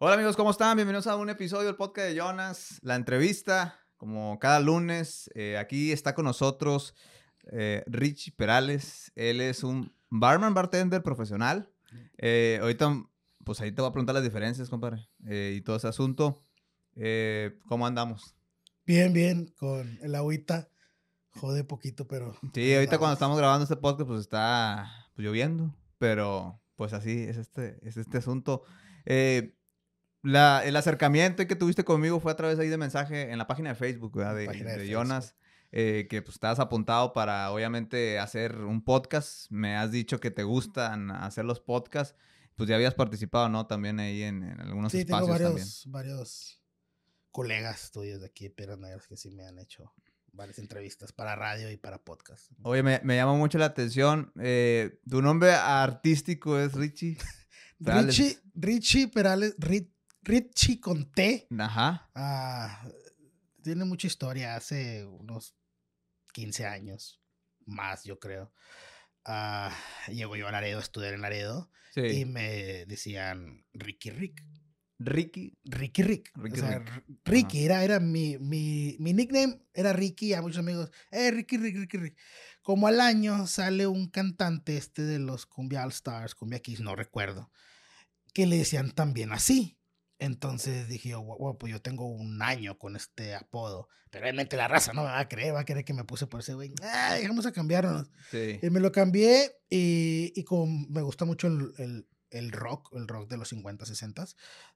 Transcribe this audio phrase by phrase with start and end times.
[0.00, 0.76] Hola amigos, ¿cómo están?
[0.76, 5.28] Bienvenidos a un episodio del podcast de Jonas, la entrevista, como cada lunes.
[5.34, 6.94] eh, aquí está con nosotros
[7.50, 9.10] eh, Richie Perales.
[9.16, 11.72] Él es un barman, bartender profesional.
[12.16, 13.08] Eh, ahorita,
[13.42, 16.44] pues ahí te voy a preguntar las diferencias, compadre, eh, y todo ese asunto.
[16.94, 18.36] Eh, ¿Cómo andamos?
[18.86, 20.70] Bien, bien, con el agüita.
[21.30, 22.38] Jode poquito, pero.
[22.54, 23.12] Sí, ahorita cuando andamos.
[23.14, 28.18] estamos grabando este podcast, pues está pues, lloviendo, pero pues así es este, es este
[28.18, 28.62] asunto.
[29.04, 29.57] Eh,
[30.22, 33.70] la- el acercamiento que tuviste conmigo fue a través ahí de mensaje en la página
[33.70, 34.34] de Facebook, ¿verdad?
[34.36, 34.88] De.
[34.88, 35.34] Jonas,
[35.72, 39.50] eh, que pues estabas apuntado para obviamente hacer un podcast.
[39.50, 42.14] Me has dicho que te gustan hacer los podcasts.
[42.56, 43.66] Pues ya habías participado, ¿no?
[43.68, 45.92] También ahí en, en algunos Sí, tengo espacios varios, también.
[45.92, 46.60] varios
[47.30, 49.92] colegas tuyos de aquí Negras que sí me han hecho
[50.32, 52.50] varias entrevistas para radio y para podcast.
[52.62, 54.32] Oye, me, me llama mucho la atención.
[54.40, 57.16] eh, tu nombre artístico es Richie.
[57.80, 61.46] Richie, Richie Perales, Ri- Richie con T.
[61.58, 62.10] Ajá.
[62.14, 62.88] ah,
[63.62, 64.56] tiene mucha historia.
[64.56, 65.54] Hace unos
[66.32, 67.20] 15 años,
[67.66, 68.52] más yo creo.
[69.24, 69.74] ah,
[70.08, 72.00] llego yo a Laredo a estudiar en Laredo Sí.
[72.20, 74.44] y me decían Ricky Rick.
[75.00, 75.56] Ricky.
[75.64, 76.32] Ricky Rick.
[76.34, 77.04] Ricky o sea, Rick.
[77.24, 81.76] Ricky era, era mi, mi, mi nickname, era Ricky, a muchos amigos, eh, Ricky Rick,
[81.76, 82.18] Ricky Rick.
[82.62, 86.94] Como al año sale un cantante este de los Cumbia All Stars, Cumbia Kiss, no
[86.96, 87.50] recuerdo,
[88.34, 89.77] que le decían también así.
[90.18, 93.88] Entonces dije yo, "Guau, guau, pues yo tengo un año con este apodo.
[94.10, 96.26] Pero realmente la raza no me va a creer, va a querer que me puse
[96.26, 96.72] por ese güey.
[96.82, 98.10] Ay, vamos a cambiarnos.
[98.30, 98.58] Sí.
[98.62, 103.08] Y me lo cambié y, y como me gusta mucho el, el- el rock, el
[103.08, 104.26] rock de los 50, 60,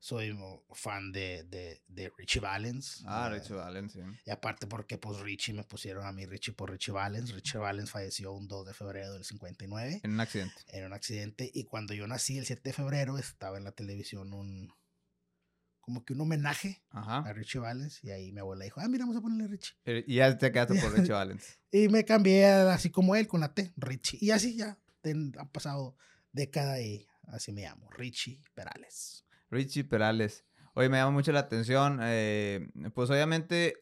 [0.01, 0.35] soy
[0.73, 3.03] fan de, de, de Richie Valens.
[3.07, 4.01] Ah, eh, Richie Valens, sí.
[4.25, 7.31] Y aparte porque pues Richie me pusieron a mí Richie por Richie Valens.
[7.35, 10.55] Richie Valens falleció un 2 de febrero del 59 En un accidente.
[10.69, 14.33] en un accidente y cuando yo nací el 7 de febrero estaba en la televisión
[14.33, 14.73] un
[15.83, 17.19] como que un homenaje Ajá.
[17.19, 19.75] a Richie Valens y ahí mi abuela dijo, ah, mira, vamos a ponerle Richie.
[19.85, 21.59] Eh, Y ya te quedaste por Richie Valens.
[21.71, 24.19] Y me cambié así como él con la T, Richie.
[24.21, 25.97] Y así ya ten- han pasado
[26.33, 29.25] década y así me llamo, Richie Perales.
[29.51, 30.45] Richie Perales.
[30.75, 31.99] Oye, me llama mucho la atención.
[32.03, 33.79] eh, pues obviamente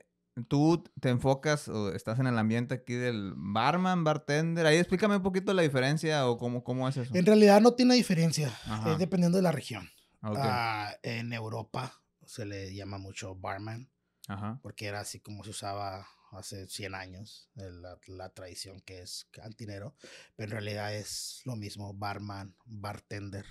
[0.48, 4.64] tú te enfocas o estás en el ambiente aquí del barman, bartender.
[4.66, 7.14] Ahí explícame un poquito la diferencia o cómo, cómo es eso.
[7.14, 8.92] En realidad no tiene diferencia, Ajá.
[8.92, 9.88] es dependiendo de la región.
[10.22, 10.36] Ok.
[10.38, 13.90] Ah, en Europa se le llama mucho barman,
[14.28, 14.58] Ajá.
[14.62, 19.96] porque era así como se usaba hace 100 años, la, la tradición que es cantinero,
[20.36, 23.44] pero en realidad es lo mismo, barman, bartender.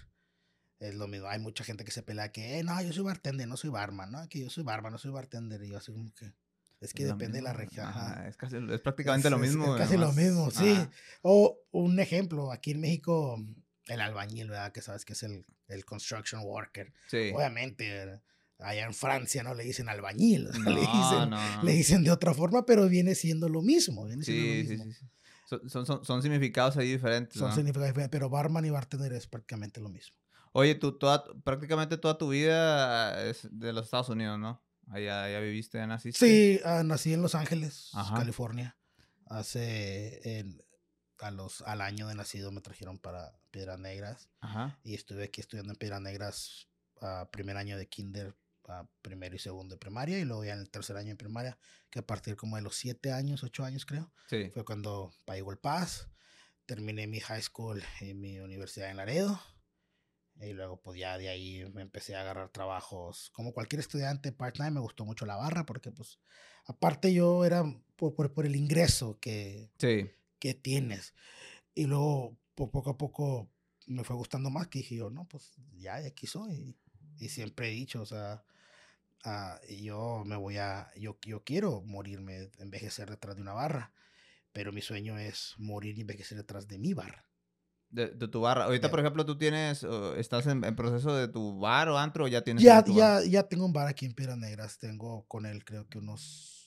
[0.79, 1.27] Es lo mismo.
[1.27, 4.11] Hay mucha gente que se pelea que, eh, no, yo soy bartender, no soy barman,
[4.13, 4.29] ¿no?
[4.29, 5.61] Que yo soy barman, no soy bartender.
[5.63, 6.31] Y yo así como que,
[6.79, 7.85] es que Es lo depende de la región.
[7.87, 8.25] Ajá.
[8.29, 9.75] Es, casi, es prácticamente Es- lo es- mismo.
[9.75, 10.69] es casi lo nomás- mismo, sí.
[10.71, 10.89] Ajá.
[11.21, 13.37] O un ejemplo, aquí en México,
[13.89, 14.71] el albañil, ¿verdad?
[14.71, 16.93] Que sabes que es el, el construction worker.
[17.07, 17.31] Sí.
[17.35, 18.21] Obviamente,
[18.59, 21.63] allá en Francia no le dicen albañil, o sea, le, No, dicen, no, no.
[21.63, 24.05] le dicen de otra forma, pero viene siendo lo mismo.
[24.05, 24.93] Viene siendo Sí, lo mismo.
[24.93, 24.99] sí.
[24.99, 25.05] sí.
[25.67, 27.39] Son, son, son- significados ahí diferentes.
[27.39, 27.55] Son ¿no?
[27.55, 30.15] significados diferentes, pero barman y bartender es prácticamente lo mismo.
[30.51, 34.63] Oye, tú toda, prácticamente toda tu vida es de los Estados Unidos, ¿no?
[34.91, 36.19] Allá, allá viviste, naciste.
[36.25, 38.15] Sí, ah, nací en Los Ángeles, Ajá.
[38.17, 38.77] California.
[39.27, 40.61] Hace, en-
[41.19, 44.79] a los, al año de nacido me trajeron para Piedras Negras Ajá.
[44.83, 46.67] y estuve aquí estudiando en Piedras Negras
[47.01, 48.35] a primer año de kinder,
[48.67, 51.57] a primero y segundo de primaria y luego ya en el tercer año de primaria,
[51.89, 54.49] que a partir como de los siete años, ocho años creo, Sí.
[54.53, 56.07] fue cuando pagó el Paz.
[56.65, 59.41] Terminé mi high school en mi universidad en Laredo.
[60.41, 63.29] Y luego, pues ya de ahí me empecé a agarrar trabajos.
[63.33, 66.19] Como cualquier estudiante part-time, me gustó mucho la barra porque, pues,
[66.65, 67.63] aparte yo era
[67.95, 70.11] por, por, por el ingreso que, Sí.
[70.39, 71.13] Que tienes.
[71.75, 73.49] Y luego, po- poco a poco,
[73.87, 76.77] me fue gustando más que dije yo, no, pues ya de aquí soy.
[77.19, 78.43] Y siempre he dicho, o sea,
[79.25, 83.93] ah, yo me voy a, yo, yo quiero morirme, envejecer detrás de una barra.
[84.53, 87.25] Pero mi sueño es morir y envejecer detrás de mi barra.
[87.89, 88.65] De, de tu barra.
[88.65, 88.91] Ahorita, Ya.
[88.91, 92.27] por ejemplo, tú tienes, o estás en, en proceso de tu bar o antro o
[92.27, 93.09] ya tienes Ya, tu bar?
[93.09, 94.77] ya, ya tengo un bar aquí en Piedras Negras.
[94.79, 96.58] Tengo con él creo que unos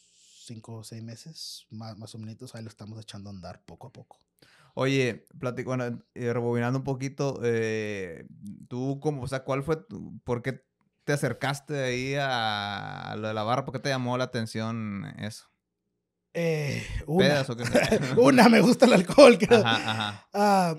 [0.44, 2.54] cinco o seis meses, más, más o menos.
[2.54, 4.18] Ahí lo estamos echando a andar poco a poco.
[4.74, 8.26] Oye, platico, bueno, eh, rebobinando un poquito, eh,
[8.68, 10.64] tú, como, o sea, ¿cuál fue, tu- por qué
[11.04, 13.64] te acercaste ahí a, a lo de la barra?
[13.64, 15.46] ¿Por qué te llamó la atención eso?
[16.34, 17.64] Eh, una, ¿Pedas o qué?
[18.16, 19.36] una, me gusta el alcohol.
[19.38, 19.60] creo.
[19.60, 20.28] Ajá, ajá.
[20.32, 20.76] Ah,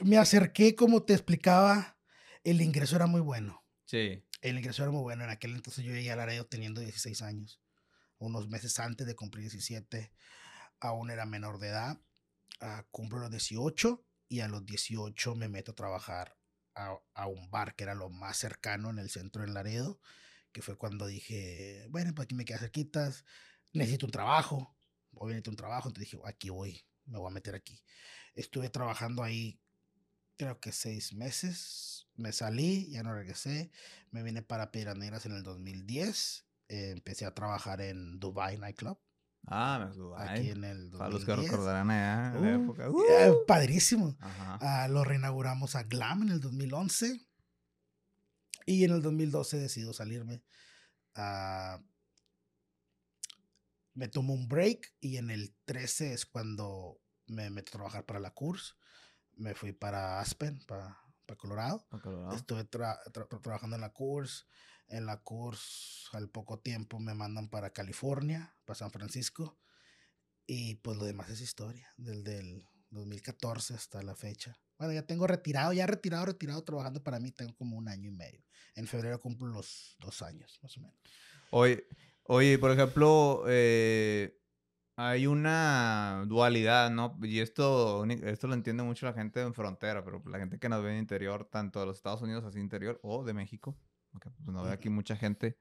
[0.00, 1.96] me acerqué, como te explicaba,
[2.42, 3.64] el ingreso era muy bueno.
[3.84, 4.24] Sí.
[4.42, 5.22] El ingreso era muy bueno.
[5.24, 7.60] En aquel entonces yo llegué a Laredo teniendo 16 años.
[8.18, 10.12] Unos meses antes de cumplir 17,
[10.80, 12.00] aún era menor de edad.
[12.60, 16.36] Ah, cumplo los 18 y a los 18 me meto a trabajar
[16.74, 19.98] a, un bar que era lo más cercano en el centro del Laredo,
[20.52, 23.24] que fue cuando dije, bueno, pues aquí me queda cerquitas,
[23.72, 24.76] necesito un trabajo,
[25.12, 27.82] necesito un trabajo, entonces dije, aquí voy, me voy a meter aquí.
[28.34, 29.58] Estuve trabajando ahí
[30.36, 33.70] creo que seis meses, me salí, ya no regresé,
[34.10, 38.98] me vine para Piedras Negras en el 2010, eh, empecé a trabajar en Dubai Nightclub.
[39.48, 40.28] Ah, Dubai.
[40.40, 40.98] Aquí en el 2010.
[40.98, 42.86] Para los que recordarán allá, la Uh, época.
[42.86, 43.46] eh, ¡uh!
[43.46, 44.16] padrísimo.
[44.20, 44.58] Ajá.
[44.60, 47.20] Ah, lo reinauguramos a Glam en el 2011.
[48.66, 50.42] Y en el 2012 decido salirme.
[51.14, 51.80] Ah,
[53.94, 58.20] me tomo un break y en el 13 es cuando me meto a trabajar para
[58.20, 58.76] la CURS.
[59.34, 61.86] Me fui para Aspen, para, para Colorado.
[62.34, 64.46] Estuve tra- tra- tra- trabajando en la CURS.
[64.88, 69.58] En la CURS al poco tiempo me mandan para California, para San Francisco.
[70.46, 74.58] Y pues lo demás es historia, desde el 2014 hasta la fecha.
[74.78, 78.14] Bueno, ya tengo retirado, ya retirado, retirado, trabajando para mí, tengo como un año y
[78.14, 78.44] medio.
[78.74, 80.96] En febrero cumplo los dos años, más o menos.
[81.50, 81.86] Oye,
[82.24, 84.38] oye, por ejemplo, eh,
[84.96, 87.18] hay una dualidad, ¿no?
[87.22, 90.82] Y esto, esto lo entiende mucho la gente en frontera, pero la gente que nos
[90.82, 93.78] ve en interior, tanto de los Estados Unidos así interior, o de México,
[94.16, 95.58] porque pues, nos ve aquí mucha gente,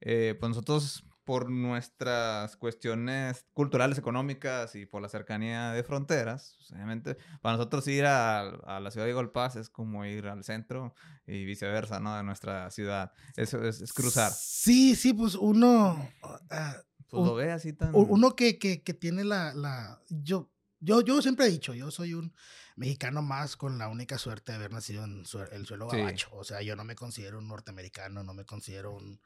[0.00, 6.72] eh, pues nosotros por nuestras cuestiones culturales, económicas y por la cercanía de fronteras, pues,
[6.72, 10.94] obviamente para nosotros ir a, a la ciudad de Golpaz es como ir al centro
[11.26, 12.16] y viceversa, ¿no?
[12.16, 13.12] De nuestra ciudad.
[13.36, 14.32] Eso es, es cruzar.
[14.32, 16.10] Sí, sí, pues uno,
[16.50, 16.76] ah,
[17.08, 17.92] Pues Un- lo ve así tan...
[17.94, 20.50] uno que, que, que tiene la, la yo,
[20.80, 22.34] yo, yo siempre he dicho, yo soy un
[22.76, 25.96] mexicano más con la única suerte de haber nacido en sue- el suelo Sí.
[25.98, 26.28] gabacho.
[26.32, 29.20] O sea, yo no me considero un norteamericano, no me considero un,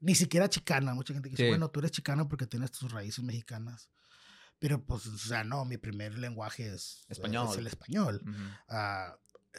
[0.00, 0.94] ni siquiera chicana.
[0.94, 1.48] Mucha gente que dice, Sí.
[1.48, 3.90] bueno, tú eres chicano porque tienes tus raíces mexicanas.
[4.58, 7.48] Pero pues, o sea, no, mi primer lenguaje es, es Español.
[7.58, 8.20] el español.
[8.22, 8.36] Ujú.
[8.68, 9.16] Ah,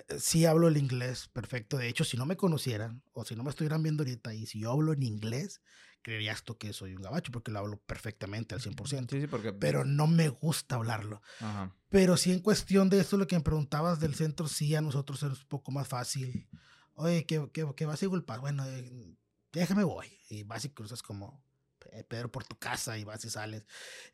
[0.08, 1.78] eh, sí hablo el inglés perfecto.
[1.78, 4.60] De hecho, si no me conocieran o si no me estuvieran viendo ahorita y si
[4.60, 5.62] yo hablo en inglés,
[6.02, 9.10] creerías tú que soy un gabacho porque lo hablo perfectamente al 100%.
[9.10, 9.54] Sí, sí, porque...
[9.54, 11.22] Pero no me gusta hablarlo.
[11.40, 11.74] Ajá.
[11.90, 15.22] Pero sí en cuestión de esto, lo que me preguntabas del centro, sí a nosotros
[15.24, 16.48] es un poco más fácil.
[16.96, 18.40] Oye, ¿qué, qué, qué vas a culpar?
[18.40, 19.16] Bueno, eh,
[19.52, 20.08] déjame voy.
[20.30, 21.44] Y vas y cruzas como
[21.92, 23.66] eh, Pedro por tu casa y vas y sales.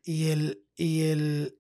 [0.04, 1.60] Y el, y el,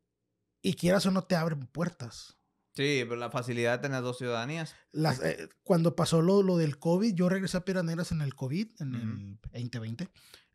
[0.62, 2.37] y quieras o no te abren puertas.
[2.78, 4.76] Sí, pero la facilidad de tener dos ciudadanías.
[4.92, 8.36] Las, eh, cuando pasó lo, lo del COVID, yo regresé a Piedras Negras en el
[8.36, 9.04] COVID, en Ujú.
[9.04, 10.08] el 2020.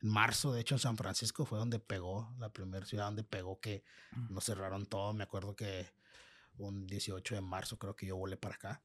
[0.02, 3.58] En marzo, de hecho, en San Francisco fue donde pegó, la primera ciudad donde pegó
[3.58, 3.82] que
[4.28, 5.12] nos cerraron todo.
[5.14, 5.92] Me acuerdo que
[6.58, 8.84] un 18 de marzo creo que yo volé para acá.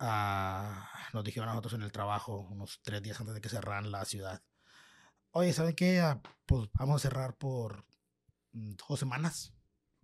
[0.00, 3.92] Ah, nos dijeron a nosotros en el trabajo, unos tres días antes de que cerraran
[3.92, 4.42] la ciudad.
[5.30, 6.00] Oye, ¿saben qué?
[6.00, 7.84] Ah, pues vamos a cerrar por
[8.50, 9.54] mm, dos semanas.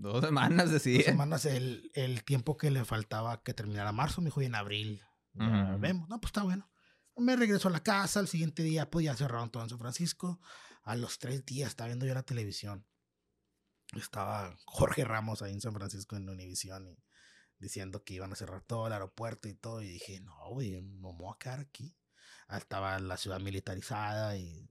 [0.01, 1.03] Dos semanas Dos decía.
[1.05, 4.21] semanas el, el tiempo que le faltaba que terminara marzo.
[4.21, 5.03] Me dijo, y en abril
[5.35, 5.81] ya Ujú.
[5.81, 6.09] vemos.
[6.09, 6.71] No, pues está bueno.
[7.17, 8.21] Me regreso a la casa.
[8.21, 10.41] Al siguiente día, pues ya cerraron todo en San Francisco.
[10.85, 12.87] A los tres días estaba viendo yo la televisión.
[13.95, 16.97] Estaba Jorge Ramos ahí en San Francisco en Univision y
[17.59, 19.83] diciendo que iban a cerrar todo el aeropuerto y todo.
[19.83, 21.97] Y dije, no, güey, no me voy a quedar aquí.
[22.49, 24.71] Estaba la ciudad militarizada y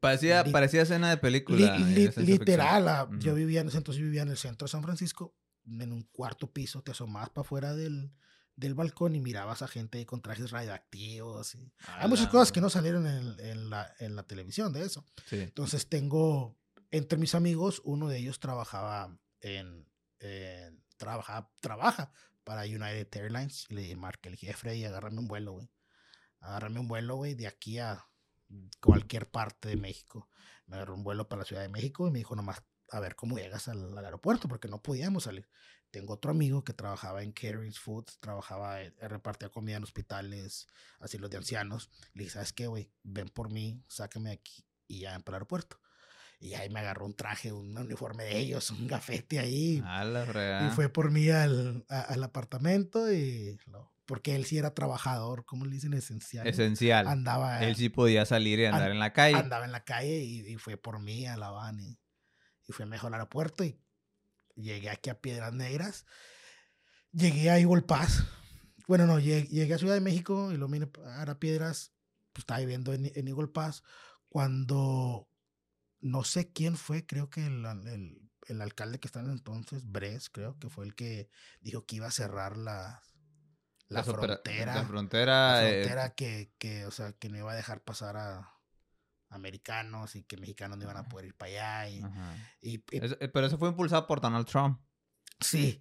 [0.00, 1.76] Parecía, Li- parecía escena de película.
[1.78, 4.82] Li- literal, ah, yo vivía en ese entonces yo vivía en el centro de San
[4.82, 5.36] Francisco,
[5.66, 8.12] en un cuarto piso, te asomabas para afuera del,
[8.56, 11.54] del balcón y mirabas a gente con trajes radioactivos.
[11.54, 15.04] y- Hay muchas cosas que no salieron en, en la, en la televisión de eso.
[15.26, 15.40] Sí.
[15.40, 16.58] Entonces tengo,
[16.90, 19.86] entre mis amigos, uno de ellos trabajaba en,
[20.20, 22.12] en- trabaja, trabaja
[22.44, 23.66] para United Airlines.
[23.68, 25.70] Y le dije, Mark, dije, "Eh, Freddy, agárrame un vuelo, güey.
[26.40, 28.04] Agárrame un vuelo, güey, de aquí a
[28.80, 30.28] cualquier parte de México.
[30.66, 33.16] Me agarró un vuelo para la Ciudad de México y me dijo nomás, a ver
[33.16, 35.48] cómo llegas al, al aeropuerto, porque no podíamos salir.
[35.90, 40.66] Tengo otro amigo que trabajaba en Caring Foods, trabajaba, en- repartía comida en hospitales,
[41.00, 41.90] asilos de ancianos.
[42.14, 42.90] Le dije, ¿sabes qué, güey?
[43.02, 45.78] Ven por mí, sácame aquí y ya ven para el aeropuerto.
[46.40, 49.82] Y ahí me agarró un traje, un uniforme de ellos, un gafete ahí.
[49.84, 50.24] A la
[50.66, 53.58] Y fue por mí al, a- al apartamento y...
[53.66, 55.94] lo- porque él sí era trabajador, ¿cómo le dicen?
[55.94, 56.46] Esencial.
[56.46, 57.06] Esencial.
[57.06, 59.36] Andaba, Él sí podía salir y andar an- en la calle.
[59.36, 61.82] andaba en la calle y, y fue por mí a La Habana.
[61.82, 61.98] Y,
[62.68, 63.78] y fue mejor al aeropuerto y
[64.56, 66.04] llegué aquí a Piedras Negras.
[67.12, 68.24] Llegué a Eagle Pass.
[68.88, 71.92] Bueno, no, llegué, llegué a Ciudad de México y lo vine a Piedras.
[72.32, 73.34] Pues estaba viviendo en, en.
[74.28, 75.28] Cuando
[76.00, 80.30] no sé quién fue, creo que el, el, el alcalde que está en entonces, Bres,
[80.30, 81.28] creo que fue el que
[81.60, 82.56] dijo que iba a cerrar
[83.92, 84.74] la, frontera.
[84.74, 85.52] La frontera.
[85.52, 88.48] la eh, frontera que, que, o sea, que no iba a dejar pasar a
[89.28, 91.88] americanos y que mexicanos no iban a poder ir para allá.
[91.90, 92.36] Y, ajá.
[92.60, 94.80] y- y- Es- eh, pero eso fue impulsado por Donald Trump.
[95.40, 95.80] Sí.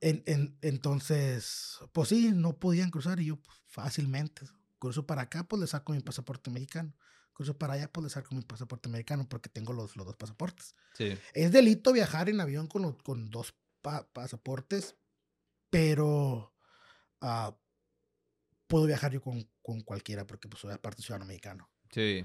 [0.00, 4.42] En, en, entonces, pues sí, no podían cruzar y yo pues, fácilmente
[4.78, 6.94] cruzo para acá, pues le saco mi pasaporte mexicano.
[7.32, 10.74] Cruzo para allá, pues le saco mi pasaporte americano porque tengo los, los dos pasaportes.
[10.94, 11.16] Sí.
[11.34, 13.54] Es delito viajar en avión con, con dos
[14.12, 14.96] pasaportes,
[15.70, 16.52] pero
[17.22, 17.52] uh,
[18.66, 21.68] puedo viajar yo con, con, cualquiera porque pues soy aparte ciudadano mexicano.
[21.90, 22.24] Sí.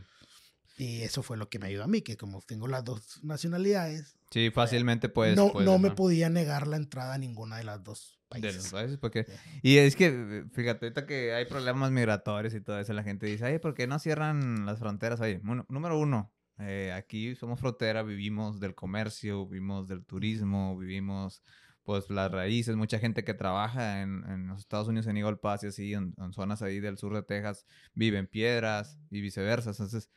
[0.77, 4.17] Y eso fue lo que me ayudó a mí, que como tengo las dos nacionalidades.
[4.31, 5.35] Sí, fácilmente puedes.
[5.35, 8.55] No, no me podía negar la entrada a ninguna de las dos países.
[8.55, 9.27] De los países, porque.
[9.61, 13.45] Y es que, fíjate, ahorita que hay problemas migratorios y todo eso, la gente dice,
[13.45, 15.21] ay, ¿por qué no cierran las fronteras?
[15.21, 15.37] ahí?
[15.43, 21.43] bueno, número uno, eh, aquí somos frontera, vivimos del comercio, vivimos del turismo, vivimos
[21.83, 25.63] pues las raíces, mucha gente que trabaja en, en los Estados Unidos, en Eagle Pass
[25.63, 29.71] y así, en, en, zonas ahí del sur de Texas, vive en piedras y viceversa.
[29.71, 30.09] Entonces,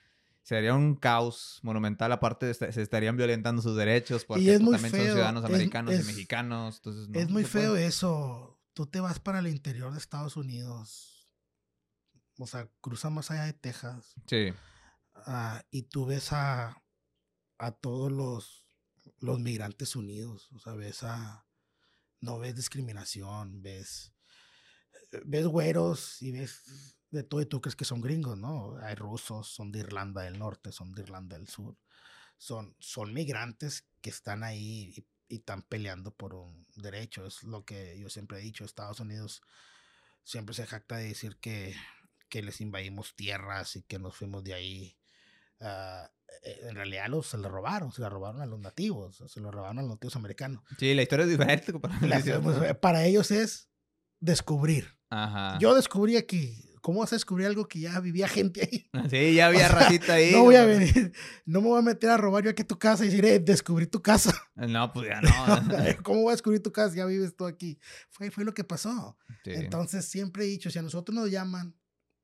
[0.46, 2.12] sería un caos monumental.
[2.12, 6.76] Aparte, se estarían violentando sus derechos porque es también son ciudadanos americanos y mexicanos.
[6.76, 8.56] Entonces, es muy feo eso.
[8.72, 11.28] Tú te vas para el interior de Estados Unidos.
[12.38, 14.14] O sea, cruzas más allá de Texas.
[14.26, 14.52] Sí.
[15.26, 16.80] Uh, y tú ves a,
[17.58, 18.66] a todos los,
[19.18, 20.48] los migrantes unidos.
[20.52, 21.45] O sea, ves a.
[22.26, 24.12] No ves discriminación, ves.
[25.24, 28.76] Ves güeros y ves de todo y tú crees que son gringos, ¿no?
[28.82, 31.78] Hay rusos, son de Irlanda del Norte, son de Irlanda del Sur.
[32.36, 35.06] Son, son migrantes que están ahí y,
[35.36, 37.24] están peleando por un derecho.
[37.26, 38.64] Es lo que yo siempre he dicho.
[38.64, 39.42] Estados Unidos
[40.24, 41.76] siempre se jacta de decir que,
[42.28, 44.98] que les invadimos tierras y que nos fuimos de ahí.
[45.60, 46.08] Uh,
[46.42, 49.78] en realidad los, se le robaron, se le robaron a los nativos, se lo robaron
[49.78, 50.62] a los nativos americanos.
[50.78, 51.72] Sí, la historia es diferente.
[51.78, 52.00] Para,
[52.80, 53.68] para ellos es
[54.20, 54.96] descubrir.
[55.08, 55.58] Ajá.
[55.60, 58.88] Yo descubrí aquí, ¿Cómo vas a descubrir algo que ya vivía gente ahí?
[59.10, 60.30] Sí, ya había ratita ahí.
[60.30, 61.12] No voy a venir,
[61.44, 63.88] no me voy a meter a robar yo aquí tu casa y decir, eh, descubrí
[63.88, 64.32] tu casa.
[64.54, 66.02] No, pues ya no.
[66.04, 66.94] ¿Cómo voy a descubrir tu casa?
[66.94, 67.80] Ya vives tú aquí.
[68.10, 69.18] Fue, fue lo que pasó.
[69.44, 71.74] Entonces siempre he dicho, si a nosotros nos llaman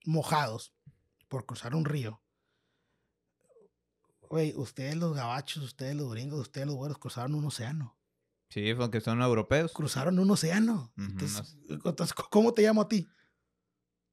[0.05, 0.73] mojados
[1.27, 2.22] por cruzar un río,
[4.33, 7.99] güey, ustedes los gabachos, ustedes los gringos, ustedes los güeros cruzaron un océano.
[8.49, 9.73] Sí, porque son europeos.
[9.73, 10.91] Cruzaron un océano.
[10.97, 13.07] entonces, ¿cómo te llamo a ti?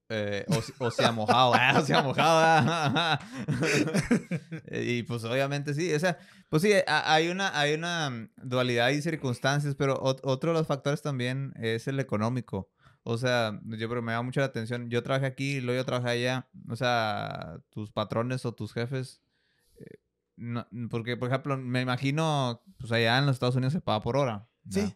[0.10, 0.46] Eh,
[0.80, 3.20] o, se ha mojado, o se ha mojado.
[4.72, 6.18] y pues obviamente sí, o sea,
[6.50, 11.54] pues sí, hay una, hay una dualidad y circunstancias, pero otro de los factores también
[11.56, 12.70] es el económico.
[13.04, 14.90] O sea, yo pero me da mucho la atención.
[14.90, 16.50] Yo trabajé aquí luego yo trabajé allá.
[16.68, 19.22] O sea, tus patrones o tus jefes.
[20.40, 24.16] No, porque, por ejemplo, me imagino, pues allá en los Estados Unidos se paga por
[24.16, 24.48] hora.
[24.70, 24.96] Sí.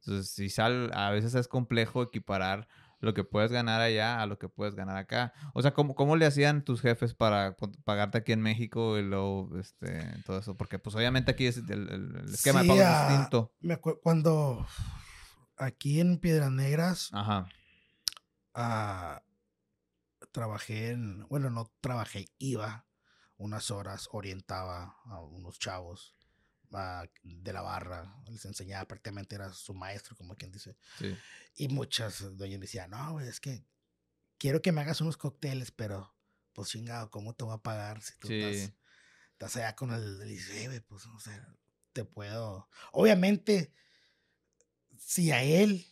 [0.00, 2.68] Entonces, si sal, a veces es complejo equiparar
[3.00, 5.32] lo que puedes ganar allá a lo que puedes ganar acá.
[5.54, 9.50] O sea, ¿cómo, cómo le hacían tus jefes para pagarte aquí en México y luego
[9.58, 10.56] este, todo eso?
[10.56, 13.54] Porque pues obviamente aquí es el, esquema de pago ah, distinto.
[13.60, 14.66] Me cuando
[15.56, 17.48] aquí en Piedras Negras Ajá.
[18.54, 19.22] Ah,
[20.30, 22.86] trabajé en, bueno, no trabajé, iba
[23.42, 26.14] unas horas, orientaba a unos chavos
[27.22, 30.76] de la barra, les enseñaba prácticamente, era su maestro, como quien dice.
[31.54, 33.66] Y muchas doñas me decían, no, es que
[34.38, 36.14] quiero que me hagas unos cócteles, pero
[36.54, 38.72] pues chingado, ¿cómo te voy a pagar si tú estás,
[39.32, 41.46] estás, allá con el, el pues, o sea,
[41.92, 42.68] te puedo...
[42.92, 43.74] Obviamente,
[44.96, 45.86] si a él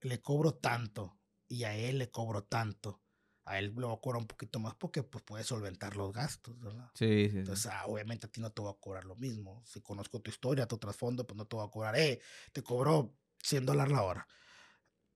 [0.00, 3.01] le cobro tanto y a él le cobro tanto,
[3.44, 6.60] a él lo va a cobrar un poquito más porque pues puede solventar los gastos,
[6.60, 6.90] ¿verdad?
[6.94, 7.38] Sí, sí.
[7.38, 9.62] Entonces, ah, obviamente a ti no te va a cobrar lo mismo.
[9.66, 12.20] Si conozco tu historia, tu trasfondo, pues no te va a cobrar, eh,
[12.52, 14.28] te cobró 100 dólares la hora.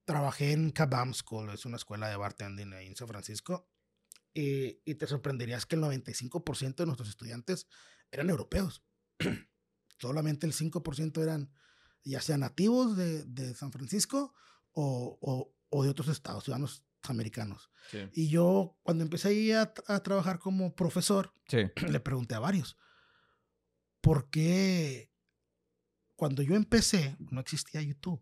[0.03, 3.69] Trabajé en Kabam School, es una escuela de bartending en San Francisco,
[4.33, 7.67] y, y te sorprenderías que el 95% de nuestros estudiantes
[8.11, 8.83] eran europeos.
[9.99, 11.51] Solamente el 5% eran
[12.03, 14.33] ya sean nativos de, de San Francisco
[14.71, 17.69] o, o, o de otros estados, ciudadanos americanos.
[18.13, 21.33] Y yo, cuando empecé a, a trabajar como profesor,
[21.89, 22.77] le pregunté a varios,
[24.01, 25.11] ¿por qué
[26.15, 28.21] cuando yo empecé no existía YouTube?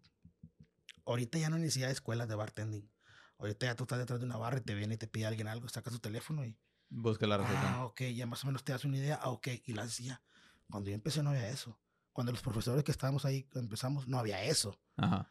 [1.05, 2.91] Ahorita ya no hay necesidad de escuelas de bartending.
[3.37, 5.47] Ahorita ya tú estás detrás de una barra y te viene y te pide alguien
[5.47, 6.57] algo, saca su teléfono y...
[6.89, 7.75] Busca la receta.
[7.75, 9.19] Ah, ok, ya más o menos te das una idea.
[9.21, 10.21] Ah, ok, y la hacía.
[10.69, 11.79] Cuando yo empecé no había eso.
[12.13, 14.79] Cuando los profesores que estábamos ahí empezamos, no había eso.
[14.95, 15.29] Ajá.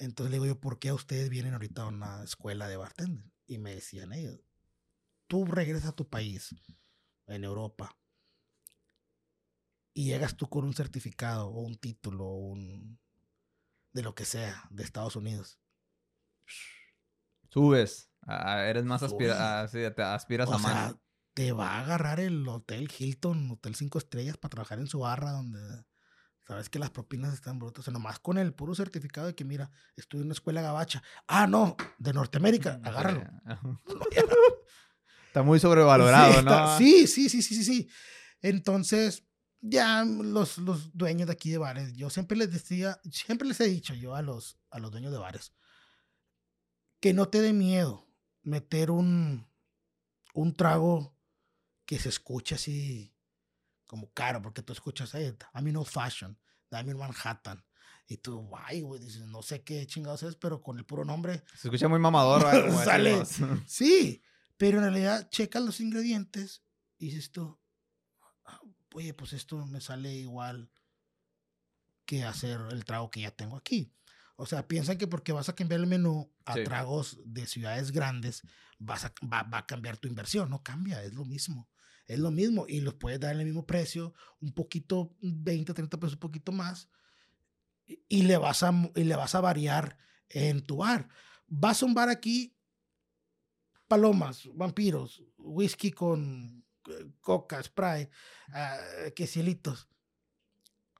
[0.00, 3.30] Entonces le digo yo, ¿por qué ustedes vienen ahorita a una escuela de bartender?
[3.46, 4.40] Y me decían ellos,
[5.26, 6.54] tú regresas a tu país,
[7.26, 7.94] en Europa,
[9.92, 12.98] y llegas tú con un certificado o un título o un
[13.92, 15.60] de lo que sea de Estados Unidos.
[17.50, 20.96] Subes, eres más aspiras, te aspiras a más.
[21.34, 25.32] Te va a agarrar el hotel Hilton, hotel cinco estrellas para trabajar en su barra
[25.32, 25.84] donde
[26.50, 27.78] Sabes que las propinas están brutas.
[27.78, 31.00] O sea, nomás con el puro certificado de que, mira, estuve en una escuela gabacha.
[31.28, 33.24] Ah, no, de Norteamérica, Mm, agárralo.
[35.28, 36.78] Está muy sobrevalorado, sí, ¿no?
[36.78, 37.88] sí, sí, sí, sí, sí, sí.
[38.42, 39.22] Entonces,
[39.60, 43.68] ya los, los dueños de aquí de bares, yo siempre les decía, siempre les he
[43.68, 45.52] dicho yo a los, a los dueños de bares,
[46.98, 48.08] que no te dé miedo
[48.42, 49.48] meter un,
[50.34, 51.16] un trago
[51.84, 53.14] que se escuche así
[53.90, 56.38] como caro, porque tú escuchas, hey, dame un old fashion,
[56.70, 57.60] dame un Manhattan.
[58.06, 61.42] Y tú, guay, güey, dices, no sé qué chingados es, pero con el puro nombre,
[61.56, 62.40] Se escucha muy mamador.
[62.68, 63.24] Como Sale.
[63.66, 64.22] Sí,
[64.56, 66.62] pero en realidad checas los ingredientes
[66.98, 67.58] y dices tú,
[68.44, 68.60] "Ah,
[68.94, 70.70] oye, pues esto me sale igual
[72.04, 73.92] que hacer el trago que ya tengo aquí.
[74.36, 76.62] O sea, piensan que porque vas a cambiar el menú a Sí.
[76.62, 78.42] tragos de ciudades grandes,
[78.78, 80.48] vas a, va, va a cambiar tu inversión.
[80.48, 81.68] No cambia, es lo mismo.
[82.10, 86.14] Es lo mismo y los puedes dar el mismo precio, un poquito, 20, 30 pesos,
[86.14, 86.88] un poquito más,
[87.86, 89.96] y- y le vas a, y le vas a variar
[90.28, 91.08] en tu bar.
[91.46, 92.56] Vas a un bar aquí,
[93.88, 98.08] palomas, vampiros, whisky con eh, coca, spray,
[98.52, 98.78] ah,
[99.14, 99.88] que cielitos.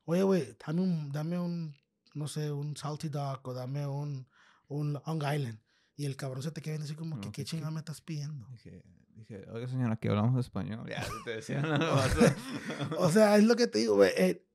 [0.04, 1.74] Oye, güey, dame un, dame un,
[2.14, 4.28] no sé, un salty dog o dame un,
[4.68, 5.60] un Long Island.
[5.96, 8.00] Y el cabrón se te queda así como que, No, ¿qué ¿qué- chingada me estás
[8.00, 8.46] pidiendo?
[8.48, 8.82] Dije,
[9.20, 10.86] dije, oiga señora, aquí hablamos español.
[10.90, 11.62] Ya, te decía
[12.98, 14.10] O sea, es lo que te digo, güey.
[14.16, 14.46] eh,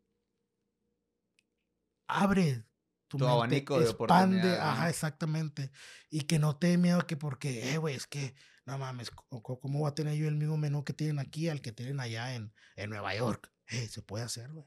[2.07, 2.65] abre
[3.07, 5.71] tu, Tu mente, abanico de expande, Ajá, exactamente.
[6.09, 9.79] Y que no te dé miedo que porque, eh, güey, es que, no mames, ¿cómo
[9.79, 12.53] voy a tener yo el mismo menú que tienen aquí al que tienen allá en,
[12.75, 13.51] en Nueva York?
[13.67, 14.65] Eh, se puede hacer, güey.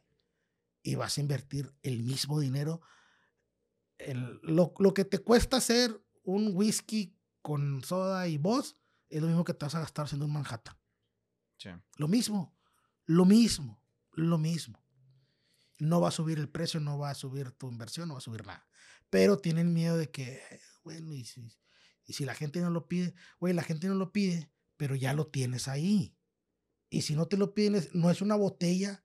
[0.83, 2.81] Y vas a invertir el mismo dinero.
[3.99, 8.77] El- lo, lo que te cuesta hacer un whisky con soda y voz
[9.09, 10.77] es lo mismo que te vas a gastar haciendo un Manhattan.
[11.57, 11.71] Sí.
[11.97, 12.57] Lo mismo,
[13.07, 14.83] lo mismo, lo mismo.
[15.79, 18.23] No va a subir el precio, no va a subir tu inversión, no va a
[18.23, 18.67] subir nada.
[19.11, 20.43] Pero tienen miedo de que,
[20.85, 21.57] bueno, y si,
[22.05, 25.15] y si la gente no lo pide, güey, la gente no lo pide, pero ya
[25.15, 26.17] lo tienes ahí.
[26.91, 29.05] Y si no te lo piden, no es una botella,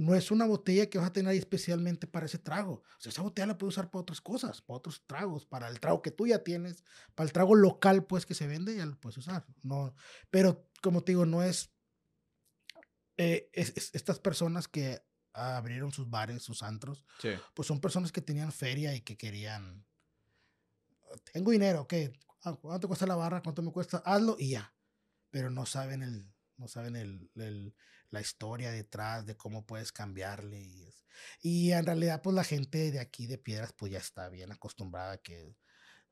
[0.00, 2.84] no es una botella que vas a tener ahí especialmente para ese trago.
[2.84, 5.80] O sea, esa botella la puedes usar para otras cosas, para otros tragos, para el
[5.80, 6.84] trago que tú ya tienes,
[7.16, 9.44] para el trago local, pues, que se vende, ya lo puedes usar.
[9.64, 9.92] No,
[10.30, 11.70] pero, como te digo, no es
[13.16, 17.30] eh, es- es- estas personas que abrieron sus bares, sus antros, Sí.
[17.54, 19.84] pues son personas que tenían feria y que querían,
[21.32, 21.94] tengo dinero, ¿ok?
[22.42, 23.42] Ah, ¿Cuánto cuesta la barra?
[23.42, 23.98] ¿Cuánto me cuesta?
[24.04, 24.72] Hazlo y ya.
[25.30, 27.74] Pero no saben el, no saben el, el-
[28.10, 30.60] la historia detrás de cómo puedes cambiarle.
[30.60, 30.94] Y,
[31.42, 35.12] y en realidad, pues la gente de aquí de Piedras, pues ya está bien acostumbrada
[35.12, 35.56] a que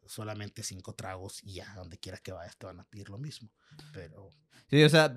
[0.06, 3.50] solamente cinco tragos y ya, donde quiera que vayas te van a pedir lo mismo.
[3.92, 4.30] Pero
[4.68, 5.14] Sí, o sea,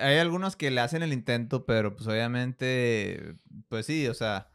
[0.00, 3.34] hay algunos que le hacen el intento, pero pues obviamente,
[3.68, 4.50] pues sí, o sea,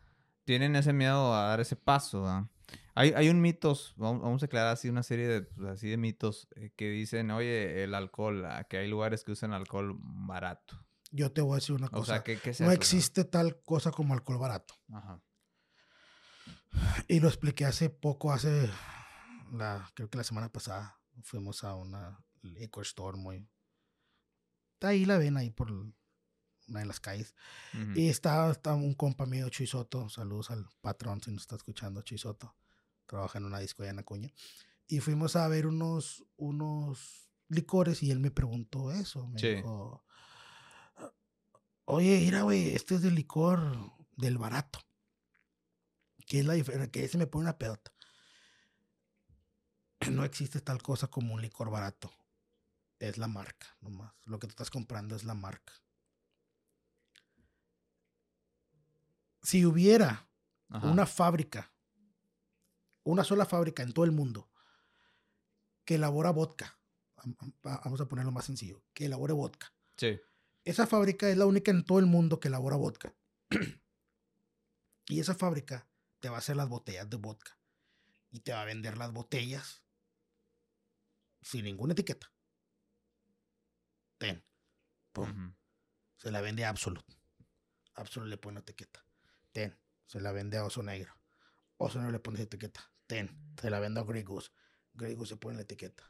[0.46, 2.48] tienen ese miedo a dar ese paso.
[2.96, 5.98] Hay, hay un mitos, vamos, vamos a aclarar así una serie de, pues, así de
[5.98, 10.86] mitos eh, que dicen, oye, el alcohol, ah, que hay lugares que usan alcohol barato.
[11.12, 12.14] Yo te voy a decir una O cosa.
[12.16, 14.74] sea, ¿qué, qué es no eso, existe tal cosa como alcohol barato.
[14.94, 15.22] Ajá.
[17.08, 18.70] Y lo expliqué hace poco, hace,
[19.52, 23.48] la, creo que la semana pasada, fuimos a una liquor store muy...
[24.76, 27.34] Está ahí la ven, ahí por una de las calles.
[27.96, 32.56] Y está, está un compa mío, Chuisoto, saludos al patrón si nos está escuchando, Chuisoto.
[33.08, 34.32] Trabaja en una disco allá en Acuña.
[34.88, 39.28] Y fuimos a ver unos, unos licores y él me preguntó eso.
[39.28, 39.48] Me Sí.
[39.56, 40.06] dijo,
[41.90, 44.80] oye, mira, güey, este es del licor del barato.
[46.26, 46.92] ¿Qué es la diferencia?
[46.92, 47.92] Que ese me pone una pedota.
[50.12, 52.12] No existe tal cosa como un licor barato.
[53.00, 54.14] Es la marca, nomás.
[54.26, 55.74] Lo que tú estás comprando es la marca.
[59.42, 60.28] Si hubiera
[60.70, 60.88] Ajá.
[60.88, 61.72] una fábrica,
[63.04, 64.50] una sola fábrica en todo el mundo
[65.86, 66.78] que elabora vodka,
[67.18, 69.74] am- am- va- vamos a ponerlo más sencillo, que elabore vodka.
[69.98, 70.20] Sí.
[70.70, 73.12] Esa fábrica es la única en todo el mundo que elabora vodka.
[75.08, 75.88] y esa fábrica
[76.20, 77.58] te va a hacer las botellas de vodka.
[78.30, 79.82] Y te va a vender las botellas
[81.42, 82.32] sin ninguna etiqueta.
[84.20, 84.46] Ten.
[85.12, 85.56] Pum.
[86.18, 87.18] Se la vende a Absolute.
[87.96, 89.04] Absolute le pone etiqueta.
[89.52, 89.76] Ten.
[90.06, 91.20] Se la vende a Oso Negro.
[91.78, 92.94] Oso Negro le pone etiqueta.
[93.08, 93.56] Ten.
[93.60, 94.52] Se la vende a Grey Goose.
[94.94, 96.04] Grey Goose se pone la etiqueta.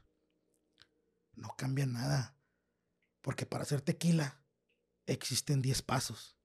[1.32, 2.36] No cambia nada.
[3.22, 4.39] Porque para hacer tequila
[5.06, 6.36] existen 10 pasos.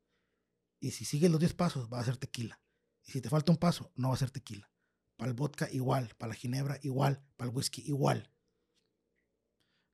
[0.80, 2.62] Y si sigues los 10 pasos, va a ser tequila.
[3.04, 4.72] Y si te falta un paso, no va a ser tequila.
[5.16, 8.32] Para el vodka igual, para la ginebra igual, para el whisky igual.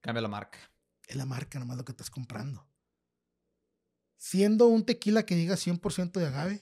[0.02, 0.60] Cambia la marca.
[1.08, 2.68] Es la marca nomás lo que estás comprando.
[4.18, 6.62] Siendo un tequila que diga 100% de agave,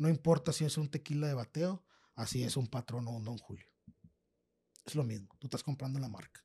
[0.00, 3.36] No importa si es un tequila de bateo, así es un patrón o un Don
[3.36, 3.66] Julio.
[4.86, 6.42] Es lo mismo, tú estás comprando la marca.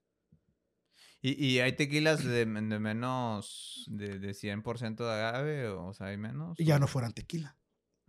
[1.27, 2.45] ¿Y, y hay tequilas de, de
[2.79, 5.67] menos de, de 100% de agave?
[5.69, 6.59] O sea, hay menos.
[6.59, 7.57] Y ya no fueran tequila.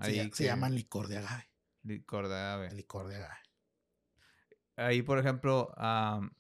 [0.03, 1.49] Se, se llaman licor de agave.
[1.83, 2.71] Licor de agave.
[2.73, 3.39] Licor de agave.
[4.77, 6.31] Ahí, por ejemplo, am,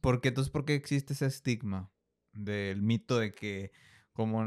[0.00, 1.92] ¿por qué entonces por qué existe ese estigma
[2.32, 3.70] del mito de que
[4.12, 4.44] como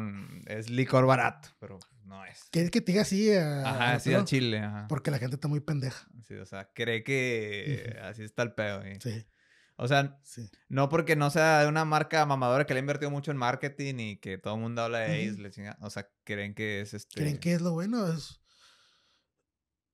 [0.47, 2.49] es licor barato, pero no es?
[2.51, 3.31] ¿Quieres que te diga así?
[3.33, 4.87] a- Ajá, al chile, ajá.
[4.89, 6.05] Porque la gente está muy pendeja.
[6.27, 8.83] Sí, o sea, cree que así está el pedo.
[8.83, 8.99] ¿eh?
[9.01, 9.25] Sí,
[9.79, 10.49] O sea, sí.
[10.69, 13.95] no porque no sea de una marca mamadora que le ha invertido mucho en marketing
[13.99, 15.41] y que todo el mundo habla de Ujú.
[15.41, 17.15] le chinga- o sea, creen que es este...
[17.21, 18.07] ¿Creen que es lo bueno?
[18.11, 18.41] Es...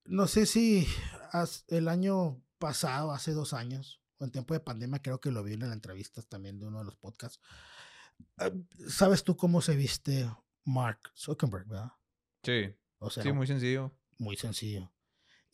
[0.06, 0.88] No sé si
[1.32, 5.43] has- el año pasado, hace dos años, o en tiempo de pandemia, creo que lo
[5.43, 7.39] vi en las entrevistas también de uno de los podcasts.
[8.38, 8.52] Ah,
[8.88, 10.30] ¿Sabes tú cómo se viste
[10.65, 11.91] Mark Zuckerberg, verdad?
[12.43, 13.91] Sí, O sea, sí, muy sencillo.
[14.17, 14.91] muy sencillo.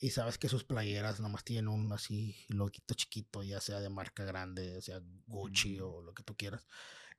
[0.02, 4.24] Y sabes que sus playeras nomás tienen un así loquito chiquito, ya sea de marca
[4.24, 6.66] grande, ya sea Gucci o lo que tú quieras.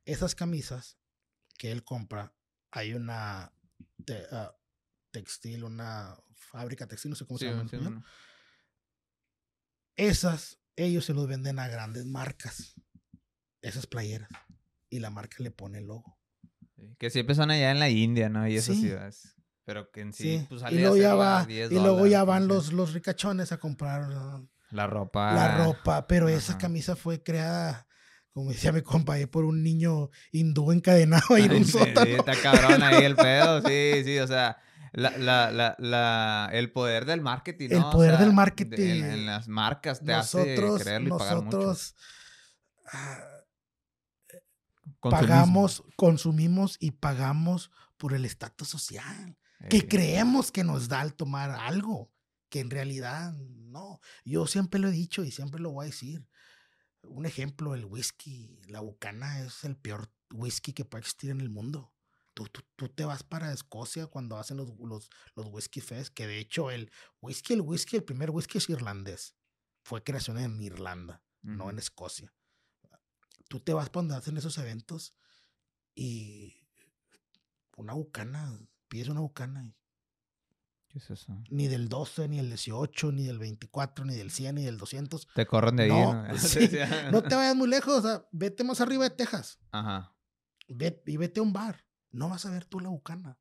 [0.07, 0.97] Esas camisas
[1.59, 2.35] que él compra,
[2.71, 3.53] hay una
[4.07, 4.57] te- ah,
[5.11, 7.69] textil, una fábrica textil, no sé cómo Sí, se llama.
[7.69, 7.77] sí.
[9.97, 12.75] Esas, ellos se los venden a grandes marcas.
[13.61, 14.31] Esas playeras.
[14.88, 16.19] Y la marca le pone el logo.
[16.99, 18.49] Que siempre son allá en la India, ¿no?
[18.49, 18.83] Y esas Sí.
[18.83, 19.37] ciudades.
[19.70, 20.46] Pero que en sí, Sí.
[20.48, 23.52] pues y sale a luego ya va, 10 y luego ya van los, los ricachones
[23.52, 24.09] a comprar
[24.70, 25.33] La ropa.
[25.33, 27.87] la ropa, pero esa camisa fue creada,
[28.33, 32.02] como decía mi compa, ahí por un niño hindú encadenado ahí en un sí, sótano.
[32.04, 34.59] sí, está cabrón ahí el pedo, sí, sí, o sea,
[34.92, 38.80] la, la, la, la, el poder del marketing, El poder sea, del de- marketing.
[38.80, 41.94] En, en las marcas te nosotros, hace creerlo y pagar nosotros
[42.92, 43.20] ah,
[45.00, 49.37] pagamos, consumimos y pagamos por el estatus social.
[49.68, 52.12] Que Eh, creemos que nos da al tomar algo,
[52.49, 54.01] que en realidad no.
[54.25, 56.27] Yo siempre lo he dicho y siempre lo voy a decir.
[57.03, 61.49] Un ejemplo, el whisky, la bucana es el peor whisky que puede existir en el
[61.51, 61.92] mundo.
[62.35, 66.27] Tú, tú, tú te vas para Escocia cuando hacen los, los, los whisky fest, que
[66.27, 69.35] de hecho el whisky, el whisky, el primer whisky es irlandés.
[69.83, 72.33] Fue creación en Irlanda, no en Escocia.
[73.49, 75.14] Tú te vas para donde hacen esos eventos
[75.94, 76.68] y
[77.77, 78.59] una bucana,
[78.90, 79.74] pides una bucana y
[80.88, 81.33] ¿Qué es eso?
[81.50, 85.29] ni del 12, ni del 18, ni del 24, ni del 100, ni del 200.
[85.35, 86.29] Te corren de ahí, No, ¿no?
[86.38, 86.68] sí,
[87.12, 90.12] No te vayas muy lejos, o sea, vete más arriba de Texas Ajá.
[90.68, 91.87] ve- y vete a un bar.
[92.11, 93.38] No vas a ver tú la bucana.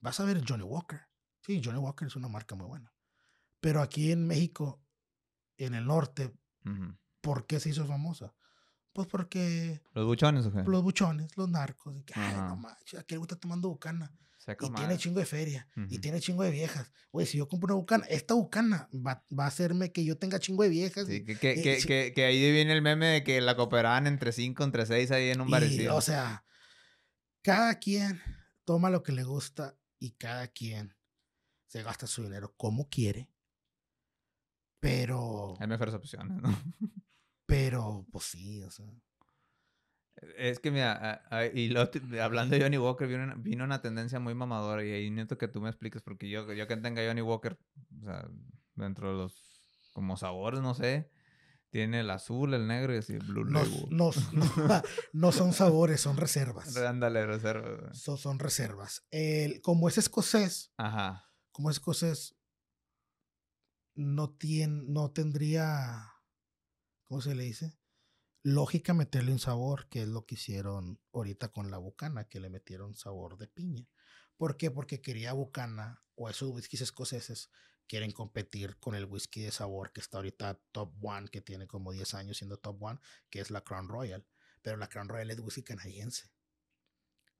[0.00, 1.00] Vas a ver Johnny Walker.
[1.42, 2.92] Sí, Johnny Walker es una marca muy buena.
[3.60, 4.82] Pero aquí en México,
[5.56, 6.34] en el norte.
[7.20, 8.34] ¿por qué se hizo famosa?
[8.92, 10.62] Pues porque ¿Los buchones o qué?
[10.64, 14.10] los buchones, los narcos, y que, ay, no manches, aquí le gusta tomando bucana.
[14.50, 14.86] Seco Y madre.
[14.86, 15.68] tiene chingo de feria.
[15.88, 16.92] Y tiene chingo de viejas.
[17.12, 20.38] Oye, si yo compro una bucana, esta bucana va, va a hacerme que yo tenga
[20.38, 21.06] chingo de viejas.
[21.06, 21.86] Sí, y- que, que, y- que, sí.
[21.86, 25.30] que, que ahí viene el meme de que la cooperaban entre cinco, entre seis ahí
[25.30, 25.94] en un y, barecillo.
[25.96, 26.44] o sea,
[27.42, 28.20] cada quien
[28.64, 30.96] toma lo que le gusta y cada quien
[31.66, 33.30] se gasta su dinero como quiere.
[34.80, 36.48] Pero, Hay mejores opciones, ¿no?
[37.46, 38.86] pero, pues sí, o sea.
[40.36, 40.92] Es que mira,
[41.30, 41.88] a- a- y lo,
[42.22, 45.48] hablando de Johnny Walker, vino una, vino una tendencia muy mamadora y ahí necesito que
[45.48, 47.58] tú me expliques porque yo, yo que tenga Johnny Walker,
[48.02, 48.28] o sea,
[48.74, 51.10] dentro de los como sabores, no sé,
[51.70, 53.86] tiene el azul, el negro y así, Blue No, Label.
[53.90, 54.42] no, no,
[55.12, 56.76] no son sabores, son reservas.
[56.76, 57.76] Ándale, reserva.
[57.76, 57.94] güey.
[57.94, 59.06] Son, son reservas.
[59.10, 61.24] El, como es escocés, Ajá.
[61.52, 62.36] como es escocés,
[63.94, 66.12] no, tiene, no tendría,
[67.04, 67.76] ¿cómo se le dice?
[68.42, 72.48] Lógica meterle un sabor, que es lo que hicieron ahorita con la bucana, que le
[72.48, 73.86] metieron sabor de piña.
[74.38, 74.70] ¿Por qué?
[74.70, 77.50] Porque quería bucana o esos whiskies escoceses
[77.86, 81.92] quieren competir con el whisky de sabor que está ahorita top one, que tiene como
[81.92, 84.26] 10 años siendo top one, que es la Crown Royal.
[84.62, 86.30] Pero la Crown Royal es whisky canadiense.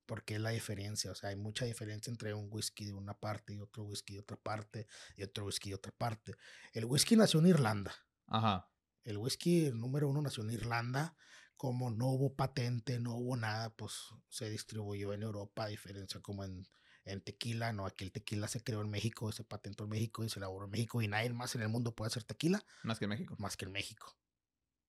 [0.05, 1.13] ¿Por qué la diferencia?
[1.13, 4.21] O sea, hay mucha diferencia entre un whisky de una parte y otro whisky de
[4.21, 4.87] otra parte
[5.17, 6.35] y otro whisky de otra parte.
[6.73, 7.95] El whisky nació en Irlanda.
[8.27, 8.70] Ajá.
[9.05, 11.15] El whisky número uno nació en Irlanda.
[11.57, 13.93] Como no hubo patente, no hubo nada, pues
[14.31, 16.67] se distribuyó en Europa, a diferencia como en,
[17.05, 17.73] en tequila.
[17.75, 20.65] No, aquí el tequila se creó en México, se patentó en México y se elaboró
[20.65, 23.37] en México y nadie más en el mundo puede hacer tequila Más que en México.
[23.39, 24.17] más que en México.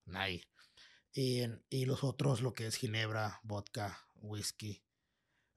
[0.06, 0.48] Nadie.
[1.14, 4.82] Y, en- y los otros, lo que es ginebra, vodka, whisky,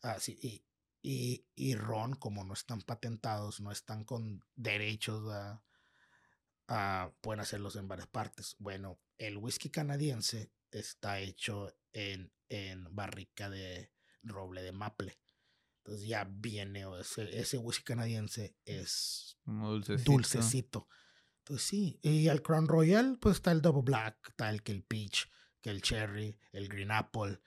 [0.03, 0.64] ah, sí, y,
[1.03, 5.62] y, y ron, como no están patentados, no están con derechos, ¿verdad?
[6.68, 8.57] Ah, pueden hacerlos en varias partes.
[8.59, 15.18] Bueno, el whisky canadiense está hecho en, en barrica de roble de maple.
[15.79, 20.11] Entonces ya viene, ese, ese whisky canadiense es dulcecito.
[20.12, 20.88] dulcecito.
[21.40, 24.83] Entonces sí, y al Crown Royal pues está el Double Black, está el que el
[24.83, 25.29] Peach,
[25.61, 27.38] que el Cherry, el Green Apple.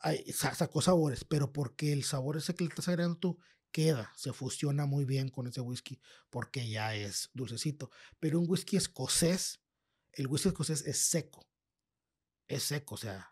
[0.00, 3.38] Ay, sa- sacó sabores, pero porque el sabor ese que le estás agregando tú
[3.76, 7.90] queda, se fusiona muy bien con ese whisky porque ya es dulcecito.
[8.20, 9.60] Pero un whisky escocés,
[10.12, 11.46] el whisky escocés es seco.
[12.48, 13.30] Es seco, o sea,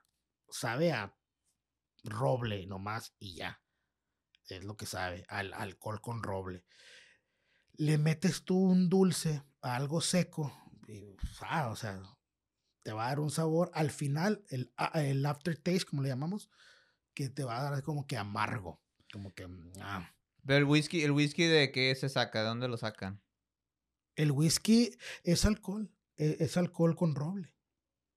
[0.51, 1.17] sabe a
[2.05, 3.63] roble nomás y ya.
[4.49, 6.67] Es lo que sabe, al alcohol con roble.
[7.77, 10.53] Le metes tú un dulce a algo seco,
[10.87, 12.01] y, ah, o sea,
[12.83, 13.71] te va a dar un sabor.
[13.75, 16.51] Al final, el, a- el aftertaste, como le llamamos,
[17.15, 18.83] que te va a dar como que amargo.
[19.13, 19.49] Como que.
[19.81, 20.14] ah.
[20.47, 22.41] Pero el whisky, ¿el whisky de qué se saca?
[22.43, 23.23] ¿De dónde lo sacan?
[24.17, 24.91] El whisky
[25.23, 25.91] es alcohol.
[26.17, 27.55] e- Es alcohol con roble.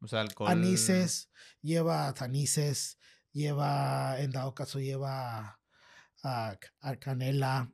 [0.01, 0.49] O sea, alcohol.
[0.51, 2.99] Anises, lleva anises,
[3.31, 5.59] lleva, en dado caso, lleva
[6.23, 7.73] a, a canela,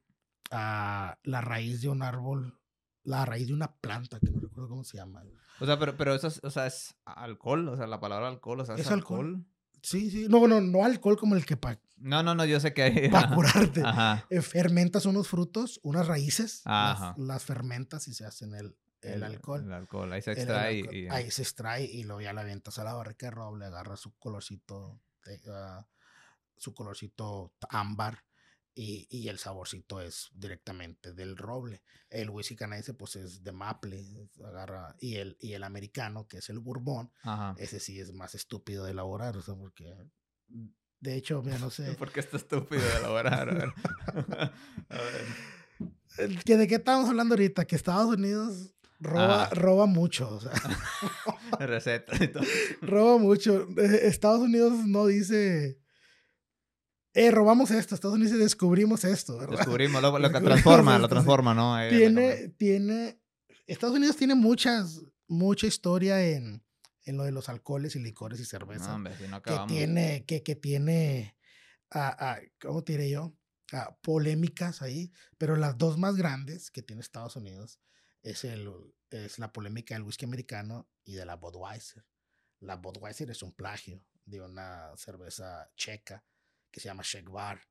[0.51, 2.57] a la raíz de un árbol,
[3.03, 5.23] la raíz de una planta, que no recuerdo cómo se llama.
[5.59, 8.61] O sea, pero, pero eso es, o sea, es alcohol, o sea, la palabra alcohol,
[8.61, 9.25] o sea, es, Es alcohol.
[9.25, 9.45] alcohol.
[9.83, 10.27] Sí, sí.
[10.29, 13.09] No, bueno, no alcohol como el que para No, no, no, yo sé que hay.
[13.35, 13.81] curarte.
[13.83, 14.25] Ajá.
[14.29, 17.15] Eh, fermentas unos frutos, unas raíces, las, Ajá.
[17.17, 19.61] las fermentas y se hacen el, el, alcohol.
[19.63, 21.07] El alcohol, ahí se el extrae y.
[21.09, 24.17] Ahí se extrae y luego ya la avientas a la barrica de roble, agarra su
[24.17, 25.85] colorcito, de, ah,
[26.57, 28.23] su colorcito ámbar
[28.75, 31.83] y, y el saborcito es directamente del roble.
[32.09, 36.49] El whisky canadiense pues es de maple, agarra, y el, y el americano, que es
[36.49, 37.55] el bourbon, Ajá.
[37.57, 39.93] ese sí es más estúpido de elaborar, o sea, porque
[40.99, 43.49] de hecho, mira, no sé, ¿Por qué está estúpido de elaborar?
[43.49, 43.69] A ver.
[44.89, 45.25] A ver.
[46.17, 47.65] el que ¿de qué estamos hablando ahorita?
[47.65, 49.49] Que Estados Unidos roba, Ah.
[49.53, 50.51] roba mucho, o sea.
[51.59, 52.43] Recetas y todo.
[52.81, 53.67] roba mucho.
[53.77, 55.79] Eh, Estados Unidos no dice,
[57.13, 57.95] eh, robamos esto.
[57.95, 59.37] Estados Unidos descubrimos esto.
[59.37, 59.57] ¿verdad?
[59.57, 61.75] Descubrimos lo, lo que transforma, lo transforma, ¿no?
[61.75, 63.19] Ahí, Tiene, tiene,
[63.67, 66.63] Estados Unidos tiene muchas, mucha historia en,
[67.05, 68.87] en lo de los alcoholes y licores y cerveza.
[68.87, 71.37] No, hombre, si no que tiene, que, que tiene,
[72.59, 73.35] ¿cómo te diré yo?
[74.01, 77.79] Polémicas ahí, pero las dos más grandes que tiene Estados Unidos
[78.21, 78.71] es, el,
[79.09, 82.05] es la polémica del whisky americano y de la Budweiser.
[82.59, 86.23] La Budweiser es un plagio de una cerveza checa
[86.73, 87.61] que se llama Czech Bar.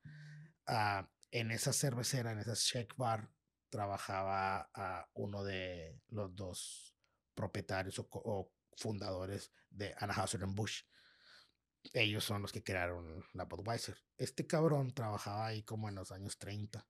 [0.66, 3.28] Ah, en esa cervecera, en esa Czech Bar,
[3.68, 4.70] trabajaba
[5.14, 6.94] uno de los dos
[7.34, 10.86] propietarios o, fundadores de Anheuser-Busch.
[11.94, 13.98] Ellos son los que crearon la Budweiser.
[14.16, 16.86] Este cabrón trabajaba ahí como en los años 30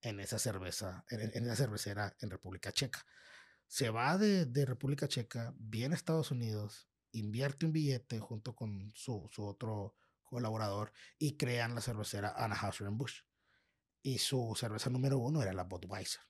[0.00, 3.04] en esa cerveza, en, esa cervecera en República Checa.
[3.66, 8.92] Se va de, de República Checa, viene a Estados Unidos, invierte un billete junto con
[8.94, 9.97] su, su otro
[10.28, 13.24] colaborador y crean la cervecera Anheuser-Busch.
[14.02, 16.20] Y su cerveza número uno era la Budweiser.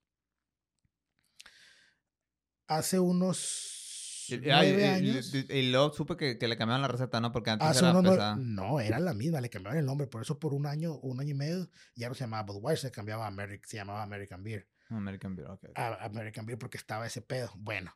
[2.67, 5.35] Hace unos Y, y- nueve y- años.
[5.35, 7.33] y- y luego supe que, que le cambiaron la receta, ¿no?
[7.33, 8.37] Porque antes era pesada.
[8.39, 11.31] no, era la misma, le cambiaron el nombre, por eso por un año, un año
[11.31, 14.69] y medio, ya no se llamaba Budweiser, se cambiaba a Ameri- se llamaba American Beer.
[14.91, 15.65] American Beer, ok.
[15.75, 17.53] a- American Beer porque estaba ese pedo.
[17.57, 17.95] Bueno,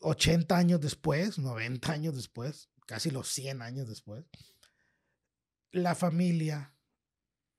[0.00, 4.24] 80 años después, 90 años después, casi los 100 años después,
[5.72, 6.74] la familia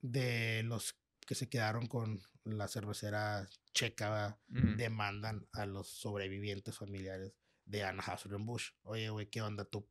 [0.02, 4.76] de los que se quedaron con la cervecera checa Ujú.
[4.78, 7.34] demandan a los sobrevivientes familiares
[7.66, 8.76] de Anheuser-Busch.
[8.84, 9.66] Oye, güey, ¿qué onda?
[9.66, 9.88] Tu,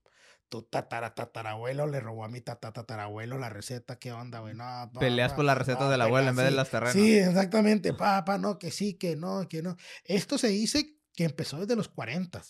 [0.49, 3.99] tu tatara tatarabuelo le robó a mi tata tatarabuelo la receta.
[3.99, 4.55] ¿Qué onda, güey?
[4.55, 6.57] No, pa, Peleas pa, por las recetas de la abuela en vez de sí.
[6.57, 6.95] las terrenas.
[6.95, 7.93] Sí, exactamente.
[7.93, 9.77] Papá, no, que sí, que no, que no.
[10.05, 12.43] Esto se dice que empezó desde los 40,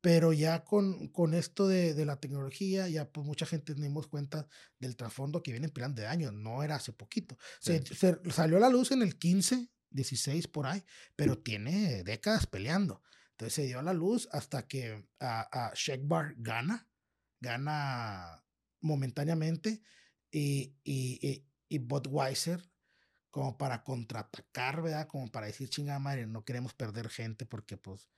[0.00, 4.06] pero ya con, con esto de, de la tecnología, ya pues mucha gente nos dimos
[4.06, 4.46] cuenta
[4.78, 6.32] del trasfondo que viene peleando de años.
[6.32, 7.36] No era hace poquito.
[7.60, 7.94] Se, Sí.
[7.94, 10.82] se salió a la luz en el 15, 16 por ahí,
[11.16, 13.02] pero tiene décadas peleando.
[13.32, 16.88] Entonces se dio a la luz hasta que a, a Shake Bar gana,
[17.40, 18.44] gana
[18.80, 19.82] momentáneamente
[20.30, 22.62] y, y, y, y Budweiser
[23.30, 25.06] como para contraatacar, ¿verdad?
[25.08, 28.08] Como para decir, chingada madre, no queremos perder gente porque pues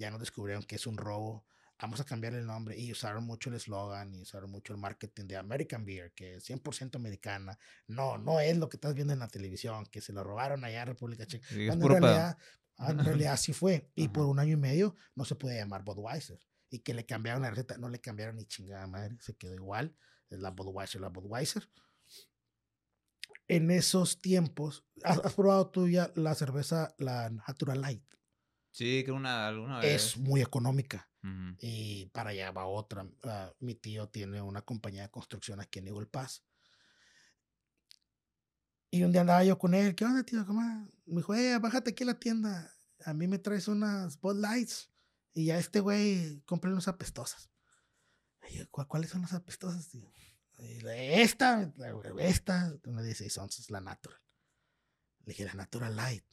[0.00, 1.44] ya nos descubrieron que es un robo.
[1.78, 5.26] Vamos a cambiar el nombre y usaron mucho el eslogan y usaron mucho el marketing
[5.26, 7.58] de American Beer, que es 100% americana.
[7.86, 10.82] No, no es lo que estás viendo en la televisión, que se lo robaron allá
[10.82, 11.46] en República Checa.
[11.48, 12.36] Sí, en realidad,
[12.76, 13.90] ah, en realidad así fue.
[13.94, 14.12] Y Ajá.
[14.12, 16.40] por un año y medio no se podía llamar Budweiser.
[16.70, 19.96] Y que le cambiaron la receta, no le cambiaron ni chingada madre, se quedó igual.
[20.28, 21.68] Es la Budweiser, la Budweiser.
[23.48, 28.10] En esos tiempos, ¿has, has probado tú ya la cerveza, la Natural Light?
[28.70, 30.04] Sí, que una, alguna vez.
[30.12, 31.08] Es muy económica.
[31.22, 31.56] Ujú.
[31.60, 33.06] Y para allá va otra.
[33.24, 36.44] Ah, mi tío tiene una compañía de construcción aquí en Eagle Pass.
[38.90, 40.44] Y un día andaba yo con él, ¿qué onda, tío?
[40.46, 40.60] ¿Cómo?
[41.06, 42.72] Me dijo, eh, bájate aquí a la tienda.
[43.04, 44.90] A mí me traes unas Bud Lights.
[45.32, 47.50] Y a este güey compré unas apestosas.
[48.50, 50.10] Y yo, "¿Cuál- ¿cuáles son las apestosas, tío?
[50.58, 51.72] Y le- esta,
[52.18, 54.18] esta, una 16 onzas, la Natural.
[55.24, 56.24] Le dije, la Natural Light.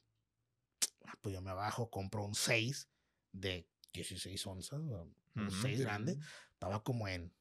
[1.08, 2.90] Ah, pues yo me bajo, compro un 6
[3.32, 5.52] de 16 onzas, un Ujú.
[5.62, 6.20] 6 grande.
[6.54, 7.34] Estaba como en,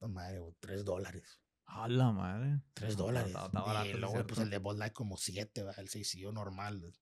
[0.00, 1.40] no madre, 3 dólares.
[1.66, 2.60] A la madre.
[2.74, 3.28] 3 Está- dólares.
[3.28, 6.92] está- está barato, y luego, pues el de Bud Light como 7, el 6 normal.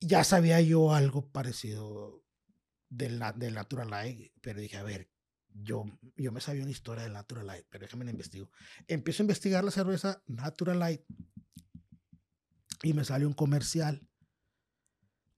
[0.00, 2.24] Ya sabía yo algo parecido
[2.88, 5.10] del, del Natural Light, pero dije, a ver,
[5.48, 5.84] yo,
[6.16, 8.50] yo me sabía una historia del Natural Light, pero déjame la investigo.
[8.88, 11.02] Empiezo a investigar la cerveza Natural Light
[12.82, 14.08] y me sale un comercial.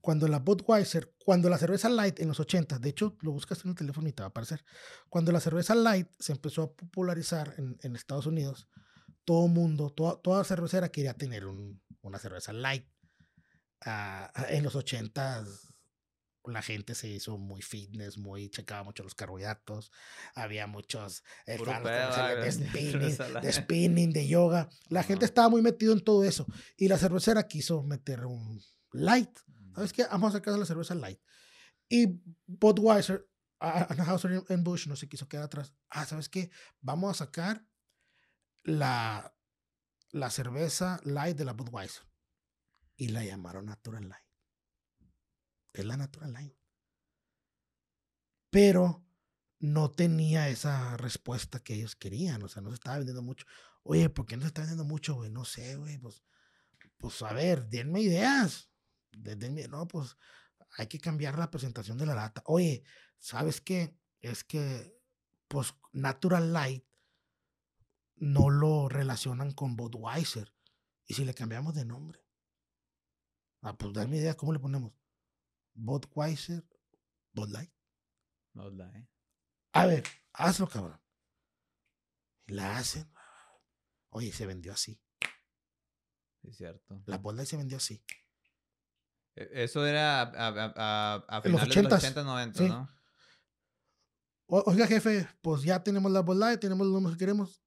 [0.04, 3.70] Cuando la Budweiser, cuando la cerveza Light en los 80, de hecho lo buscas en
[3.70, 4.62] el teléfono y te va a aparecer.
[5.08, 8.68] Cuando la cerveza Light se empezó a popularizar en, en Estados Unidos,
[9.24, 12.86] todo mundo, toda, toda cervecera quería tener un- una cerveza Light.
[13.86, 15.42] Ah, en los 80
[16.46, 19.90] la gente se hizo muy fitness, muy checaba mucho los carbohidratos,
[20.34, 24.68] había muchos eh, comerciales de spinning, de spinning, de yoga.
[24.90, 25.30] La gente Ajá.
[25.30, 28.60] estaba muy metido en todo eso y la cervecera quiso meter un
[28.92, 29.30] light.
[29.74, 30.04] ¿Sabes qué?
[30.04, 31.20] Vamos a sacar la cerveza light.
[31.88, 35.74] Y Budweiser, Anheuser en Bush no se quiso quedar atrás.
[35.90, 36.50] Ah, ¿sabes qué?
[36.80, 37.66] Vamos a sacar
[38.62, 39.36] la,
[40.10, 42.04] la cerveza light de la Budweiser.
[42.96, 44.24] Y la llamaron Natural Light.
[45.72, 46.54] Es la Natural Light.
[48.50, 49.04] Pero
[49.58, 52.42] no tenía esa respuesta que ellos querían.
[52.44, 53.46] O sea, no se estaba vendiendo mucho.
[53.82, 55.30] Oye, ¿por qué no se está vendiendo mucho, güey?
[55.30, 55.98] No sé, güey.
[55.98, 56.22] Pues,
[56.96, 58.70] pues a ver, denme ideas.
[59.18, 60.16] De- denme- no, pues
[60.76, 62.42] hay que cambiar la presentación de la lata.
[62.46, 62.84] Oye,
[63.18, 63.96] ¿sabes qué?
[64.20, 64.98] Es que,
[65.48, 66.84] pues, Natural Light
[68.16, 70.52] no lo relacionan con Budweiser.
[71.06, 72.20] ¿Y si le cambiamos de nombre?
[73.60, 74.92] Ah, pues dame idea, ¿cómo le ponemos?
[75.74, 76.64] Budweiser,
[77.32, 77.72] Bud Light.
[78.52, 79.08] Bud Light.
[79.72, 81.00] A ver, hazlo, cabrón.
[82.46, 83.10] Y la hacen.
[84.10, 85.00] Oye, se vendió así.
[86.40, 87.02] Sí, es cierto.
[87.06, 88.04] La Bud Light se vendió así.
[89.36, 92.58] E- Eso era a, a, a, a En los finales de los 80s, 80, 90,
[92.58, 92.68] sí.
[92.68, 92.88] ¿no?
[94.46, 97.62] Oiga, jefe, pues ya tenemos la Bud Light, tenemos números que queremos.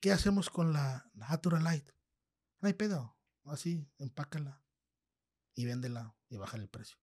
[0.00, 1.90] ¿Qué hacemos con la Natural Light?
[2.60, 3.16] No hay pedo.
[3.44, 4.62] Así, empácala
[5.54, 6.96] y véndela y baja el precio.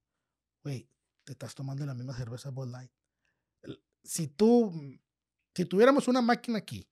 [0.64, 0.90] Güey,
[1.26, 2.92] te estás tomando la misma cerveza Bud Light.
[4.04, 4.72] Si tú,
[5.54, 6.90] si tuviéramos una máquina aquí,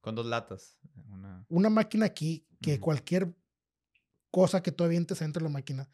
[0.00, 0.78] Con dos latas.
[1.08, 1.44] Una...
[1.48, 2.80] una máquina aquí que Ujú.
[2.80, 3.36] cualquier
[4.30, 5.88] cosa que tú avientes dentro de la máquina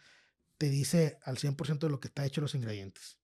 [0.62, 3.18] te dice al 100% de lo que está hecho los ingredientes.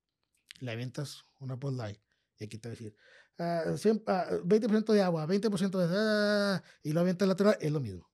[0.58, 2.00] Le avientas una Bud Light
[2.36, 2.96] y aquí te va a decir
[3.38, 5.86] ah, cien- ah, 20% de agua, 20% de...
[5.96, 8.10] ah, y lo avientas lateral, es lo mismo.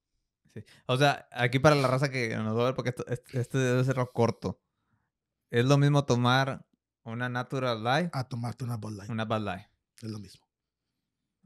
[0.53, 0.63] Sí.
[0.85, 3.57] O sea, aquí para la raza que nos va a ver, porque esto- este, este
[3.57, 4.61] debe ser corto.
[5.49, 6.67] Es lo mismo tomar
[7.05, 9.11] una Natural Light, A tomarte una Bud Light.
[9.11, 9.67] una Bud Light.
[10.03, 10.47] Es lo mismo.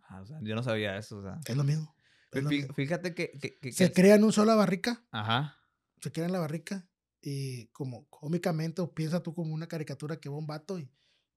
[0.02, 1.18] Ah, o sea, yo no sabía eso.
[1.18, 1.38] O sea.
[1.46, 1.94] Es lo mismo.
[2.32, 2.74] es lo Fí- mismo.
[2.74, 3.38] Fíjate que...
[3.40, 5.56] que- que- Se crea en un sola barrica, Ajá.
[6.00, 6.88] se crea en la barrica
[7.20, 10.88] y como cómicamente o piensa tú como una caricatura que va un vato y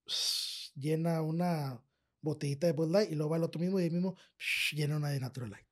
[0.75, 1.81] llena una
[2.21, 4.15] botellita de Bud Light y luego va el otro mismo y el mismo
[4.73, 5.65] llena una de Natural Light.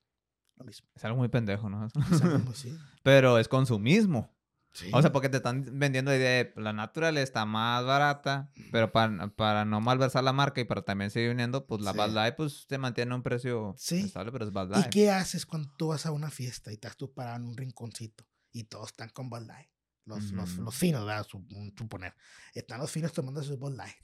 [0.57, 0.87] Lo mismo.
[0.95, 1.87] Es algo muy pendejo, ¿no?
[2.11, 2.77] Es algo sí.
[3.03, 4.35] Pero es consumismo.
[4.73, 4.91] Sí.
[4.93, 8.91] O sea, porque te están vendiendo la idea de la natural está más barata, pero
[8.91, 11.97] para, para no malversar la marca y para también seguir uniendo, pues la Sí.
[11.97, 14.01] Bud Light pues te mantiene un precio Sí.
[14.05, 14.91] estable, pero es Bud ¿Y Light.
[14.91, 18.25] qué haces cuando tú vas a una fiesta y estás tú parado en un rinconcito
[18.51, 19.69] y todos están con Bud Light?
[20.09, 20.63] Los, los, Ujú.
[20.63, 21.25] los finos, ¿verdad?
[21.25, 22.13] Sup- Suponer.
[22.53, 23.95] Están los finos tomando su Bud Light.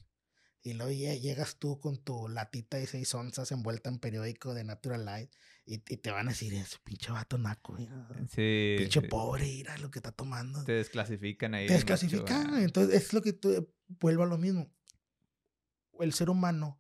[0.62, 4.64] Y luego lle- llegas tú con tu latita de 6 onzas envuelta en periódico de
[4.64, 5.32] Natural Light
[5.66, 8.76] y, y te van a decir, ese pinche vato naco, mira, Sí.
[8.80, 9.08] pinche sí.
[9.08, 10.64] pobre, mira lo que está tomando.
[10.64, 11.68] Te desclasifican ahí.
[11.68, 12.44] te desclasifican.
[12.46, 12.64] gacho, ah.
[12.64, 14.72] Entonces, es lo que tú, vuelvo a lo mismo.
[16.00, 16.80] El ser humano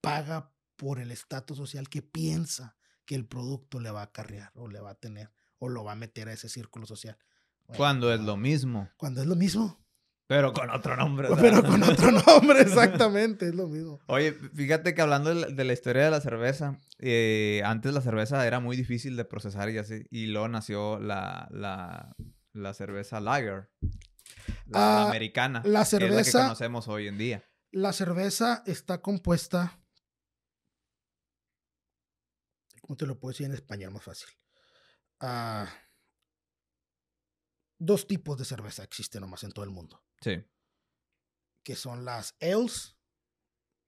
[0.00, 4.68] paga por el estatus social que piensa que el producto le va a acarrear o
[4.68, 7.18] le va a tener o lo va a meter a ese círculo social.
[7.66, 9.84] Bueno, Cuando es lo mismo, Cuando es lo mismo,
[10.26, 11.28] pero con otro nombre.
[11.40, 14.00] pero con otro nombre, exactamente, es lo mismo.
[14.06, 18.60] Oye, fíjate que hablando de la, historia de la cerveza, eh, antes la cerveza era
[18.60, 22.14] muy difícil de procesar y así, y luego nació la, la,
[22.52, 23.70] la cerveza lager,
[24.66, 27.44] la, Ah, americana, la que es la que cerveza- conocemos hoy en día.
[27.70, 29.80] La cerveza está compuesta.
[32.82, 34.28] ¿Cómo te lo puedo decir en español más fácil?
[35.20, 35.66] Ah,
[37.78, 40.02] dos tipos de cerveza existen nomás en todo el mundo.
[40.20, 40.44] Sí.
[41.62, 42.96] Que son las ales,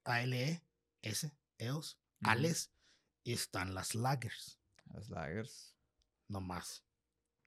[0.05, 1.27] A-L-E-S,
[1.59, 1.91] Ujú.
[2.31, 2.71] ales,
[3.25, 4.61] y están las lagers.
[4.93, 5.75] Las lagers.
[6.29, 6.85] no más.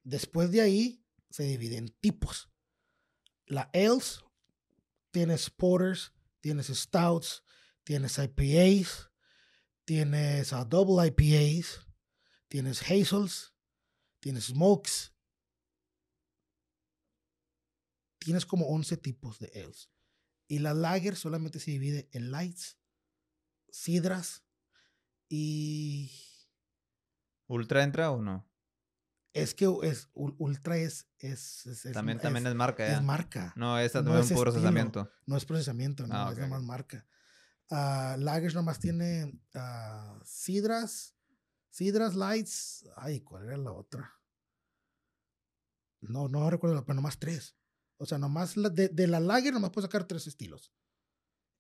[0.04, 2.50] Después de ahí se divide en tipos.
[3.46, 4.24] La ales,
[5.12, 7.44] tienes porters, tienes stouts,
[7.84, 9.12] tienes IPAs,
[9.86, 11.86] tienes uh, double IPAs,
[12.48, 13.54] tienes hazels,
[14.20, 15.12] tienes smokes.
[18.20, 19.90] Tienes como 11 tipos de ales.
[20.48, 22.78] Y la lager solamente se divide en lights,
[23.70, 24.44] sidras
[25.30, 26.12] y...
[27.48, 28.48] ¿Ultra entra o no?
[29.34, 31.08] Es que es, ul- Ultra es...
[31.20, 32.98] es, es- es- También, es- también es marca, ya.
[32.98, 33.54] es marca.
[33.56, 34.42] No, esta No es es un estilo.
[34.42, 35.12] procesamiento.
[35.26, 36.66] No es procesamiento, no, Ah, es ok, nada más ok.
[36.68, 37.08] marca.
[37.72, 41.16] Ah, Lagers nomás tiene ah, Sidras,
[41.70, 42.90] Sidras Lights.
[42.96, 44.12] Ay, ¿cuál era la otra?
[46.02, 47.56] No, no recuerdo, pero nomás tres.
[48.00, 50.74] O sea, nomás la- de, de la Lager nomás puedes sacar tres estilos.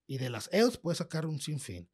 [0.07, 1.89] Y de las Ales puedes sacar un sinfín.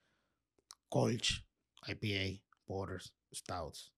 [0.90, 1.46] Colch,
[1.88, 3.94] IPA, Porters, Stouts.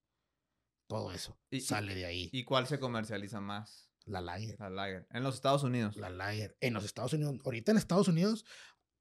[0.87, 2.29] Todo eso Y- sale de ahí.
[2.31, 3.85] ¿Y cuál se comercializa más?
[4.05, 4.57] la Lager.
[4.57, 5.05] La lager.
[5.11, 5.97] En los Estados Unidos.
[5.97, 7.35] la Lager en los Estados Unidos.
[7.43, 8.45] Ahorita en Estados Unidos,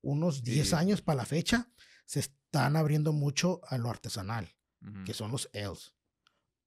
[0.03, 0.75] unos 10 Sí.
[0.75, 1.71] años para la fecha,
[2.07, 4.53] se están abriendo mucho a lo artesanal,
[5.05, 5.95] que son los ales.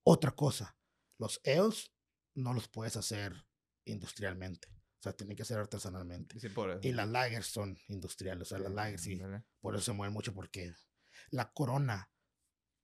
[0.04, 0.78] Otra cosa,
[1.18, 1.92] los ales
[2.34, 3.46] no los puedes hacer
[3.90, 4.68] industrialmente.
[5.00, 6.38] O sea, tienen que ser artesanalmente.
[6.38, 6.80] Sí, por eso.
[6.82, 8.42] Y las lagers son industriales.
[8.42, 9.20] O sea, las lagers sí,
[9.60, 10.74] por eso se mueven mucho porque
[11.30, 12.10] la corona,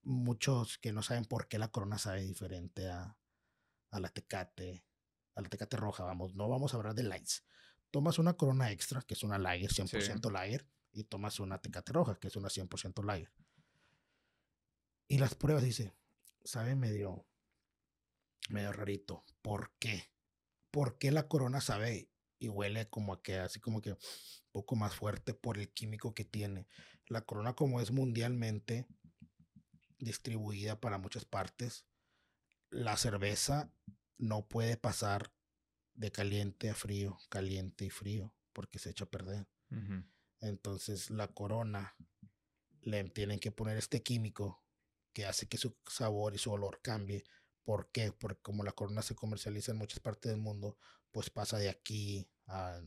[0.03, 3.19] muchos que no saben por qué la corona sabe diferente a,
[3.91, 4.87] a la tecate,
[5.35, 7.45] a la tecate roja, vamos, no vamos a hablar de lights.
[7.91, 12.19] Tomas una corona extra, que es una lager, 100% lager, y tomas una tecate roja,
[12.19, 13.31] que es una 100% lager.
[15.09, 15.95] Y las pruebas dice,
[16.45, 17.27] sabe medio,
[18.49, 19.25] medio rarito.
[19.43, 20.11] ¿Por qué?
[20.77, 23.99] ¿Por qué la corona sabe y huele como a que, así como que un
[24.53, 26.69] poco más fuerte por el químico que tiene?
[27.07, 28.87] La corona como es mundialmente
[29.99, 31.87] distribuida para muchas partes,
[32.69, 33.73] la cerveza
[34.19, 35.33] no puede pasar
[35.95, 39.49] de caliente a frío, caliente y frío, porque se echa a perder.
[40.43, 41.97] Entonces la corona
[42.83, 44.63] le tienen que poner este químico
[45.15, 47.25] que hace que su sabor y su olor cambie.
[47.67, 48.13] ¿Por qué?
[48.13, 50.79] Porque como la corona se comercializa en muchas partes del mundo,
[51.11, 52.81] pues pasa de aquí a,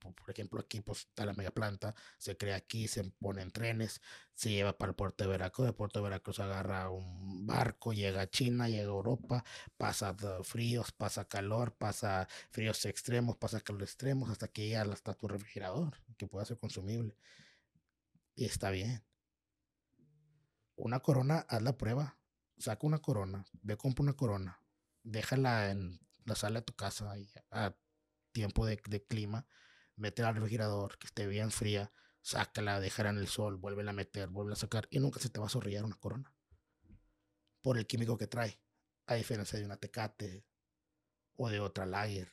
[0.00, 4.00] por ejemplo, aquí pues está la mega planta, se crea aquí, se pone en trenes,
[4.34, 8.22] se lleva para el puerto de Veracruz, de puerto de Veracruz agarra un barco, llega
[8.22, 9.44] a China, llega a Europa,
[9.76, 15.28] pasa fríos, pasa calor, pasa fríos extremos, pasa calor extremos, hasta que llega hasta tu
[15.28, 17.16] refrigerador, que pueda ser consumible.
[18.34, 19.04] Y está bien.
[20.74, 22.16] Una corona, haz la prueba.
[22.58, 24.60] Saca una corona, ve, compra una corona,
[25.02, 27.74] déjala en la sala de tu casa ahí, a
[28.32, 29.46] tiempo de, de clima,
[29.96, 34.28] métela al refrigerador, que esté bien fría, sácala, déjala en el sol, vuélvela a meter,
[34.28, 36.32] vuelve a sacar, y nunca se te va a zorrillar una corona.
[37.60, 38.60] Por el químico que trae,
[39.06, 40.46] a diferencia de una tecate
[41.36, 42.30] o de otra lager.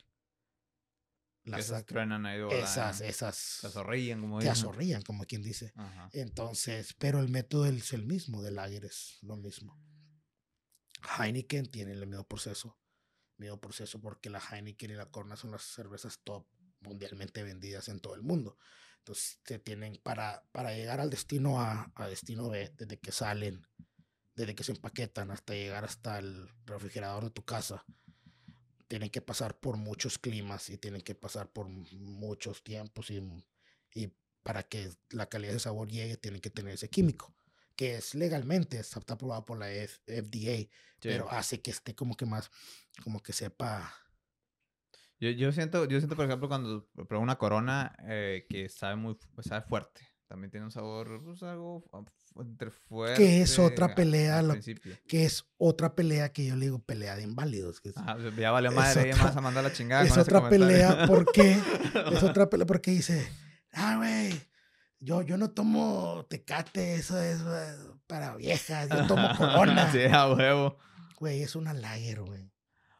[1.44, 5.72] Las esas truenan esas, esas Se azorrillan, como azorrillan, quien dice.
[5.74, 6.10] Ajá.
[6.12, 9.78] Entonces, pero el método es el mismo, del lager es lo mismo.
[11.18, 12.76] Heineken tiene el mismo proceso.
[13.36, 16.46] Mismo proceso porque la Heineken y la Corona son las cervezas top
[16.80, 18.58] mundialmente vendidas en todo el mundo.
[18.98, 23.66] Entonces, te tienen para, para llegar al destino A, a destino B, desde que salen,
[24.34, 27.84] desde que se empaquetan hasta llegar hasta el refrigerador de tu casa,
[28.88, 33.22] tienen que pasar por muchos climas y tienen que pasar por muchos tiempos y,
[33.94, 37.34] y para que la calidad de sabor llegue tienen que tener ese químico
[37.76, 40.68] que es legalmente está, está aprobado por la F- FDA
[41.02, 41.08] Sí.
[41.08, 42.50] pero hace que esté como que más
[43.02, 43.90] como que sepa
[45.18, 49.16] Yo, yo siento, yo siento, por ejemplo, cuando pruebo una corona eh, que sabe muy,
[49.42, 50.00] sabe fuerte.
[50.28, 51.84] También tiene un sabor, pues, algo
[52.36, 53.16] entre fuerte.
[53.16, 54.54] Que es otra a- pelea, al lo-
[55.08, 58.50] que es otra pelea que yo le digo pelea de inválidos que es, Ajá, ya
[58.52, 60.04] valió es madre, otra- más a mandar la chingada.
[60.04, 61.14] es con otra pelea comentario.
[61.24, 61.50] ¿por qué?
[62.14, 63.28] es otra pelea porque dice
[63.72, 64.40] ah güey
[65.00, 67.76] yo, yo no tomo tecate, eso es eh,
[68.06, 69.90] para viejas, yo tomo corona.
[69.92, 70.78] sí, a huevo.
[71.18, 72.50] Güey, es una lager, güey.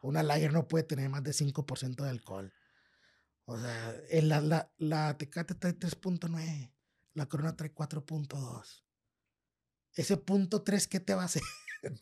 [0.01, 2.51] Una lager no puede tener más de 5% de alcohol.
[3.45, 6.71] O sea, el- la, la, la Tecate trae 3.9.
[7.13, 8.83] La Corona trae 4.2.
[9.95, 11.41] Ese punto 3, ¿qué te va a hacer?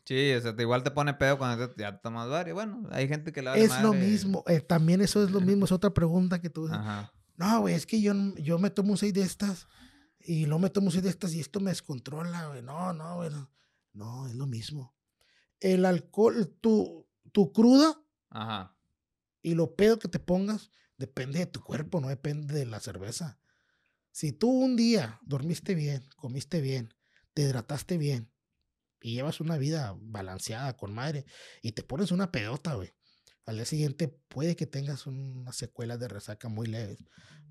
[0.04, 2.54] Sí, o sea, te- igual te pone pedo cuando te- ya tomas varios.
[2.54, 4.06] Bueno, hay gente que vale es lo madre.
[4.08, 4.44] mismo.
[4.46, 5.64] eh, también eso es lo mismo.
[5.64, 6.78] Es otra pregunta que tú dices.
[6.78, 7.10] Ajá.
[7.38, 9.66] No, güey, es que yo, yo me tomo un 6 de estas
[10.20, 12.62] y no me tomo un 6 de estas y esto me descontrola, güey.
[12.62, 13.30] No, no, güey.
[13.30, 13.50] No,
[13.92, 14.94] No, es lo mismo.
[15.60, 18.00] El alcohol, tu, tu cruda
[18.30, 18.76] Ajá.
[19.42, 23.40] Y lo pedo que te pongas depende de tu cuerpo, no depende de la cerveza.
[24.12, 26.94] Si tú un día dormiste bien, comiste bien,
[27.34, 28.30] te hidrataste bien
[29.00, 31.24] y llevas una vida balanceada con madre
[31.62, 32.92] y te pones una pedota, güey.
[33.50, 37.04] Al día siguiente puede que tengas una secuela de resaca muy leves.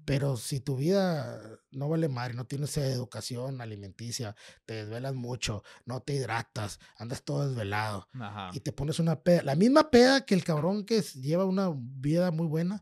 [0.05, 4.33] Pero si tu vida no vale madre, no tienes educación alimenticia,
[4.65, 8.49] te desvelas mucho, no te hidratas, andas todo desvelado Ajá.
[8.53, 12.31] y te pones una peda, la misma peda que el cabrón que lleva una vida
[12.31, 12.81] muy buena,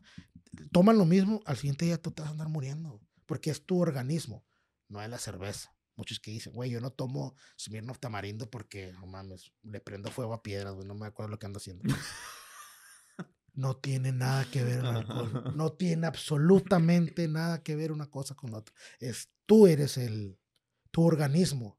[0.70, 3.80] toman lo mismo, al siguiente día tú te vas a andar muriendo, porque es tu
[3.80, 4.46] organismo,
[4.86, 5.74] no es la cerveza.
[5.96, 10.34] Muchos que dicen, güey, yo no tomo Smirnoff tamarindo porque, no mames, le prendo fuego
[10.34, 11.82] a piedras, güey, no me acuerdo lo que ando haciendo.
[13.58, 15.42] No tiene nada que ver el alcohol.
[15.56, 18.74] No tiene absolutamente nada que ver una cosa con la otra.
[19.00, 20.38] Es tú eres el,
[20.90, 21.78] tu organismo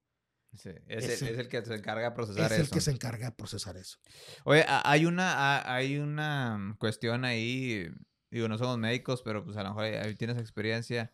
[0.55, 2.73] Sí, es, es el, el- es el que se encarga de procesar es el eso.
[2.73, 3.97] que se encarga de procesar eso.
[4.43, 7.87] Oye, hay una, hay una cuestión ahí,
[8.31, 11.13] digo, no somos médicos, pero pues a lo mejor ahí- ahí tienes experiencia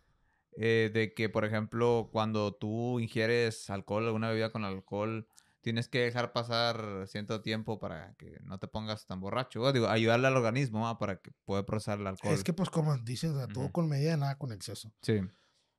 [0.58, 5.28] eh, de que, por ejemplo, cuando tú ingieres alcohol, alguna bebida con alcohol,
[5.66, 9.62] tienes que dejar pasar cierto tiempo para que no te pongas tan borracho.
[9.62, 11.00] O digo, ayudarle al organismo ¿va?
[11.00, 12.36] para que pueda procesar el alcohol.
[12.36, 14.94] Es que, pues, como dices, o sea, todo con medida, nada con exceso.
[15.02, 15.14] Sí.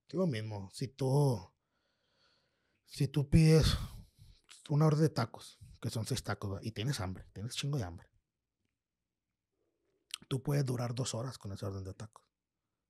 [0.08, 0.68] Es lo mismo.
[0.72, 1.40] Si tú,
[2.84, 3.78] si tú pides
[4.68, 6.58] una orden de tacos, que son seis tacos, ¿va?
[6.62, 8.10] y tienes hambre, tienes chingo de hambre,
[10.26, 12.26] tú puedes durar dos horas con esa orden de tacos.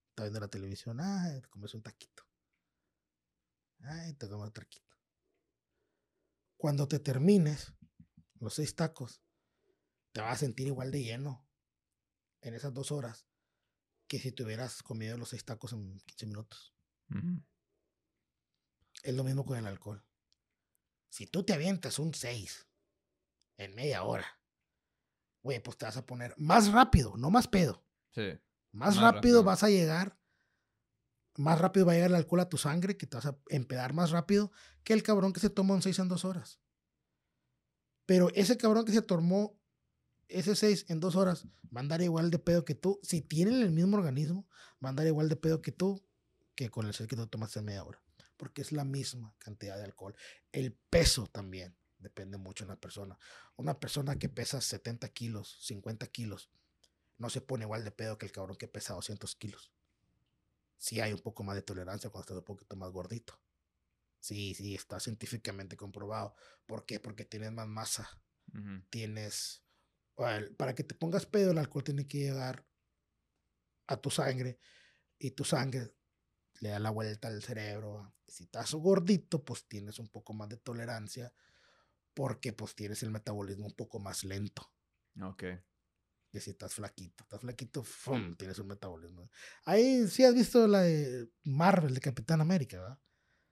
[0.09, 2.22] Estás viendo la televisión, ay, te comes un taquito.
[3.80, 4.86] Ay, te comes otro taquito.
[6.57, 7.74] Cuando te termines
[8.40, 9.22] los seis tacos,
[10.12, 11.46] te vas a sentir igual de lleno
[12.40, 13.26] en esas dos horas
[14.09, 16.74] que si te hubieras comido los seis tacos en 15 minutos.
[17.11, 17.42] Ujú.
[19.02, 20.04] Es lo mismo con el alcohol.
[21.11, 22.68] Si tú te avientas un 6
[23.59, 24.26] en media hora,
[25.42, 27.84] güey, pues te vas a poner más rápido, no más pedo.
[28.11, 28.22] Sí.
[28.72, 29.44] Más, Más rápido, rápido.
[29.44, 30.18] vas a llegar,
[31.37, 33.93] más rápido va a llegar el alcohol a tu sangre, que te vas a empedar
[33.93, 34.53] más rápido
[34.84, 36.61] que el cabrón que se toma un 6 en dos horas.
[38.07, 39.59] Pero ese cabrón que se tomó
[40.28, 43.01] ese 6 en dos horas va a andar igual de pedo que tú.
[43.03, 44.49] Si tienen el mismo organismo,
[44.84, 46.05] va a andar igual de pedo que tú
[46.55, 48.03] que con el 6 que tú tomaste en media hora.
[48.37, 50.14] Porque es la misma cantidad de alcohol.
[50.53, 53.18] El peso también depende mucho de la persona.
[53.57, 56.51] Una persona que pesa 70 kilos, 50 kilos,
[57.18, 59.72] no se pone igual de pedo que el cabrón que pesa 200 kilos.
[60.79, 63.41] Sí hay un poco más de tolerancia cuando estás un poquito más gordito.
[64.20, 66.35] Sí, sí, está científicamente comprobado.
[66.66, 67.01] ¿Por qué?
[67.01, 68.09] Porque tienes más masa.
[68.91, 69.62] Tienes...
[70.57, 72.66] para que te pongas pedo, el alcohol tiene que llegar
[73.89, 74.59] a tu sangre
[75.18, 75.95] y tu sangre
[76.61, 78.14] le da la vuelta al cerebro.
[78.27, 81.33] Si estás gordito, pues tienes un poco más de tolerancia
[82.14, 84.72] porque pues tienes el metabolismo un poco más lento
[85.22, 85.45] Ok.
[86.37, 87.24] Que si estás flaquito.
[87.24, 88.34] Estás flaquito, ¡fum!
[88.37, 89.30] tienes un metabolismo.
[89.64, 92.99] Ahí sí has visto la de Marvel, de Capitán América, ¿verdad?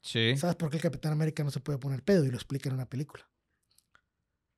[0.02, 0.36] Sí.
[0.36, 2.26] ¿Sabes por qué el Capitán América no se puede poner pedo?
[2.26, 3.26] Y lo explica en una película.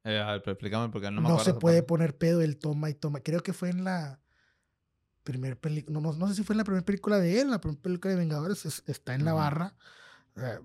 [0.02, 1.44] Eh, a ver, pero explícame porque no No, me acuerdo.
[1.44, 1.86] se esa puede parte.
[1.88, 3.20] poner pedo, él toma y toma.
[3.20, 4.20] Creo que fue en la
[5.22, 7.60] primera película, no, no, no sé si fue en la primera película de él, la
[7.60, 9.40] primera película de Vengadores, es- está en la Ujú.
[9.42, 9.76] barra.
[10.36, 10.58] eh,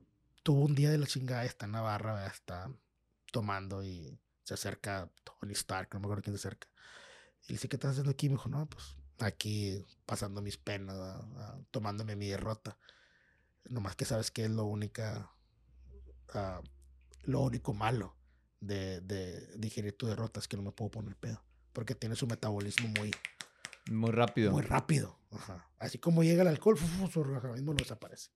[0.43, 2.32] tuvo un día de la chingada, está en la barra, ¿verdad?
[2.34, 2.72] está
[3.32, 6.68] tomando y se acerca Tony Stark, no me acuerdo quién se acerca.
[7.44, 8.30] Y le dice, ¿qué estás haciendo aquí?
[8.30, 11.22] Me dijo, no, pues aquí pasando mis penas, ¿verdad?
[11.38, 12.78] Ah, tomándome mi derrota.
[13.66, 15.32] Nomás que sabes que es lo única,
[16.34, 16.62] ah,
[17.24, 18.16] lo único malo
[18.60, 21.44] de, de digerir tu derrota es que no me puedo poner pedo.
[21.74, 23.12] Porque tienes un metabolismo muy,
[23.89, 24.52] Muy rápido.
[24.52, 25.18] muy rápido.
[25.32, 25.70] Ajá.
[25.80, 28.32] Así como llega el alcohol, su organismo lo desaparece.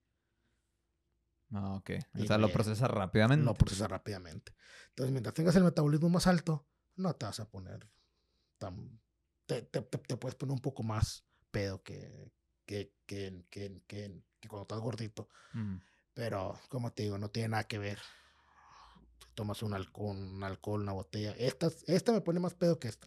[1.52, 1.90] Ah, ok.
[2.14, 3.44] Y O sea, lo procesa rápidamente.
[3.44, 4.52] Lo procesa rápidamente.
[4.88, 7.88] Entonces, mientras tengas el metabolismo más alto, no te vas a poner
[8.58, 9.00] tan.
[9.46, 12.32] Te, te- te- puedes poner un poco más pedo que,
[12.64, 15.28] que, que, que, que- que cuando estás gordito.
[15.54, 15.80] Ujú.
[16.14, 17.98] Pero, como te digo, no tiene nada que ver.
[19.34, 21.32] Tomas un alcohol, un alcohol, una botella.
[21.38, 23.06] Esta, esta me pone más pedo que esta.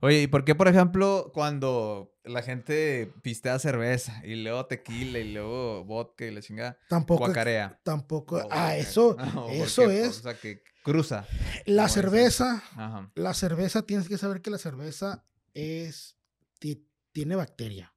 [0.00, 5.32] Oye, ¿y por qué, por ejemplo, cuando la gente pistea cerveza y luego tequila y
[5.32, 7.24] luego vodka y la chingada, Tampoco.
[7.24, 7.80] guacarea?
[7.84, 8.46] Tampoco.
[8.50, 9.16] Ah, eso.
[9.50, 10.18] eso porque, es.
[10.18, 11.26] O sea, que cruza.
[11.64, 12.62] La cerveza.
[12.76, 13.10] Ajá.
[13.14, 16.16] La cerveza, tienes que saber que la cerveza es.
[16.58, 17.94] ti- tiene bacteria.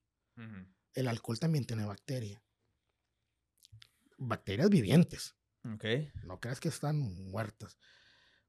[0.94, 2.42] El alcohol también tiene bacteria.
[4.18, 5.36] Bacterias vivientes.
[5.74, 5.84] Ok.
[6.24, 7.00] No creas que están
[7.32, 7.78] muertas.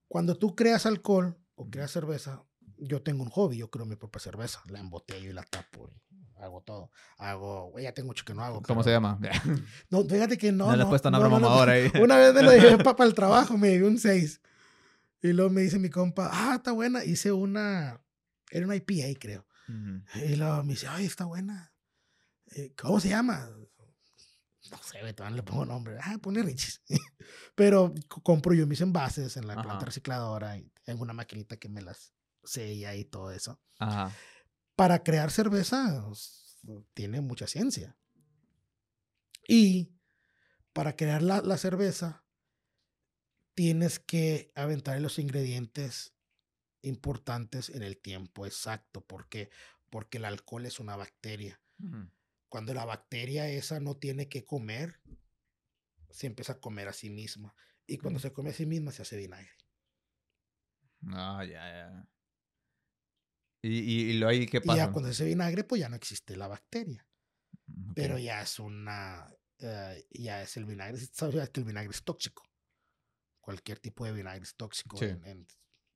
[0.06, 2.42] Cuando tú creas alcohol o creas cerveza,
[2.80, 4.62] yo tengo un hobby, yo creo mi propia cerveza.
[4.68, 5.90] La embotello y la tapo.
[6.10, 6.90] y hago todo.
[7.18, 8.62] Hago, güey, ya tengo mucho que no hago.
[8.62, 9.18] ¿Cómo se llama?
[9.90, 10.66] No, fíjate que no.
[10.68, 11.48] No le he puesto una no, no, broma no.
[11.48, 11.90] mamadora ahí.
[12.02, 14.40] Una vez me lo llevé para el trabajo, me llevé un 6.
[15.22, 17.04] Y luego me dice mi compa, ah, está buena.
[17.04, 18.00] Hice una,
[18.50, 19.46] era una IPA, creo.
[19.68, 20.24] Ujú.
[20.24, 21.72] Y luego me dice, ay, está buena.
[22.54, 23.50] Eh, ¿Cómo se llama?
[24.70, 25.96] no sé, todavía no le pongo nombre.
[26.02, 26.82] Ah, pone Richis.
[27.54, 29.62] Pero compro yo mis envases en la Ajá.
[29.62, 32.12] planta recicladora y tengo una maquinita que me las
[32.44, 33.60] sella y todo eso.
[33.78, 34.12] Ajá.
[34.76, 36.56] Para crear cerveza s-
[36.94, 37.96] tiene mucha ciencia.
[39.46, 39.92] Y
[40.72, 42.24] para crear la, la cerveza
[43.54, 46.14] tienes que aventar los ingredientes
[46.82, 49.04] importantes en el tiempo exacto.
[49.04, 49.50] ¿Por qué?
[49.90, 51.60] Porque el alcohol es una bacteria.
[52.48, 55.00] Cuando la bacteria esa no tiene que comer,
[56.10, 57.54] se empieza a comer a sí misma.
[57.86, 58.22] Y cuando Mm.
[58.22, 59.50] se come a sí misma, se hace vinagre.
[61.12, 62.08] Ah, ya, ya.
[63.62, 64.76] ¿Y, y, y luego ahí qué Y pasa?
[64.86, 67.06] ya cuando se hace vinagre, pues ya no existe la bacteria.
[67.88, 67.92] Ok.
[67.94, 69.32] Pero ya es una.
[69.58, 70.98] eh, ya es el vinagre.
[71.12, 72.44] Sabes que el vinagre es tóxico.
[73.40, 74.96] Cualquier tipo de vinagre es tóxico.
[74.98, 75.06] Sí.
[75.06, 75.46] En, en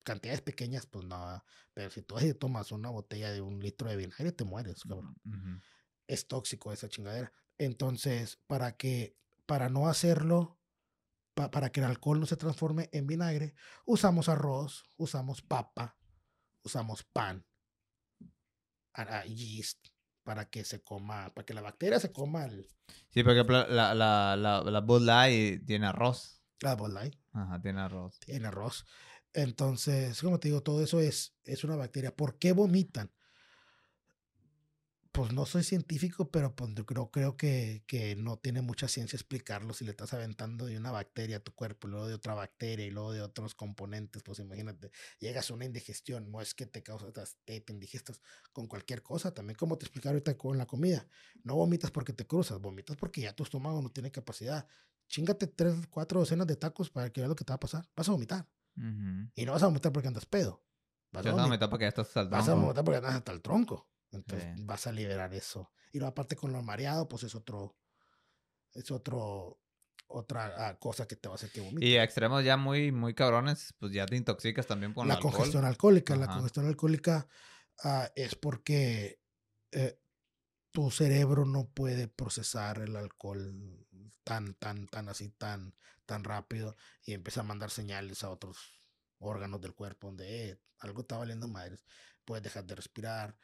[0.03, 1.45] cantidades pequeñas, pues no.
[1.75, 5.15] Pero si tú tomas una botella de un litro de vinagre, te mueres, cabrón.
[5.25, 5.61] Ujú.
[6.09, 7.33] es tóxico esa chingadera.
[7.59, 10.59] Entonces, para que, para no hacerlo,
[11.35, 13.55] pa- para que el alcohol no se transforme en vinagre,
[13.87, 15.97] usamos arroz, usamos papa,
[16.65, 17.47] usamos pan,
[18.95, 19.89] a- yeast,
[20.23, 22.67] para que se coma, para que la bacteria se coma el,
[23.11, 26.43] Sí, por ejemplo, la, la, la, la Bud Light tiene arroz.
[26.61, 28.19] la Bud Light, Ajá, tiene arroz.
[28.21, 28.85] tiene arroz.
[29.35, 32.15] Entonces, como te digo, todo eso es, es una bacteria.
[32.15, 33.11] ¿Por qué vomitan?
[35.13, 39.15] Pues no soy científico, pero pues yo creo, creo que, que no tiene mucha ciencia
[39.19, 42.33] explicarlo si le estás aventando de una bacteria a tu cuerpo, y luego de otra
[42.33, 44.23] bacteria y luego de otros componentes.
[44.23, 47.13] Pues imagínate, llegas a una indigestión, no es que te causa,
[47.45, 48.23] te, te indigestas
[48.55, 49.35] con cualquier cosa.
[49.35, 51.07] También, como te expliqué ahorita con la comida,
[51.45, 54.67] no vomitas porque te cruzas, vomitas porque ya tu estómago no tiene capacidad.
[55.09, 57.87] Chingate tres, cuatro docenas de tacos para que veas lo que te va a pasar.
[57.95, 58.49] Vas a vomitar.
[59.35, 60.65] Y no vas a vomitar porque andas pedo.
[61.13, 62.39] Vas, Ya a vomitar, porque ya estás saltando.
[62.39, 63.92] vas a vomitar porque andas hasta el tronco.
[64.13, 64.63] Entonces Sí.
[64.65, 65.71] vas a liberar eso.
[65.93, 67.77] Y luego aparte con lo mareado, pues es otro,
[68.75, 69.61] es otro,
[70.07, 71.89] otra ah, cosa que te va a hacer que vomites.
[71.89, 75.33] Y a extremos ya muy, muy cabrones, pues ya te intoxicas también con la alcohol.
[75.33, 76.17] congestión alcohólica.
[76.17, 77.27] La congestión alcohólica
[77.85, 79.21] ah, es porque
[79.71, 79.99] eh,
[80.71, 83.87] tu cerebro no puede procesar el alcohol
[84.25, 85.75] tan, tan, tan así, tan,
[86.07, 88.59] tan rápido y empieza a mandar señales a otros
[89.19, 91.85] órganos del cuerpo donde eh, algo está valiendo madres.
[92.25, 93.37] Puedes dejar de respirar,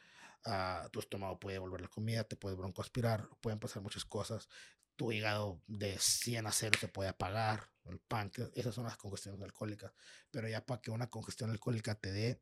[0.45, 4.47] ah, tu estómago puede volver la comida, te puede broncoaspirar, pueden pasar muchas cosas.
[4.95, 9.41] Tu hígado de 100 a 0 se puede apagar, el páncreas, esas son las congestiones
[9.41, 9.93] alcohólicas.
[10.31, 12.41] Pero ya para que una congestión alcohólica te dé,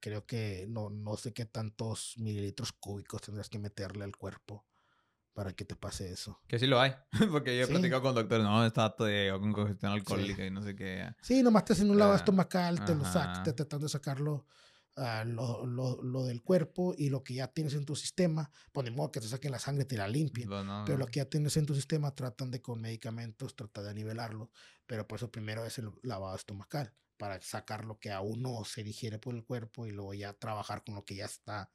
[0.00, 4.66] creo que no, no sé qué tantos mililitros cúbicos tendrás que meterle al cuerpo
[5.34, 6.40] para que te pase eso.
[6.48, 6.94] Que sí lo hay.
[7.32, 7.72] Porque yo he Sí.
[7.72, 9.08] platicado con doctores, no, está todo
[9.40, 11.14] con congestión alcohólica y no sé qué.
[11.20, 13.42] Sí, nomás te hacen un lavado Ah, estomacal, te lo sacas, ajá.
[13.42, 14.46] te tratando de sacarlo
[14.98, 18.84] ah, lo, lo- lo del cuerpo y lo que ya tienes en tu sistema, pues
[18.88, 20.48] ni modo que te saquen la sangre, te la limpien.
[20.48, 23.84] Pues no, Pero lo que ya tienes en tu sistema tratan de con medicamentos, tratar
[23.84, 24.50] de nivelarlo.
[24.86, 28.82] Pero por eso primero es el lavado estomacal, para sacar lo que aún no se
[28.84, 31.70] digiere por el cuerpo y luego ya trabajar con lo que ya está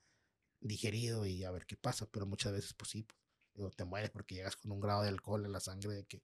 [0.61, 2.07] digerido y a ver qué pasa.
[2.11, 3.17] Pero muchas veces, pues sí, pues,
[3.55, 6.24] digo, te mueres porque llegas con un grado de alcohol en la sangre de que,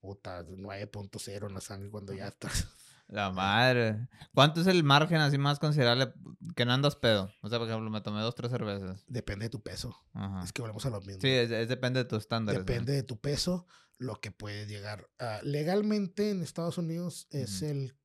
[0.00, 2.66] puta, 9.0 en la sangre cuando ya estás.
[3.08, 4.08] La madre.
[4.32, 6.12] ¿Cuánto es el margen así más considerable
[6.56, 7.30] que no andas pedo?
[7.42, 9.04] O sea, por ejemplo, me tomé dos, tres cervezas.
[9.06, 9.94] Depende de tu peso.
[10.14, 10.42] Ajá.
[10.42, 11.20] Es que volvemos a lo mismo.
[11.20, 12.60] Sí, es, es depende de tus estándares.
[12.60, 12.64] ¿no?
[12.64, 13.66] Depende de tu peso,
[13.98, 15.08] lo que puede llegar.
[15.42, 17.70] legalmente en Estados Unidos es Ujú.
[17.70, 17.96] el,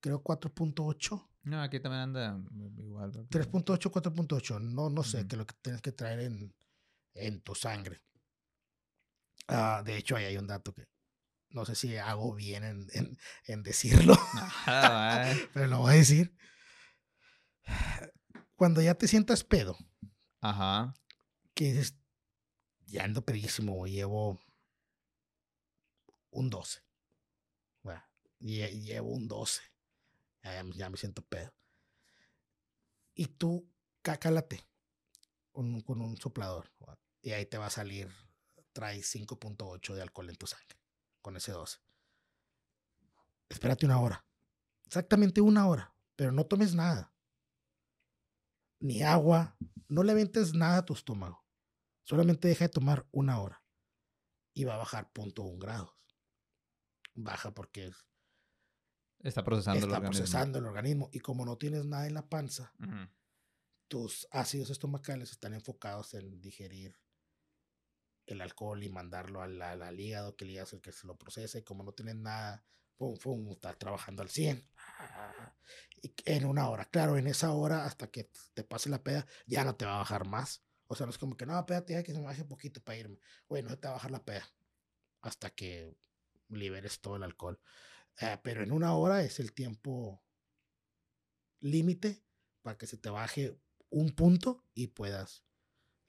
[0.00, 1.28] creo, 4.8.
[1.44, 2.38] No, aquí también anda
[2.78, 3.12] igual.
[3.14, 3.24] ¿no?
[3.28, 4.60] 3.8, 4.8.
[4.60, 5.28] No, no sé, Ujú.
[5.28, 6.54] que lo que tienes que traer en,
[7.14, 8.02] en tu sangre.
[9.48, 10.86] Ah, de hecho, ahí hay un dato que
[11.50, 14.14] no sé si hago bien en, en- en decirlo,
[15.52, 16.36] pero lo voy a decir.
[18.56, 19.76] Cuando ya te sientas pedo,
[20.40, 20.94] Ajá.
[21.54, 21.96] que dices,
[22.86, 24.38] ya ando pedísimo, llevo
[26.30, 26.80] un 12.
[27.82, 28.02] Bueno,
[28.40, 29.62] lle- llevo un 12.
[30.42, 31.52] Ya, me- ya me siento pedo.
[33.14, 33.68] Y tú
[34.02, 34.62] cácalate
[35.52, 36.70] con, con un soplador.
[37.22, 38.08] Y ahí te va a salir,
[38.72, 40.76] traes 5.8 de alcohol en tu sangre
[41.20, 41.78] con ese 12.
[43.48, 44.24] Espérate una hora.
[44.86, 45.94] Exactamente una hora.
[46.16, 47.12] Pero no tomes nada.
[48.80, 49.56] Ni agua.
[49.88, 51.44] No le avientes nada a tu estómago.
[52.04, 53.62] Solamente deja de tomar una hora.
[54.54, 55.92] Y va a bajar 0.1 grados.
[57.14, 58.04] Baja porque es-
[59.20, 60.18] Está procesando el está organismo.
[60.24, 61.10] procesando el organismo.
[61.12, 62.72] Y como no tienes nada en la panza,
[63.88, 66.96] tus ácidos estomacales están enfocados en digerir
[68.34, 71.06] el alcohol y mandarlo al, al- al hígado, que el hígado es el que se
[71.06, 71.58] lo procesa.
[71.58, 72.64] Y como no tienes nada,
[72.96, 74.66] pum, pum, está trabajando al 100.
[76.02, 79.64] Y en una hora, claro, en esa hora, hasta que te pase la peda, ya
[79.64, 80.64] no te va a bajar más.
[80.86, 82.80] O sea, no es como que, no, espérate, deja que se me baje un poquito
[82.82, 83.18] para irme.
[83.48, 84.48] Güey, no se te va a bajar la peda
[85.22, 85.94] hasta que
[86.48, 87.60] liberes todo el alcohol.
[88.20, 90.22] Eh, pero en una hora es el tiempo
[91.60, 92.22] límite
[92.62, 93.58] para que se te baje
[93.90, 95.44] un punto y puedas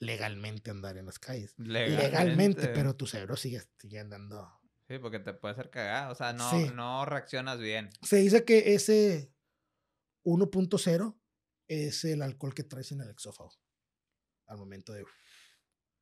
[0.02, 1.54] legalmente andar en las calles.
[1.58, 4.52] Legalmente, pero tu cerebro sigue, sigue andando.
[4.88, 6.12] Sí, porque te puede hacer cagar.
[6.12, 7.90] O sea, no, no reaccionas bien.
[8.02, 9.32] Se dice que ese
[10.24, 11.18] 1.0
[11.68, 13.54] es el alcohol que traes en el exófago
[14.48, 15.06] al momento de...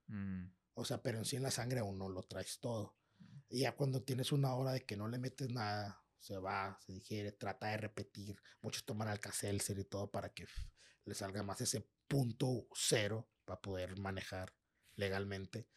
[0.08, 0.46] Mm.
[0.76, 2.98] O sea, pero en sí en la sangre aún no lo traes todo.
[3.50, 6.94] Y ya cuando tienes una hora de que no le metes nada, se va, se
[6.94, 8.42] digiere, trata de repetir.
[8.62, 10.48] Muchos toman alcacelser y todo para que
[11.04, 14.54] le salga más ese punto cero para poder manejar
[14.96, 15.68] legalmente.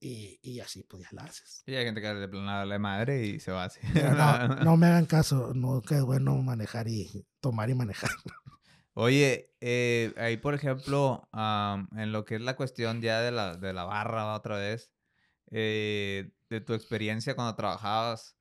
[0.00, 1.62] Y, y, así pues ya la haces.
[1.66, 3.78] Y hay gente que le plana la madre y se va así.
[3.94, 8.10] No, no, me hagan caso, no que es bueno manejar y tomar y manejar.
[8.94, 13.72] Oye, eh, ahí por ejemplo, en lo que es la cuestión ya de la, de
[13.72, 14.92] la barra otra vez,
[15.52, 18.36] eh, de tu experiencia cuando trabajabas,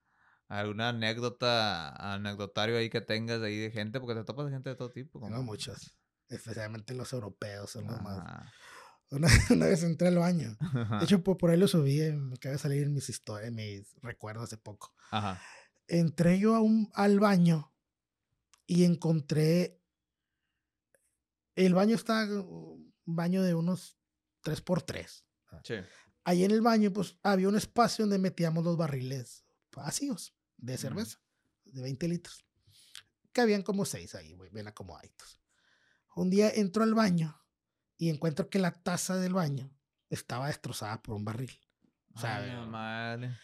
[0.48, 4.76] alguna anécdota, anecdotario ahí que tengas ahí de gente, porque te topas de gente de
[4.76, 5.30] todo tipo.
[5.30, 5.96] No, muchas,
[6.28, 8.52] especialmente los europeos son los más.
[9.50, 10.58] Una, vez entré al baño.
[11.00, 14.46] De hecho, por, ahí lo subí, me acaba de salir en mis historias, mis recuerdos
[14.46, 14.96] hace poco.
[15.12, 15.42] Ajá.
[15.88, 17.74] Entré yo a un, al baño
[18.66, 19.82] y encontré
[21.56, 23.98] el baño está un baño de unos
[24.44, 25.24] 3x3.
[25.64, 25.76] Sí.
[26.24, 29.44] Ahí en el baño, pues había un espacio donde metíamos los barriles
[29.76, 31.20] vacíos de cerveza,
[31.66, 32.46] de 20 litros.
[33.34, 35.40] Que habían como 6 ahí, güey, ven acomodaditos.
[36.16, 37.41] Un día entro al baño
[38.02, 39.70] y encuentro que la taza del baño
[40.10, 41.52] estaba destrozada por un barril.
[42.20, 43.38] Sea, Ay, madre.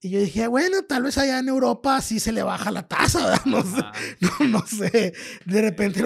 [0.00, 3.26] Y yo dije, bueno, tal vez allá en Europa sí se le baja la tasa,
[3.44, 3.44] ¿verdad?
[3.46, 5.12] No, sé, no, sé.
[5.44, 6.04] De repente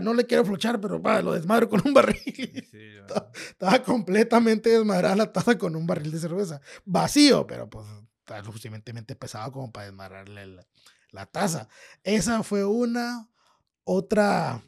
[0.00, 2.68] no le quiero flochar, pero va, lo desmadro con un barril.
[3.48, 6.60] estaba, completamente desmadrada la taza con un barril de cerveza.
[6.84, 7.84] Vacío, pero pues
[8.20, 10.66] está lo suficientemente pesado como para desmadrarle la,
[11.10, 11.68] la taza.
[12.04, 13.28] Esa fue una.
[13.82, 14.62] Otra.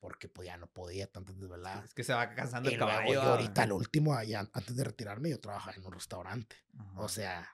[0.00, 1.84] porque pues ya no podía tanto desvelar.
[1.84, 3.12] Es que se va cansando el caballo.
[3.12, 6.56] Y ahorita, el último, antes de retirarme, yo trabajaba en un restaurante.
[6.96, 7.48] O sea,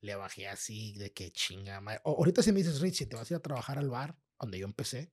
[0.00, 1.82] le bajé así de que chinga.
[2.04, 4.58] ahorita si me dices, Rich, si te vas a ir a trabajar al bar donde
[4.58, 5.12] yo empecé,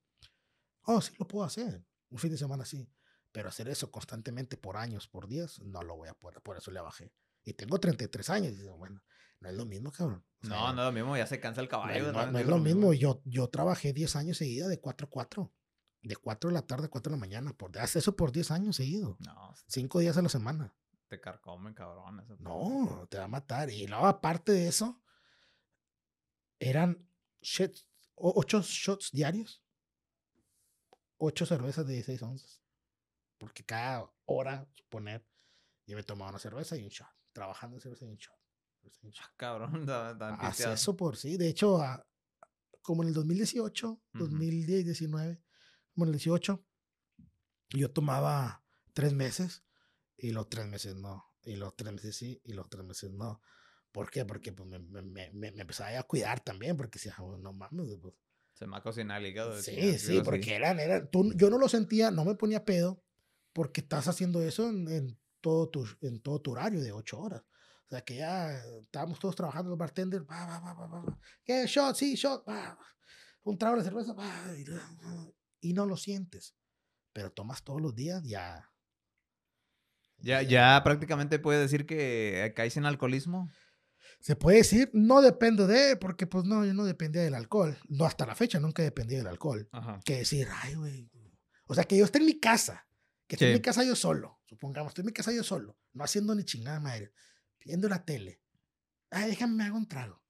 [0.83, 1.85] oh, sí lo puedo hacer.
[2.09, 2.91] Un fin de semana sí.
[3.31, 6.41] Pero hacer eso constantemente por años, por días, no lo voy a poder.
[6.41, 7.13] Por eso le bajé.
[7.49, 8.53] Y tengo 33 años.
[8.53, 9.01] Y digo, bueno,
[9.39, 10.23] no es lo mismo, cabrón.
[10.41, 12.11] no, no es lo mismo, ya se cansa el caballo.
[12.11, 12.93] No, no, es lo mismo.
[12.93, 15.53] Yo, yo trabajé 10 años seguidos de 4 a 4.
[16.01, 17.53] De 4 de la tarde a 4 de la mañana.
[17.53, 19.19] Por, hace eso por 10 años seguidos.
[19.19, 19.53] No.
[19.67, 20.73] 5 días a la semana.
[21.07, 22.23] Te carcomen, cabrón.
[22.39, 23.71] no, te va a matar.
[23.71, 25.01] Y luego, aparte de eso,
[26.59, 27.09] eran
[28.15, 29.63] 8 shots diarios.
[31.17, 32.61] 8 cervezas de 16 onzas.
[33.39, 35.25] Porque cada hora, suponer,
[35.87, 37.18] yo me tomaba una cerveza y un shot.
[37.33, 38.35] Trabajando en cerveza y un shot.
[39.19, 39.87] Ah, cabrón,
[40.39, 41.37] Hace eso por sí.
[41.37, 41.79] De hecho,
[42.81, 45.41] como en el 2018, 2010, 2019,
[45.93, 46.65] como en el 18,
[47.69, 48.63] yo tomaba
[48.93, 49.63] tres meses
[50.17, 51.25] y los tres meses no.
[51.43, 53.41] Y los tres meses sí y los tres meses no.
[53.91, 54.25] ¿Por qué?
[54.25, 58.13] Porque pues, me, me, me, empezaba a cuidar también, porque si oh, no mames, pues".
[58.53, 59.61] Se me ha cocinado el hígado.
[59.61, 63.01] Sí, sí, porque eran, eran tú, yo no lo sentía, no me ponía pedo,
[63.53, 67.43] porque estás haciendo eso en, todo, tu, en todo tu horario de ocho horas.
[67.85, 71.19] O sea, que ya estábamos todos trabajando, los bartenders, va, va, va, va, va.
[71.43, 71.65] ¿Qué?
[71.65, 72.77] Shot, sí, shot, va.
[73.43, 74.29] Un trago de cerveza, va.
[75.59, 76.55] Y no lo sientes.
[77.13, 78.71] Pero tomas todos los días, ya.
[80.17, 83.49] Ya, ya prácticamente puedes decir que caes en alcoholismo.
[84.19, 87.77] Se puede decir, no dependo de, porque pues no, yo no dependía del alcohol.
[87.87, 89.67] No, hasta la fecha nunca dependía del alcohol.
[89.71, 89.99] Ajá.
[90.03, 91.09] Que decir, ay, güey.
[91.65, 92.87] O sea, que yo esté en mi casa,
[93.27, 96.03] que esté en mi casa yo solo, supongamos, estoy en mi casa yo solo, no
[96.03, 97.13] haciendo ni chingada madre,
[97.63, 98.41] viendo la tele.
[99.11, 100.21] Ay, déjame me hago un trago.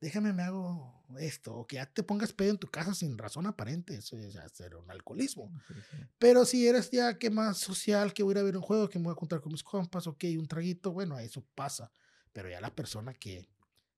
[0.00, 1.54] Déjame me hago esto.
[1.54, 3.94] O que ya te pongas pedo en tu casa sin razón aparente.
[3.96, 5.50] Eso es ya ser un alcoholismo.
[5.66, 5.96] Sí, sí.
[6.18, 8.88] Pero si eres ya que más social, que voy a ir a ver un juego,
[8.88, 11.90] que me voy a juntar con mis compas, ok, un traguito, bueno, eso pasa.
[12.32, 13.48] Pero ya la persona que,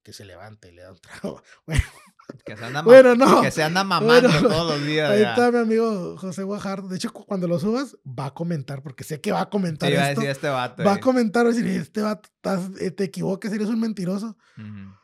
[0.02, 1.42] que se levanta y le da un trago.
[1.66, 1.84] Bueno,
[2.44, 3.40] Que se anda, ma- bueno no.
[3.42, 5.10] que se anda mamando Bueno, todos los días.
[5.10, 5.30] Ahí ya.
[5.30, 6.88] está mi amigo José Guajardo.
[6.88, 9.50] De hecho, cu- cuando lo subas, va a comentar, porque sé que va a Sí,
[9.50, 10.20] comentar iba a esto.
[10.20, 10.84] decir este vato.
[10.84, 11.00] Va a eh.
[11.00, 14.36] comentar, va a decir, este vato, estás- eh, te equivocas, eres un mentiroso.
[14.56, 14.94] Ujú.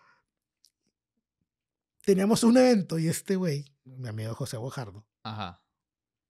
[2.05, 5.63] Teníamos un evento y este güey, mi amigo José Guajardo, Ajá.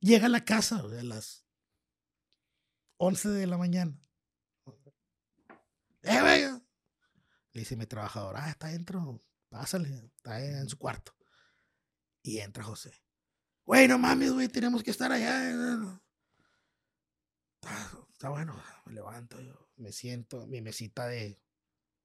[0.01, 1.45] llega a la casa a las
[2.97, 3.99] 11 de la mañana.
[6.03, 6.43] ¡Eh, güey!
[7.53, 9.21] Le dice mi trabajador, ah, está dentro,
[9.55, 11.15] pásale, está en su cuarto.
[12.23, 12.93] Y entra José.
[13.65, 15.49] Güey, no mames, güey, tenemos que estar allá.
[17.55, 21.41] Está, está bueno, me levanto, yo me siento, mi mesita de,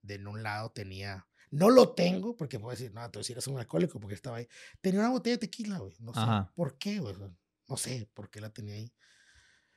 [0.03, 3.57] de en un lado tenía, no lo tengo, porque puedo decir, no, tú eres un
[3.57, 4.47] alcohólico, porque estaba ahí.
[4.79, 6.21] Tenía una botella de tequila, güey, no sé
[6.53, 7.15] por qué, güey,
[7.67, 8.93] no sé por qué la tenía ahí.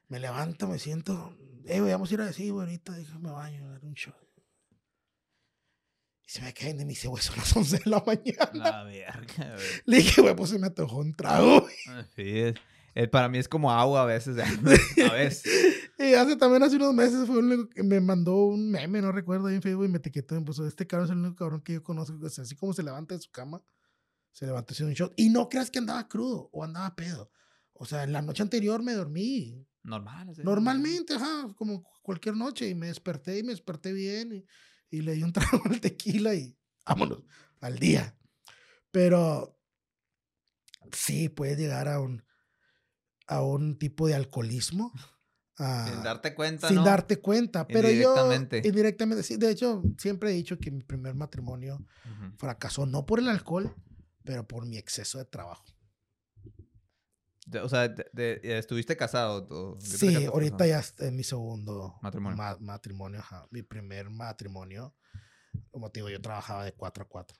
[0.08, 3.70] Me levanto, me siento, eh, güey, vamos a ir a decir, güey, ahorita déjame baño,
[3.70, 4.31] dar un shot.
[6.26, 8.50] Y se me caen de mi dice, güey, son las 11 de la mañana.
[8.54, 9.66] La verga, güey.
[9.86, 11.60] Le dije, güey, pues se me antojó un trago.
[11.62, 11.74] güey.
[12.16, 12.54] Sí, es-
[12.94, 14.36] es- para mí es como agua a veces.
[15.10, 15.80] A veces.
[15.98, 17.40] Y hace también hace unos meses fue
[17.74, 20.44] que me mandó un meme, no recuerdo, ahí en Facebook y me etiquetó y me
[20.44, 22.82] puso, este cabrón es el único cabrón que yo conozco, o sea, así como se
[22.82, 23.62] levanta de su cama,
[24.32, 25.12] se levanta haciendo un shot.
[25.16, 27.30] Y no creas que andaba crudo o andaba pedo.
[27.72, 29.66] O sea, en la noche anterior me dormí.
[29.84, 30.28] Normal.
[30.30, 30.42] así.
[30.42, 32.68] Normalmente, ajá, como cualquier noche.
[32.68, 34.44] Y me desperté y me desperté bien y,
[34.92, 37.24] y le di un trago al tequila y vámonos,
[37.60, 38.16] al día.
[38.92, 39.58] Pero
[40.92, 42.22] sí, puedes llegar a un,
[43.26, 44.92] a un tipo de alcoholismo.
[45.56, 46.84] Sin darte cuenta, sin ¿no?
[46.84, 47.66] darte cuenta.
[47.66, 49.22] Pero yo, Indirectamente.
[49.22, 49.36] sí.
[49.36, 51.84] De hecho, siempre he dicho que mi primer matrimonio
[52.36, 53.74] fracasó, no por el alcohol,
[54.24, 55.64] pero por mi exceso de trabajo.
[57.62, 59.46] O sea, de- de- ¿estuviste casado?
[59.50, 62.36] o- ¿qué te Sí, ahorita ya es mi segundo Matrimonio.
[62.36, 63.46] ma- matrimonio, ajá.
[63.50, 64.94] Mi primer matrimonio,
[65.70, 67.36] como te digo, yo trabajaba de 4 a 4.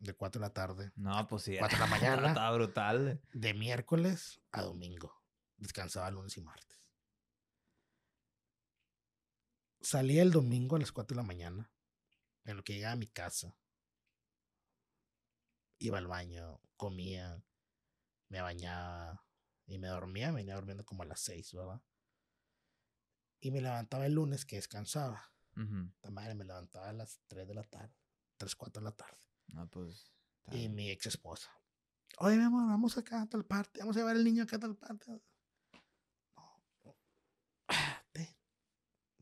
[0.00, 0.92] De 4 de la tarde.
[0.96, 1.56] No, pues sí.
[1.58, 1.86] Cuatro de la
[2.20, 2.28] mañana.
[2.28, 3.22] Estaba brutal.
[3.32, 5.14] De miércoles a domingo.
[5.56, 6.82] Descansaba lunes y martes.
[9.80, 11.70] Salía el domingo a las 4 de la mañana.
[12.44, 13.56] En lo que llegaba a mi casa.
[15.78, 17.42] Iba al baño, comía,
[18.34, 19.24] me bañaba
[19.66, 20.32] y me dormía.
[20.32, 21.80] Me venía durmiendo como a las 6, ¿verdad?
[23.40, 25.22] Y me levantaba el lunes que descansaba.
[25.56, 25.92] Ujú.
[26.02, 27.94] La madre me levantaba a las 3 de la tarde.
[28.38, 29.24] 3, 4 de la tarde.
[29.48, 30.12] No, pues.
[30.50, 31.48] Y mi ex esposa.
[32.18, 33.80] Oye, mi amor, vamos acá a tal parte.
[33.80, 35.12] Vamos a llevar al niño acá a tal parte.
[35.12, 35.22] No.
[36.84, 36.96] no.
[37.68, 38.36] Ah, Ven,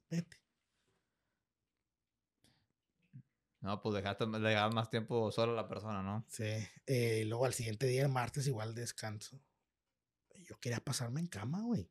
[0.09, 0.42] vete.
[3.63, 6.25] No, pues dejaste, más tiempo solo a la persona, ¿no?
[6.29, 6.45] Sí.
[6.87, 9.41] eh, y luego al siguiente día, el martes, igual descanso.
[10.49, 11.89] Yo quería pasarme en cama, güey.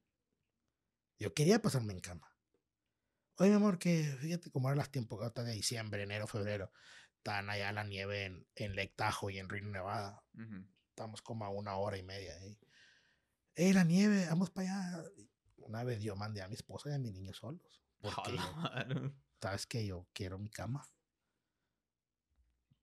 [1.18, 2.36] Yo quería pasarme en cama.
[3.38, 6.74] Oye, mi amor, que fíjate cómo eran las tiempos hasta de diciembre, enero, febrero.
[7.16, 10.24] Están allá la nieve en, en Lake Tahoe y en Reno, Nevada.
[10.90, 12.60] Estamos como a una hora y media ahí.
[13.56, 14.26] ¡Eh, la nieve!
[14.30, 15.04] ¡Vamos para allá!
[15.58, 17.82] Una vez yo mandé a mi esposa y a mi niño solos.
[18.02, 19.14] Porque, madre.
[19.42, 20.86] ¿sabes que Yo quiero mi cama.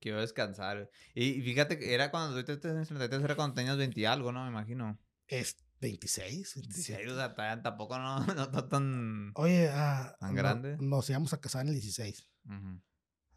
[0.01, 0.91] Quiero descansar.
[1.15, 4.31] Y, y fíjate que era cuando tú tenías 33, era cuando tenías 20 y algo,
[4.33, 4.45] ¿no?
[4.45, 4.99] Me imagino.
[5.27, 6.99] Es 26, 27.
[7.03, 9.33] 26, o sea, ta- tampoco no, no está tan...
[9.35, 10.77] Oye, ah, ¿Tan no- grande?
[10.81, 12.31] nos íbamos a casar en el 16.
[12.47, 12.81] Ujú.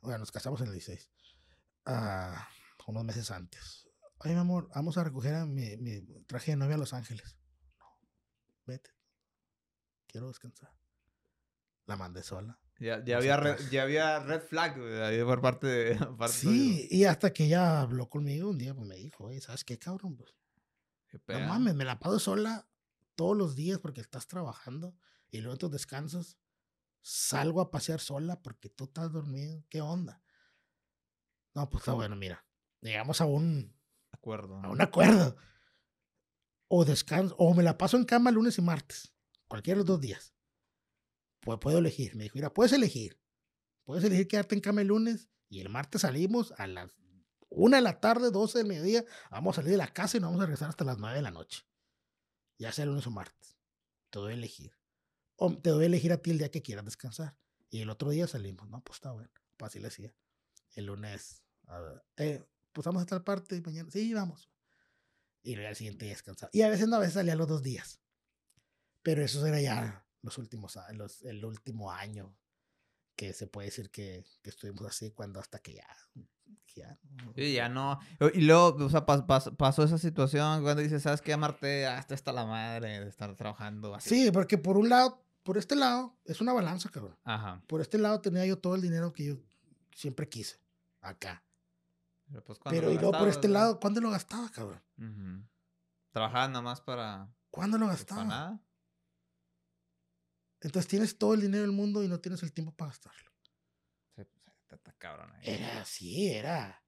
[0.01, 1.09] Bueno, nos casamos en el 16.
[1.85, 2.47] Ah,
[2.87, 3.87] unos meses antes.
[4.19, 7.37] Oye, mi amor, vamos a recoger a mi, mi traje de novia a Los Ángeles.
[7.79, 7.85] No,
[8.65, 8.91] vete.
[10.07, 10.71] Quiero descansar.
[11.87, 12.59] La mandé sola.
[12.81, 15.95] Ya, ya, había red, ya había red flag ahí por parte de...
[16.17, 19.77] parte Sí, y hasta que ella habló conmigo un día, pues me dijo, ¿sabes qué,
[19.77, 20.17] cabrón?
[20.17, 20.33] Pues,
[21.07, 22.67] Qué no mames, me la paso sola
[23.13, 24.95] todos los días porque estás trabajando
[25.29, 26.39] y luego en tus descansos
[27.01, 29.63] salgo a pasear sola porque tú estás dormido.
[29.69, 30.23] ¿Qué onda?
[31.53, 32.43] No, pues está bueno, mira.
[32.79, 33.77] Llegamos a un,
[34.11, 34.55] acuerdo.
[34.55, 35.35] a un acuerdo.
[36.67, 39.13] O descanso, o me la paso en cama lunes y martes.
[39.47, 40.33] Cualquiera de los dos días.
[41.41, 42.15] Pues puedo elegir.
[42.15, 43.19] Me dijo, mira, puedes elegir.
[43.83, 46.91] Puedes elegir quedarte en cama el lunes y el martes salimos a las
[47.51, 49.03] una de la tarde, 12 del mediodía.
[49.29, 51.21] Vamos a salir de la casa y nos vamos a regresar hasta las 9 de
[51.21, 51.63] la noche.
[52.57, 53.57] Ya sea lunes o martes.
[54.09, 54.71] Te doy a elegir.
[55.35, 57.37] O te doy a elegir a ti el día que quieras descansar.
[57.69, 58.69] Y el otro día salimos.
[58.69, 59.29] No, pues está bueno.
[59.57, 60.15] Pues así le hacía.
[60.75, 61.43] El lunes,
[62.15, 64.49] eh, pues vamos a tal parte y mañana, sí, vamos.
[65.43, 66.49] Y luego al siguiente día descansaba.
[66.53, 67.99] Y a veces no, a veces salía los dos días.
[69.03, 72.35] Pero eso era ya los últimos, los, el último año
[73.15, 75.87] que se puede decir que, que estuvimos así cuando hasta que ya,
[76.75, 77.99] ya no- Sí, ya no.
[78.33, 81.85] Y luego, o sea, pas- pas- pasó esa situación cuando dices, ¿sabes qué, Marte?
[81.87, 84.09] Hasta está la madre de estar trabajando así.
[84.09, 87.17] Sí, porque por un lado, por este lado, es una balanza, cabrón.
[87.23, 87.61] Ajá.
[87.67, 89.35] Por este lado tenía yo todo el dinero que yo
[89.95, 90.59] siempre quise,
[91.01, 91.43] acá.
[92.29, 94.81] Pero, pues, ¿cuándo Pero y luego por este lado, ¿cuándo lo gastaba, cabrón?
[94.97, 95.45] Ujú.
[96.11, 97.27] Trabajabas nada más para...
[97.49, 98.39] ¿Cuándo lo pues, para gastaba?
[98.49, 98.59] nada.
[100.61, 103.31] Entonces tienes todo el dinero del mundo y no tienes el tiempo para gastarlo.
[104.15, 104.27] Sí, pues,
[104.61, 105.41] está- está cabrón ahí.
[105.55, 106.83] Era así, era.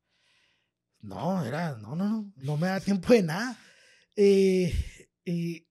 [0.99, 3.57] No, era, no, no, no, no me da tiempo de nada.
[4.15, 4.73] Eh,
[5.25, 5.67] y,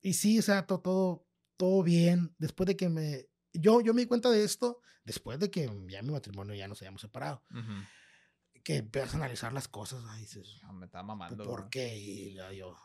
[0.00, 1.26] y sí, o sea, to- todo,
[1.56, 2.34] todo bien.
[2.38, 6.02] Después de que me, yo, yo me di cuenta de esto, después de que ya
[6.02, 8.62] mi matrimonio ya nos hayamos separado, Ujú.
[8.62, 11.42] que empiezas a analizar las cosas, ahí dices, Me estaba mamando.
[11.44, 11.70] ¿por ¿no?
[11.70, 11.96] qué?
[11.96, 12.76] Y yo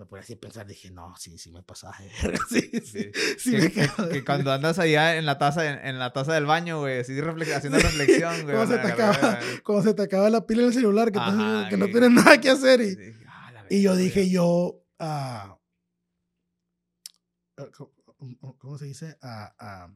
[0.00, 1.94] me ponía así a pensar, dije, no, sí, sí me pasaba
[2.48, 3.50] sí, sí, Sí.
[3.52, 6.32] que, me que- quedo que cuando andas allá en la taza, en, en la taza
[6.32, 7.12] del baño, güey, así
[7.54, 8.56] haciendo reflexión, güey.
[8.56, 9.38] ¿Cómo se te acaba?
[9.64, 11.18] Cuando se te acaba la pila en el celular, que,
[11.76, 12.80] no tienes nada que hacer.
[12.80, 14.30] Y, Sí, ah, y yo dije, güey.
[14.30, 15.58] yo, ah,
[17.58, 19.18] ah, ¿cómo- cómo- ¿cómo se dice?
[19.22, 19.88] Ah,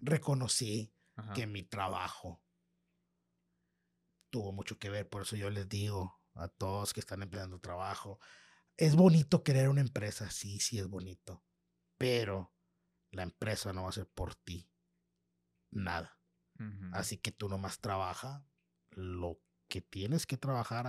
[0.00, 1.32] reconocí Ajá.
[1.32, 2.42] que mi trabajo
[4.30, 5.08] tuvo mucho que ver.
[5.08, 8.20] Por eso yo les digo a todos que están empleando trabajo,
[8.76, 11.44] es bonito querer una empresa, sí, sí es bonito,
[11.98, 12.54] pero
[13.10, 14.70] la empresa no va a ser por ti
[15.70, 16.16] nada.
[16.92, 18.44] Así que tú nomás trabaja
[18.90, 20.86] lo que tienes que trabajar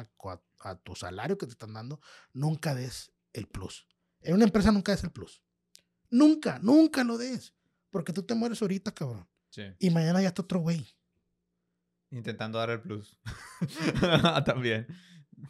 [0.60, 2.02] a, tu salario que te están dando.
[2.34, 3.88] Nunca des el plus.
[4.20, 5.42] En una empresa nunca des el plus.
[6.10, 7.56] Nunca, nunca lo des.
[7.90, 9.30] Porque tú te mueres ahorita, cabrón.
[9.50, 9.64] Sí.
[9.80, 10.86] Y mañana ya está otro güey.
[12.10, 13.18] Intentando dar el plus.
[14.46, 14.88] También.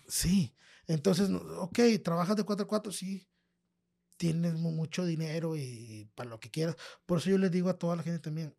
[0.08, 0.54] Sí.
[0.92, 3.28] Entonces, ok, trabajas de 4 a 4, sí.
[4.18, 6.76] Tienes mu- mucho dinero y para lo que quieras.
[7.06, 8.56] Por eso yo les digo a toda la gente también,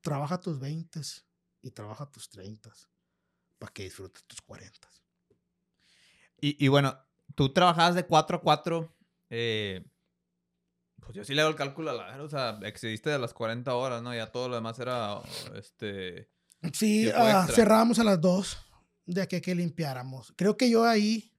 [0.00, 1.00] trabaja tus 20
[1.62, 2.72] y trabaja tus 30
[3.58, 4.88] para que disfrutes tus 40.
[6.40, 6.98] Y, y bueno,
[7.34, 8.94] tú trabajabas de 4 a 4.
[9.30, 9.84] eh,
[11.00, 12.24] pues yo sí le hago el cálculo a la verdad.
[12.24, 14.14] O sea, excediste de las 40 horas, ¿no?
[14.14, 15.20] Ya todo lo demás era
[15.54, 16.30] este.
[16.72, 17.46] Sí, extra.
[17.54, 18.56] cerrábamos a las 2
[19.06, 20.32] de aquí a que limpiáramos.
[20.36, 21.32] Creo que yo ahí,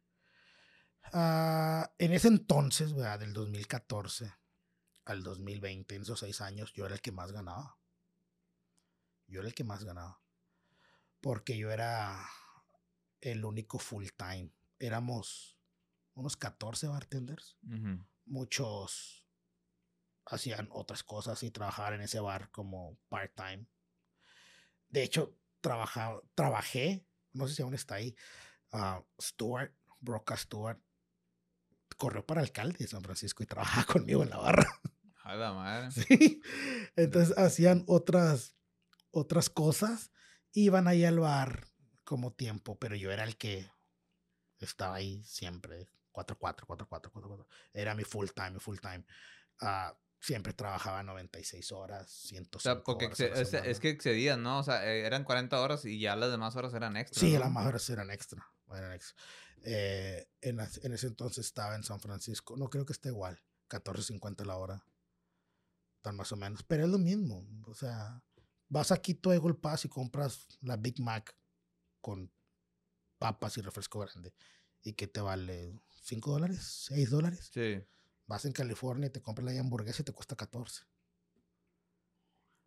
[1.14, 3.20] ah, en ese entonces, ¿verdad?
[3.20, 4.34] del 2014
[5.05, 7.78] al 2020, en esos seis años, yo era el que más ganaba.
[9.28, 10.22] Yo era el que más ganaba.
[11.22, 12.26] Porque yo era
[13.22, 14.51] el único full time.
[14.80, 15.57] Éramos
[16.14, 17.57] unos 14 bartenders.
[18.26, 19.24] Muchos
[20.26, 23.66] hacían otras cosas y trabajaban en ese bar como part-time.
[24.89, 28.16] De hecho, trabajaba, trabajé, no sé si aún está ahí,
[28.72, 30.80] ah, Stuart, Broca Stewart,
[31.98, 34.68] corrió para alcalde de San Francisco y trabajaba conmigo en la barra.
[35.24, 35.92] A la madre.
[35.92, 36.42] Sí.
[36.96, 38.56] Entonces hacían otras,
[39.12, 40.12] otras cosas,
[40.52, 41.68] iban ahí al bar
[42.04, 43.72] como tiempo, pero yo era el que
[44.60, 47.46] estaba ahí siempre, 4-4, 4-4, 4-4.
[47.74, 49.06] Era mi full time, mi full time.
[49.62, 54.60] Ah, siempre trabajaba 96 horas, 105 O sea, porque horas es, es que excedían, ¿no?
[54.60, 57.20] O sea, eh, eran 40 horas y ya las demás horas eran extra.
[57.20, 57.40] Sí, ¿no?
[57.40, 58.48] las más horas eran extra.
[58.74, 59.22] eran extra.
[59.64, 62.56] Eh, en, en ese entonces estaba en San Francisco.
[62.56, 63.44] No creo que esté igual.
[63.70, 64.86] 14.50 la hora.
[66.02, 66.64] Tan más o menos.
[66.64, 67.46] Pero es lo mismo.
[67.66, 68.24] O sea,
[68.70, 71.36] vas aquí a Eagle Pass y compras la Big Mac
[72.00, 72.32] con
[73.20, 74.34] papas y refresco grande.
[74.82, 75.82] ¿Y que te vale?
[76.06, 76.90] ¿5 dólares?
[76.90, 77.50] ¿6 dólares?
[77.54, 77.84] Sí.
[78.26, 80.84] Vas en California y te compras la hamburguesa y te cuesta 14.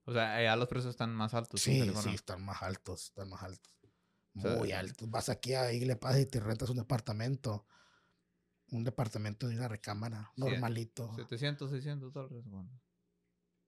[0.05, 1.61] O sea, ya los precios están más altos.
[1.61, 3.75] Sí, sí, están más altos, están más altos.
[4.37, 5.11] O sea, Muy altos.
[5.11, 7.67] Vas aquí a Igle Paz y te rentas un departamento.
[8.71, 11.13] Un departamento de una recámara normalito.
[11.17, 12.45] 700, 600 dólares.
[12.47, 12.71] Bueno.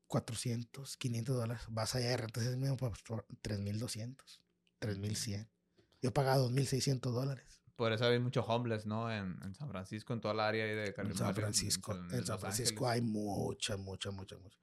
[0.07, 1.63] 400, 500 dólares.
[1.71, 2.97] Vas allá y rentas ese mismo por
[3.43, 4.43] 3200,
[4.79, 5.51] 3100.
[6.03, 7.58] Yo pagaba 2600 dólares.
[7.79, 9.09] Por eso hay mucho homeless, ¿no?
[9.09, 11.27] En, en San Francisco, en toda la área ahí de En California.
[11.27, 11.95] San Francisco.
[12.11, 13.05] En, San Francisco Ángeles.
[13.05, 14.59] hay mucha, mucha, mucha, mucha.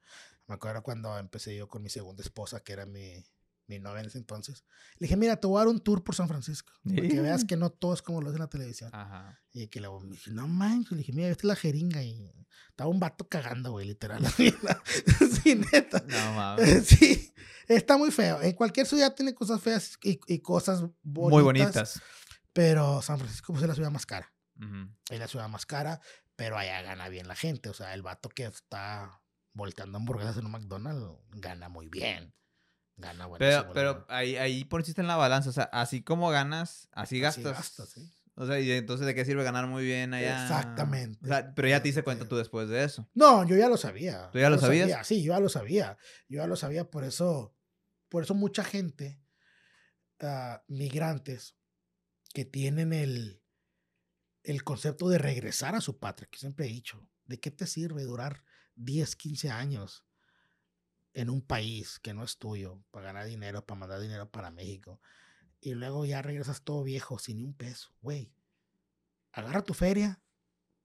[0.46, 3.24] Me acuerdo cuando empecé yo con mi segunda esposa, que era mi,
[3.68, 4.66] mi novia en ese entonces.
[4.98, 6.74] Le dije, mira, te voy a dar un tour por San Francisco.
[6.84, 8.90] Para que veas que no todo es como lo es en la televisión.
[8.92, 9.40] Ajá.
[9.50, 10.92] Y que luego me dije, no manches.
[10.92, 12.02] Le dije, mira, esta es la jeringa.
[12.02, 12.30] Y
[12.68, 14.22] estaba un vato cagando, güey, literal.
[14.36, 16.04] sí, neta.
[16.06, 16.86] No mames.
[16.86, 17.32] Sí,
[17.66, 18.42] está muy feo.
[18.42, 21.32] En cualquier ciudad tiene cosas feas y, y cosas bonitas.
[21.32, 22.02] Muy bonitas.
[22.56, 24.32] Pero San Francisco pues, es la ciudad más cara.
[25.10, 26.00] Es la ciudad más cara,
[26.36, 27.68] pero allá gana bien la gente.
[27.68, 29.20] O sea, el vato que está
[29.52, 32.34] volteando hamburguesas en un McDonald's gana muy bien.
[32.96, 34.06] Gana Pero, la pero verdad.
[34.08, 35.50] ahí, ahí pusiste en la balanza.
[35.50, 37.52] O sea, así como ganas, así Así gastas.
[37.58, 38.10] gastas, sí.
[38.36, 40.42] O sea, y entonces, ¿de qué sirve ganar muy bien allá?
[40.44, 41.20] Exactamente.
[41.22, 43.06] O sea, pero ya te Este- cuenta tú después de eso.
[43.12, 44.30] No, yo ya lo sabía.
[44.30, 44.88] ¿Tú ya lo sabías?
[44.90, 45.98] sabía, Sí, yo ya lo sabía.
[46.28, 47.54] Yo ya lo sabía, por eso,
[48.08, 49.20] por eso mucha gente,
[50.20, 51.54] ah, migrantes,
[52.36, 53.40] que tienen el,
[54.42, 58.02] el concepto de regresar a su patria, que siempre he dicho, ¿de qué te sirve
[58.02, 60.04] durar 10, 15 años
[61.14, 65.00] en un país que no es tuyo para ganar dinero, para mandar dinero para México?
[65.62, 67.94] Y luego ya regresas todo viejo, sin ni un peso.
[68.02, 68.30] Güey,
[69.32, 70.20] agarra tu feria,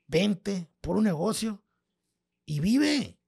[0.08, 1.62] vente por un negocio
[2.46, 3.20] y vive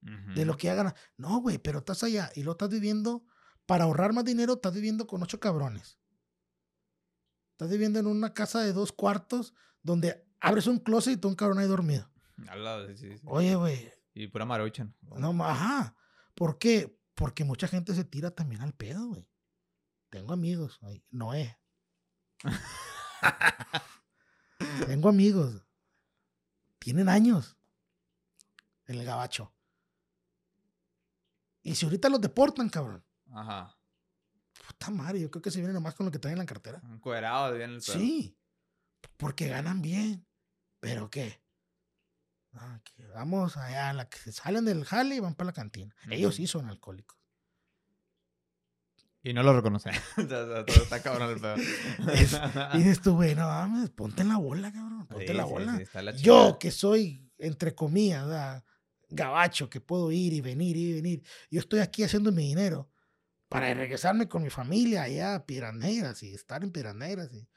[0.00, 0.94] de lo que hagan.
[1.18, 3.26] No, güey, pero estás allá y lo estás viviendo
[3.66, 5.97] para ahorrar más dinero, estás viviendo con ocho cabrones.
[7.58, 9.52] Estás viviendo en una casa de dos cuartos
[9.82, 12.08] donde abres un closet y todo un cabrón ahí dormido.
[12.46, 13.20] Al lado, sí, sí.
[13.24, 14.94] Oye, güey, Y pura maruchan.
[15.02, 15.96] no, ajá.
[16.36, 16.96] ¿Por qué?
[17.16, 19.28] Porque mucha gente se tira también al pedo, güey.
[20.08, 21.58] Tengo amigos, ahí, Noé.
[24.86, 25.66] Tengo amigos.
[26.78, 27.56] Tienen años
[28.86, 29.52] en el gabacho.
[31.62, 33.04] Y si ahorita los deportan, cabrón.
[33.32, 33.76] Ajá.
[34.68, 36.80] Puta madre, yo creo que se vienen nomás con lo que traen en la cartera.
[36.92, 37.80] Encuerado bien el.
[37.82, 38.36] Sí,
[39.16, 40.26] porque ganan bien.
[40.80, 41.40] ¿Pero qué?
[42.52, 45.94] Ah, que vamos allá, la que salen del jale y van para la cantina.
[46.10, 46.36] Ellos Ujú.
[46.36, 47.16] sí son alcohólicos.
[49.22, 49.92] Y no lo reconocen.
[50.16, 51.56] está cabrón el pedo.
[52.12, 52.38] Es-
[52.74, 55.06] Y dices tú, güey, no mames, ponte en la bola, cabrón.
[55.06, 55.76] Ponte Sí, en la bola.
[55.78, 58.64] sí, la Yo, que soy, entre comillas, ¿verdad?
[59.10, 61.22] gabacho, que puedo ir y venir y venir.
[61.50, 62.90] Yo estoy aquí haciendo mi dinero
[63.48, 67.32] para regresarme con mi familia allá a Piedras Negras y estar en Piedras Negras.
[67.32, 67.48] Y...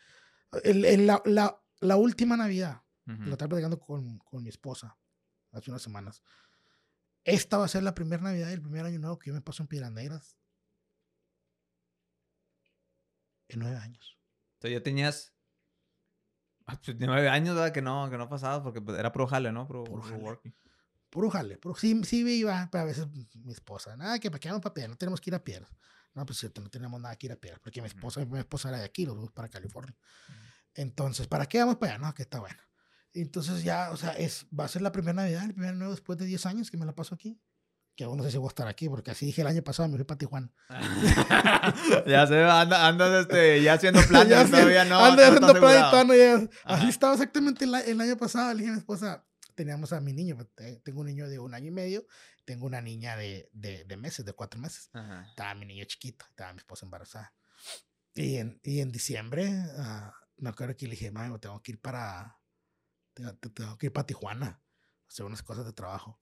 [0.64, 4.98] El- el- la, la- la última Navidad, lo estaba platicando con, con mi esposa
[5.52, 6.24] hace unas semanas.
[7.24, 9.42] Esta va a ser la primera Navidad y el primer año nuevo que yo me
[9.42, 10.38] paso en Piedras Negras.
[13.50, 14.18] En nueve años.
[14.56, 15.34] Entonces ya tenías
[16.68, 17.74] ah, pues, nueve años, ¿verdad?
[17.74, 19.68] Que no, que no pasaba porque pues, era pro jale, ¿no?
[19.68, 20.54] Pro, pro working.
[21.12, 21.58] Puro jale.
[21.58, 24.64] Puro, sí, sí me iba, pero a veces mi esposa, nada, que para qué vamos
[24.64, 25.70] para no tenemos que ir a Piedras.
[26.14, 28.70] No, pues cierto, no tenemos nada que ir a Piedras, porque mi esposa, mi esposa
[28.70, 29.96] era de aquí, los vamos para California.
[30.74, 32.06] Entonces, ¿para qué vamos para allá?
[32.06, 32.58] No, que está bueno.
[33.14, 36.18] Entonces ya, o sea, es, va a ser la primera Navidad, el primer nuevo después
[36.18, 37.38] de 10 años que me la paso aquí.
[37.94, 39.90] Que aún no sé si voy a estar aquí, porque así dije el año pasado,
[39.90, 40.50] me fui para Tijuana.
[42.08, 44.98] ya se anda, andas este, ya haciendo planes, todavía no.
[44.98, 45.92] ando no haciendo está plan y asegurado.
[45.92, 46.50] todavía no.
[46.64, 48.54] Así estaba exactamente el, el año pasado.
[48.54, 49.26] Le dije a mi esposa,
[49.62, 52.06] teníamos a mi niño, te- tengo un niño de un año y medio,
[52.46, 54.90] tengo una niña de, de, de meses, de cuatro meses.
[54.94, 55.28] Ajá.
[55.30, 57.34] Estaba mi niño chiquito, estaba mi esposa embarazada.
[58.16, 61.80] Y en, y en diciembre, ah, me acuerdo que le dije, mami, tengo que ir
[61.82, 62.40] para,
[63.14, 64.62] tengo, te- tengo que ir para Tijuana,
[65.08, 66.20] hacer unas cosas de trabajo.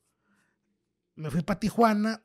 [1.16, 2.24] Me fui para Tijuana,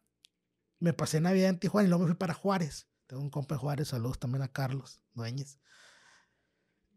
[0.80, 2.88] me pasé Navidad en Tijuana y luego me fui para Juárez.
[3.06, 5.58] Tengo un compa en Juárez, saludos también a Carlos Dueñez.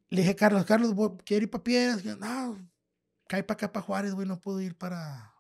[0.09, 0.93] Le dije, Carlos, Carlos,
[1.26, 2.03] quiero ir para Piedras.
[2.18, 2.70] No,
[3.28, 5.34] cae para acá, para Juárez, güey, no puedo ir para,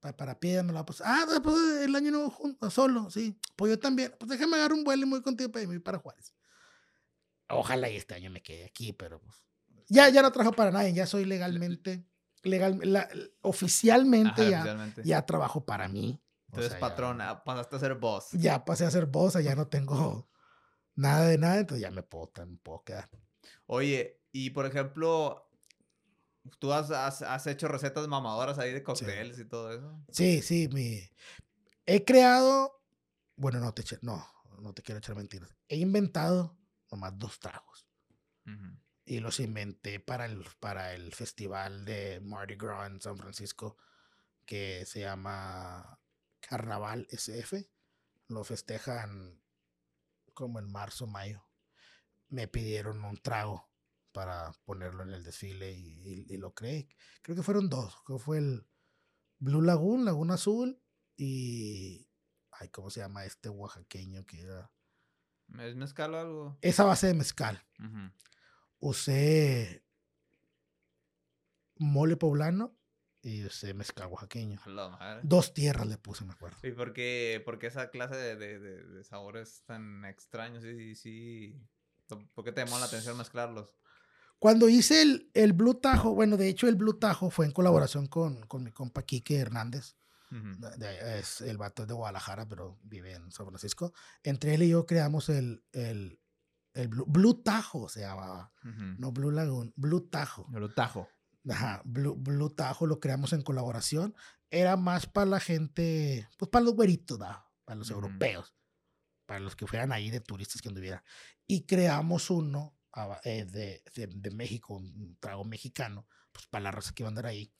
[0.00, 0.64] para, para Piedras.
[0.64, 3.38] Me la pues, ah, no, pues el año nuevo junto, solo, sí.
[3.56, 4.14] Pues yo también.
[4.18, 6.34] Pues déjame agarrar un vuelo y me voy contigo para irme para Juárez.
[7.48, 9.36] Ojalá y este año me quede aquí, pero pues.
[9.88, 12.06] Ya, ya no trabajo para nadie, ya soy legalmente,
[12.42, 13.08] legal, la-
[13.42, 15.02] oficialmente Ajá, ya, oficialmente.
[15.04, 16.20] ya trabajo para mí.
[16.46, 18.28] O Entonces, sea, ya- patrón, ah, pasaste a ser boss.
[18.32, 20.28] ya pasé a ser boss, ya no tengo
[20.94, 23.10] nada de nada, entonces ya me puedo, me puedo quedar.
[23.66, 25.50] Oye, y por ejemplo,
[26.58, 30.04] tú has, has, has hecho recetas mamadoras ahí de cócteles y todo eso.
[30.10, 31.00] Sí, sí, mi...
[31.86, 32.82] he creado,
[33.36, 34.26] bueno, no te, eche- no,
[34.60, 35.54] no te quiero echar mentiras.
[35.68, 36.58] He inventado
[36.90, 37.86] nomás dos tragos
[39.06, 43.76] y los inventé para el, para el festival de Mardi Gras en San Francisco
[44.46, 45.98] que se llama
[46.40, 47.70] Carnaval SF.
[48.28, 49.42] Lo festejan
[50.32, 51.46] como en marzo, mayo.
[52.28, 53.70] Me pidieron un trago
[54.14, 56.88] para ponerlo en el desfile y, y- y lo creé.
[57.20, 58.00] Creo que fueron dos.
[58.06, 58.64] Creo que fue el
[59.40, 60.80] Blue Lagoon, Laguna Azul
[61.16, 62.08] y...
[62.52, 64.70] Ay, ¿cómo se llama este oaxaqueño que era?
[65.58, 66.58] ¿Es mezcal o algo?
[66.62, 67.60] Esa base de mezcal.
[68.78, 69.84] Usé
[71.76, 72.78] mole poblano
[73.20, 74.60] y usé mezcal oaxaqueño.
[74.66, 75.20] Madre.
[75.24, 76.58] Dos tierras le puse, me acuerdo.
[76.62, 80.62] ¿Y por qué, por qué esa clase de, de, de- de sabores tan extraños?
[80.62, 81.60] Sí, sí.
[82.06, 83.74] ¿Por qué te llamó la atención mezclarlos?
[84.38, 88.06] Cuando hice el, el Blue Tajo, bueno, de hecho el Blue Tajo fue en colaboración
[88.06, 89.96] con, con mi compa Quique Hernández.
[90.30, 90.58] Ujú.
[90.58, 93.92] de- de- es, el vato es de Guadalajara, pero vive en San Francisco.
[94.22, 96.20] Entre él y yo creamos el, el,
[96.74, 98.52] el Blue, Blue Tajo, se llamaba.
[98.64, 98.84] Ujú.
[98.98, 100.46] No Blue Lagoon, Blue Tajo.
[100.50, 101.08] Lo tajo.
[101.48, 104.14] Ajá, Blue, Blue Tajo lo creamos en colaboración.
[104.50, 107.48] Era más para la gente, pues para los güeritos, ¿da?
[107.64, 108.00] para los Ujú.
[108.00, 108.54] europeos.
[109.26, 111.02] para los que fueran ahí de turistas que anduvieran.
[111.46, 112.76] Y creamos uno
[113.24, 117.26] de, de, de México, un trago mexicano, pues para la raza que iba a andar
[117.26, 117.52] ahí.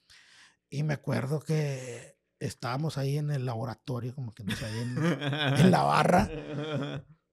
[0.70, 4.96] Y me acuerdo que estábamos ahí en el laboratorio, como que no sé, ahí en,
[5.66, 6.28] en la barra.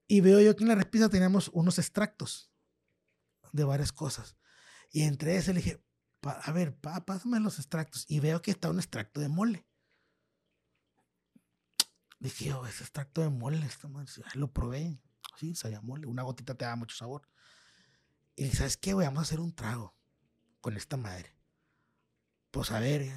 [0.08, 2.52] Y veo yo que en la repisa teníamos unos extractos
[3.52, 4.38] de varias cosas.
[4.92, 5.84] Y entre ese le dije,
[6.20, 8.06] "Pa- a ver, pa, pásame los extractos.
[8.10, 9.66] Y veo que está un extracto de mole.
[12.20, 15.00] Dije yo, ese extracto de mole, esta madre, lo probé.
[15.40, 16.06] Sí, sabía mole.
[16.06, 17.28] Una gotita te da mucho sabor.
[18.42, 19.06] Y dije, ¿sabes qué, güey?
[19.06, 19.96] Vamos a hacer un trago
[20.62, 21.38] con esta madre.
[22.50, 23.04] Pues a ver.
[23.04, 23.12] y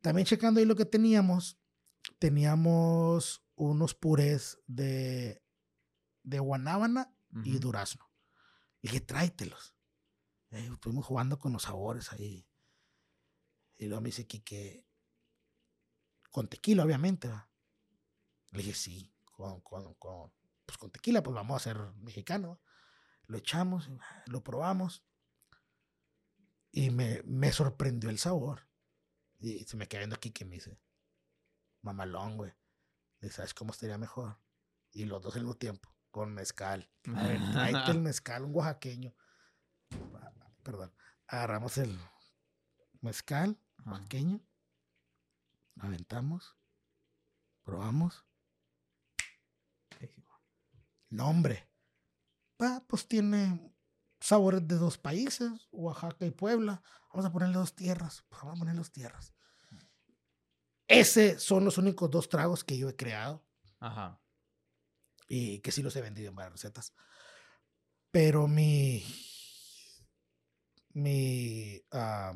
[0.00, 1.60] También checando ahí lo que teníamos,
[2.18, 5.44] teníamos unos purés de,
[6.24, 7.14] de guanábana
[7.44, 8.10] y durazno.
[8.80, 9.76] Y dije, tráetelos.
[10.50, 12.44] Eh, estuvimos jugando con los sabores ahí.
[13.76, 14.88] Y luego me dice que
[16.32, 17.28] con tequila, obviamente.
[17.28, 17.48] ¿va?
[18.50, 20.32] Le dije, sí, con, con, con,
[20.66, 22.60] pues con tequila, pues vamos a hacer mexicano.
[23.32, 25.06] Lo echamos, ah, lo probamos.
[26.70, 28.68] Y me, me sorprendió el sabor.
[29.38, 30.78] Y se me queda viendo aquí que me dice,
[31.80, 32.52] mamalón, güey.
[33.30, 34.38] ¿sabes cómo estaría mejor?
[34.90, 36.92] Y los dos al mismo tiempo, con mezcal.
[37.04, 39.14] Ver, tráete el mezcal, un oaxaqueño.
[40.20, 40.30] Ah,
[40.62, 40.92] Perdón.
[41.26, 41.98] Agarramos el
[43.00, 44.42] mezcal oaxaqueño.
[45.80, 46.54] Aventamos.
[47.64, 48.26] Probamos.
[51.08, 51.71] No, hombre.
[52.62, 53.74] Ah, pues tiene
[54.20, 56.80] sabores de dos países, Oaxaca y Puebla.
[57.12, 58.24] Vamos a ponerle dos tierras.
[58.28, 59.34] Pues vamos a ponerle dos tierras.
[60.86, 63.44] Ese son los únicos dos tragos que yo he creado
[63.80, 64.20] Ajá.
[65.26, 66.94] y que sí los he vendido en varias recetas.
[68.12, 69.02] Pero mi,
[70.90, 72.34] mi ah,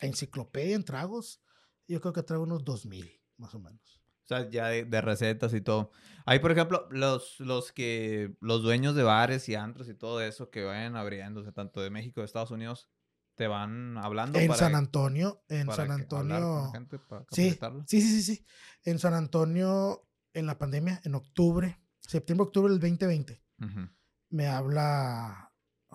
[0.00, 1.42] enciclopedia en tragos,
[1.86, 3.99] yo creo que traigo unos 2000, más o menos.
[4.30, 5.90] Sea, ya de, de recetas y todo.
[6.24, 10.50] Hay, por ejemplo, los, los que, los dueños de bares y antros y todo eso
[10.50, 12.88] que vayan abriéndose, tanto de México, de Estados Unidos,
[13.34, 16.70] te van hablando En para, San Antonio, en para San que- hablar con la Antonio.
[16.70, 17.58] gente para Sí,
[17.88, 18.46] sí, sí, sí.
[18.84, 23.88] En San Antonio, en la pandemia, en octubre, septiembre, octubre del 2020, Ujú.
[24.28, 25.52] me habla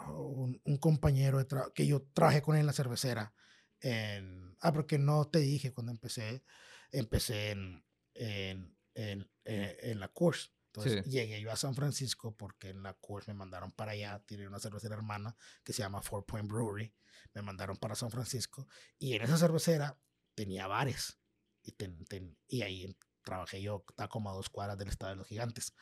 [0.10, 3.34] un, un compañero de que yo trabajé con él en la cervecera.
[3.80, 6.44] En, ah, porque no te dije cuando empecé,
[6.91, 7.85] empecé en,
[8.15, 10.49] en, en, eh, en la course.
[10.67, 11.11] Entonces Sí.
[11.11, 14.59] llegué yo a San Francisco porque en la course me mandaron para allá, tiene una
[14.59, 16.93] cervecera hermana que se llama Four Point Brewery,
[17.33, 18.67] me mandaron para San Francisco
[18.99, 19.97] y en esa cervecera
[20.33, 21.17] tenía bares
[21.63, 22.93] y, ten- ten- y ahí
[23.23, 25.73] trabajé yo, estaba como a dos cuadras del Estado de los Gigantes,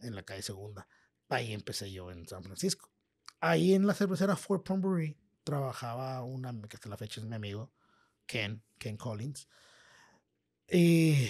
[0.00, 0.88] en la calle Segunda.
[1.28, 2.90] Ahí empecé yo en San Francisco.
[3.40, 7.36] Ahí en la cervecera Fort Point Brewery trabajaba una que hasta la fecha es mi
[7.36, 7.72] amigo,
[8.26, 9.48] Ken, Ken Collins.
[10.68, 11.28] Y,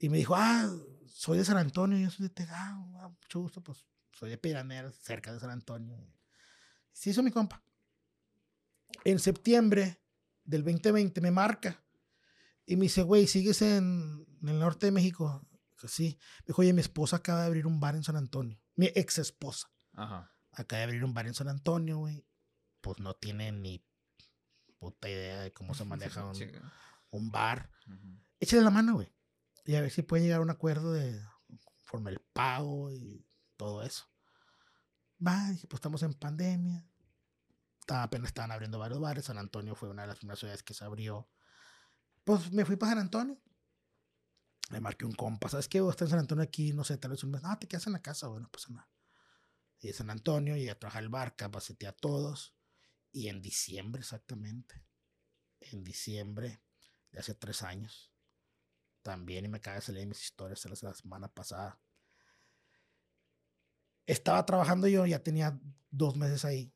[0.00, 0.68] y me dijo, ah,
[1.06, 4.90] soy de San Antonio, yo soy de Texas, ah, mucho gusto, pues soy de Piranera,
[4.90, 5.96] cerca de San Antonio.
[6.90, 7.62] Se hizo mi compa.
[9.04, 10.02] En septiembre
[10.42, 11.84] del 2020 me marca
[12.66, 15.46] y me dice, güey, ¿sigues en, en el norte de México?
[15.86, 16.18] Sí.
[16.40, 18.58] Me dijo, oye, mi esposa acaba de abrir un bar en San Antonio.
[18.74, 20.30] Mi ex esposa Ajá.
[20.52, 22.26] acaba de abrir un bar en San Antonio, güey.
[22.80, 23.84] Pues no tiene ni
[24.78, 26.36] puta idea de cómo se maneja un,
[27.10, 27.70] un bar.
[28.38, 29.12] Échale la mano, güey.
[29.64, 31.20] Y a ver si pueden llegar a un acuerdo de
[31.84, 33.26] forma el pago y
[33.56, 34.06] todo eso.
[35.24, 36.86] Va, dije, pues estamos en pandemia.
[37.88, 39.24] Apenas estaban abriendo varios bares.
[39.24, 41.28] San Antonio fue una de las primeras ciudades que se abrió.
[42.24, 43.40] Pues me fui para San Antonio.
[44.70, 45.48] Le marqué un compa.
[45.48, 45.80] ¿Sabes qué?
[45.80, 47.42] Voy a estar en San Antonio aquí, no sé, tal vez un mes.
[47.42, 48.88] No, te quedas en la casa, bueno, pues nada.
[49.80, 52.54] Y de San Antonio, llegué a trabajar el bar, capacité a todos.
[53.12, 54.84] Y en diciembre, exactamente.
[55.60, 56.62] En diciembre
[57.10, 58.09] de hace tres años.
[59.02, 61.80] También, y me acaba de salir mis historias de la semana pasada.
[64.06, 65.58] Estaba trabajando yo, ya tenía
[65.90, 66.72] dos meses ahí.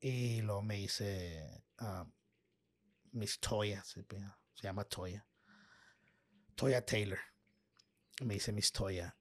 [0.00, 2.06] Y luego me hice ah,
[3.12, 5.26] Miss Toya, se, se llama Toya.
[6.54, 7.18] Toya Taylor.
[8.22, 9.16] Me dice Miss Toya.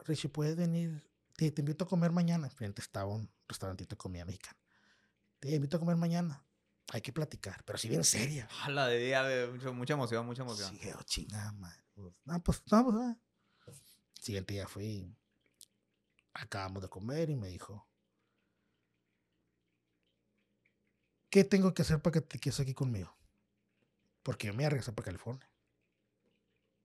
[0.00, 1.08] Richie, ¿puedes venir?
[1.36, 2.48] Te, te invito a comer mañana.
[2.50, 4.58] Frente estaba un restaurantito de comida mexicana.
[5.38, 6.44] Te invito a comer mañana.
[6.90, 8.48] Hay que platicar, pero si bien seria.
[8.62, 9.22] A la de día,
[9.72, 10.78] mucha emoción, mucha emoción.
[10.78, 11.82] Sí, oh, chingada, madre.
[12.24, 13.18] No, pues, no, pues, ah.
[14.18, 15.14] Siguiente día fui.
[16.32, 17.86] Acabamos de comer y me dijo:
[21.30, 23.14] ¿Qué tengo que hacer para que te quedes aquí conmigo?
[24.22, 25.48] Porque yo me iba a regresar para California.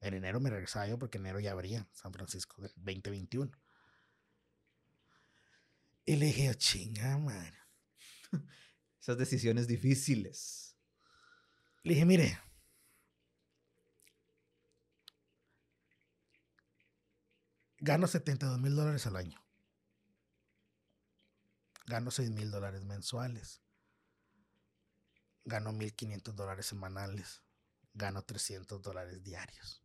[0.02, 3.52] En enero me regresaba yo porque en enero ya abría San Francisco del 2021.
[6.06, 7.58] Y le dije, chinga, madre.
[9.04, 10.78] Esas decisiones difíciles.
[11.84, 12.40] Le dije, mire,
[17.80, 19.46] Gano 72 mil dólares al año.
[21.86, 23.62] Gano 6 mil dólares mensuales.
[25.44, 27.42] Gano 1.500 dólares semanales.
[27.94, 29.84] Gano 300 dólares diarios.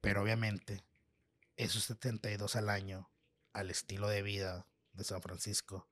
[0.00, 0.82] Pero obviamente,
[1.56, 3.10] esos 72 al año,
[3.52, 5.88] al estilo de vida de San Francisco,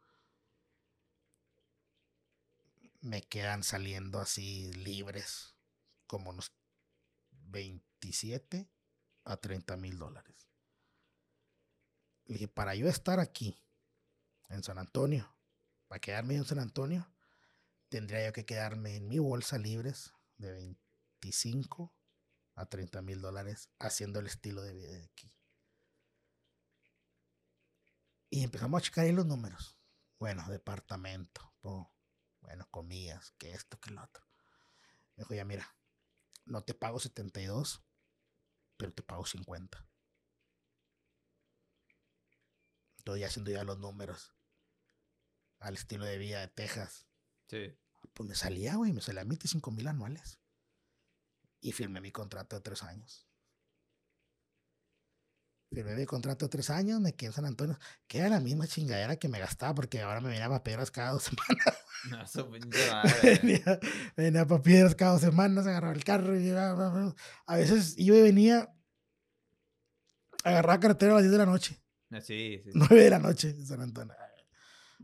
[3.01, 5.55] me quedan saliendo así libres
[6.07, 6.53] como unos
[7.31, 8.69] 27
[9.25, 10.49] a 30 mil dólares.
[12.25, 13.57] Dije, para yo estar aquí,
[14.49, 15.33] en San Antonio,
[15.89, 17.09] para quedarme en San Antonio,
[17.89, 21.93] tendría yo que quedarme en mi bolsa libres de 25
[22.55, 25.33] a 30 mil dólares haciendo el estilo de vida de aquí.
[28.31, 29.79] Y empezamos a checar ahí los números.
[30.19, 31.55] Bueno, departamento,
[32.41, 34.25] bueno, comías, que esto, que lo otro.
[35.17, 35.77] Me dijo, ya mira,
[36.45, 37.85] no te pago 72,
[38.77, 39.87] pero te pago 50.
[42.99, 44.35] Estoy haciendo ya los números
[45.61, 47.07] al estilo de vida de Texas.
[47.49, 47.79] Sí.
[48.13, 50.41] Pues me salía, güey, me salía 25 mil anuales.
[51.61, 53.29] Y firmé mi contrato de tres años.
[55.77, 57.79] Firmé mi contrato tres años, me quedé en San Antonio,
[58.09, 61.11] que era la misma chingadera que me gastaba porque ahora me venía a piedras cada
[61.11, 61.77] dos semanas.
[62.11, 62.51] No, eso
[63.23, 63.81] venía,
[64.17, 67.15] venía para piedras cada dos semanas, agarraba el carro y iba,
[67.47, 68.73] a veces yo venía,
[70.45, 71.83] agarraba carretera a las 10 de la noche.
[72.11, 72.71] Ah, Sí, sí.
[72.73, 74.15] 9 de la noche en San Antonio.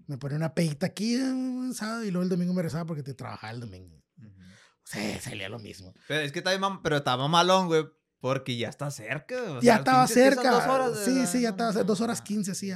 [0.07, 3.03] Me ponía una pedita aquí eh, un sábado y luego el domingo me rezaba porque
[3.03, 4.03] te trabajaba el domingo.
[4.16, 4.40] Ujú.
[4.85, 5.93] Sí, salía lo mismo.
[6.09, 7.85] Pero es que mam- pero estaba malón, güey,
[8.23, 9.35] porque ya está cerca.
[9.35, 10.35] o ya sea, estaba 15, ¿qué son?
[10.44, 10.51] cerca.
[10.53, 11.85] Dos horas, sí, sí, ya estaba cerca.
[11.86, 12.73] Dos horas no, quince, sí.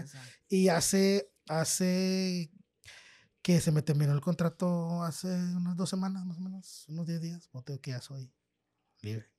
[0.48, 2.50] Y hace, hace
[3.42, 7.20] que se me terminó el contrato hace unas dos semanas, más o menos, unos 10
[7.20, 7.48] días.
[7.52, 8.28] O tengo que ya soy
[9.02, 9.30] libre.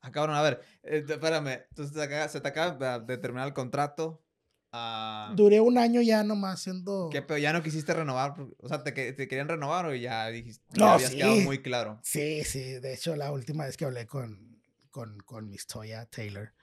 [0.00, 1.64] Ah, cabrón, a ver, eh, espérame.
[1.70, 4.24] Entonces se te acaba, se te acaba de terminar el contrato.
[4.72, 7.10] ah, Duré un año ya nomás siendo.
[7.12, 7.38] ¿Qué pedo?
[7.38, 8.34] ¿Ya no quisiste renovar?
[8.58, 10.64] O sea, ¿te, te querían renovar o ya dijiste?
[10.76, 11.16] No, ya habías sí.
[11.18, 12.00] quedado muy claro.
[12.02, 12.80] Sí, sí.
[12.80, 14.53] De hecho, la última vez que hablé con,
[14.94, 16.54] con, con Miss Toya Taylor,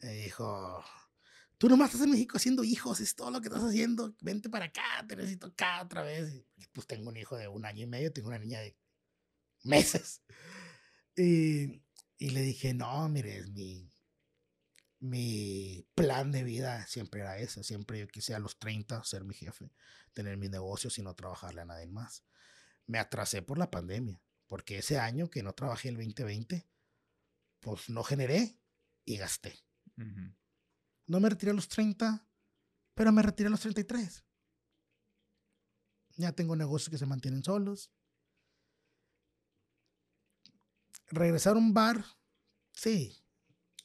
[0.00, 0.84] me dijo:
[1.56, 4.14] Tú nomás estás en México haciendo hijos, es todo lo que estás haciendo.
[4.20, 6.44] Vente para acá, te necesito acá otra vez.
[6.72, 8.76] Pues tengo un hijo de un año y medio, tengo una niña de
[9.64, 10.22] meses.
[11.16, 11.82] Y,
[12.18, 13.90] y le dije: No, mire, es mi,
[15.00, 17.64] mi plan de vida siempre era ese.
[17.64, 19.72] Siempre yo quise a los 30 ser mi jefe,
[20.12, 22.22] tener mis negocios y no trabajarle a nadie más
[22.86, 26.66] me atrasé por la pandemia, porque ese año que no trabajé el 2020,
[27.66, 28.60] pues no generé
[29.04, 29.58] y gasté.
[31.08, 32.24] No me retiré a los 30,
[32.94, 34.24] pero me retiré a los 33.
[36.14, 37.90] Ya tengo negocios que se mantienen solos.
[41.08, 42.04] Regresar a un bar,
[42.72, 43.20] sí.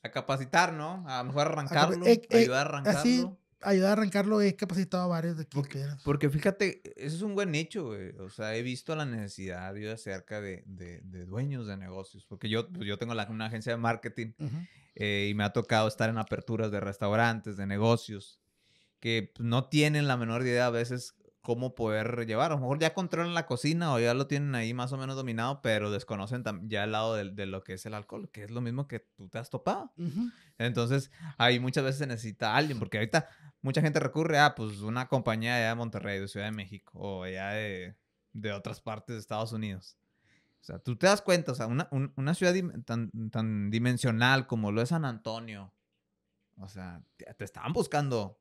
[0.03, 1.03] A capacitar, ¿no?
[1.07, 2.05] A lo mejor arrancarlo.
[2.05, 2.99] eh, eh, ayudar a arrancarlo.
[2.99, 3.27] así,
[3.63, 5.55] ayudar a arrancarlo, he capacitado a varios de aquí.
[5.55, 8.09] Porque- que- Porque fíjate, eso es un buen nicho, güey.
[8.19, 12.25] O sea, he visto la necesidad yo de cerca de, de, de dueños de negocios.
[12.25, 14.55] Porque yo, pues, yo tengo la- una agencia de marketing Ujú.
[14.95, 18.39] eh, y me ha tocado estar en aperturas de restaurantes, de negocios,
[18.99, 22.51] que pues, no tienen la menor idea a veces cómo poder llevar.
[22.51, 25.15] A lo mejor ya controlan la cocina o ya lo tienen ahí más o menos
[25.15, 28.51] dominado, pero desconocen ya el lado de, de lo que es el alcohol, que es
[28.51, 29.91] lo mismo que tú te has topado.
[29.97, 30.29] Ujú.
[30.57, 33.27] Entonces, ahí muchas veces se necesita alguien, porque ahorita
[33.61, 37.23] mucha gente recurre a pues una compañía allá de Monterrey, de Ciudad de México, o
[37.23, 37.95] allá de,
[38.33, 39.97] de otras partes de Estados Unidos.
[40.61, 42.53] O sea, tú te das cuenta, o sea, una, un- una ciudad
[42.85, 45.73] tan, tan dimensional como lo es San Antonio,
[46.57, 48.39] o sea, te, te estaban buscando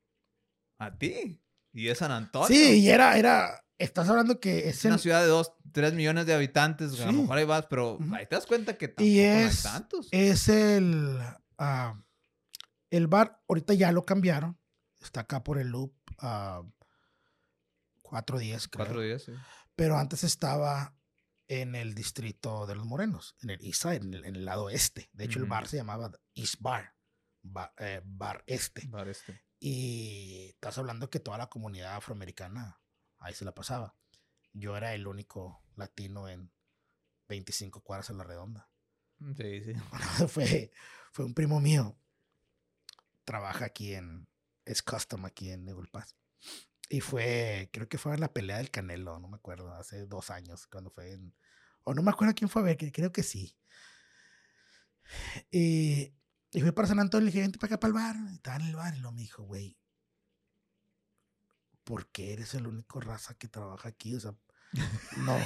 [0.79, 1.41] a ti.
[1.73, 2.49] Y es San Antonio.
[2.49, 5.93] Sí, y era, era, estás hablando que es Es una el- ciudad de 2, 3
[5.95, 7.19] millones de habitantes, a lo Sí.
[7.19, 8.15] mejor ahí vas, pero Ujú.
[8.15, 10.09] ahí te das cuenta que tampoco Y no hay es, tantos.
[10.11, 11.19] es el,
[11.59, 12.03] ah,
[12.91, 14.59] el bar, ahorita ya lo cambiaron,
[15.01, 16.63] está acá por el loop, ah,
[18.03, 19.33] 410 creo, Cuatro días, sí.
[19.77, 20.97] pero antes estaba
[21.49, 24.71] en el distrito de los morenos, en el east side, en el, en el lado
[24.71, 25.09] este.
[25.13, 25.51] De hecho, el Ujú.
[25.51, 26.95] bar se llamaba East Bar,
[27.43, 28.87] ba- eh, bar este.
[28.89, 29.41] Bar este.
[29.61, 32.81] Y estás hablando que toda la comunidad afroamericana
[33.19, 33.95] ahí se la pasaba.
[34.55, 36.51] Yo era el único latino en
[37.29, 38.69] 25 cuadras a la redonda.
[39.37, 39.75] Sí, sí.
[40.29, 40.73] fue,
[41.13, 41.97] fue un primo mío.
[43.25, 44.27] Trabaja aquí en.
[44.65, 46.17] Es custom aquí en Pass.
[46.89, 50.31] Y fue, creo que fue en la pelea del Canelo, no me acuerdo, hace dos
[50.31, 51.35] años, cuando fue en.
[51.85, 53.57] O no me acuerdo quién fue a ver, creo que sí.
[55.51, 56.13] Y,
[56.53, 58.33] y fui para San Antonio y le dije, vente para acá para el bar.
[58.35, 59.79] Estaba en el bar y lo me dijo, güey,
[61.85, 64.15] ¿por qué eres el único raza que trabaja aquí?
[64.15, 64.35] O sea,
[65.19, 65.37] no,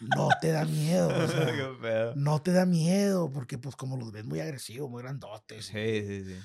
[0.00, 1.08] no te da miedo.
[1.08, 5.66] o sea, no te da miedo, porque pues como los ves muy agresivos, muy grandotes.
[5.66, 6.38] Sí, sí, sí.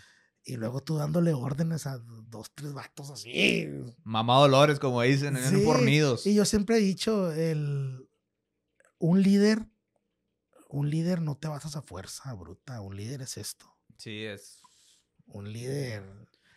[0.46, 3.68] Y luego tú dándole órdenes a dos, tres vatos así.
[4.04, 6.28] Mamá Dolores, como dicen, en Sí, fornidos.
[6.28, 8.10] Y yo siempre he dicho, el,
[8.98, 9.66] un líder,
[10.68, 13.73] un líder no te basas a fuerza bruta, un líder es esto.
[13.98, 14.62] Sí, es.
[15.26, 16.04] Un líder,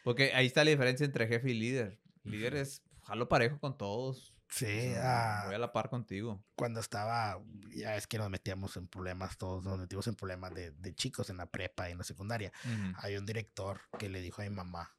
[0.02, 2.00] Porque ahí está la diferencia entre jefe y líder.
[2.24, 4.32] Líder es jalo parejo con todos.
[4.32, 6.44] O sí, sea, ah, Voy a la par contigo.
[6.56, 7.40] cuando estaba,
[7.74, 11.30] ya es que nos metíamos en problemas, todos nos metimos en problemas de, de chicos
[11.30, 12.52] en la prepa y en la secundaria.
[12.64, 12.92] Ujú.
[12.98, 14.96] Hay un director que le dijo a mi mamá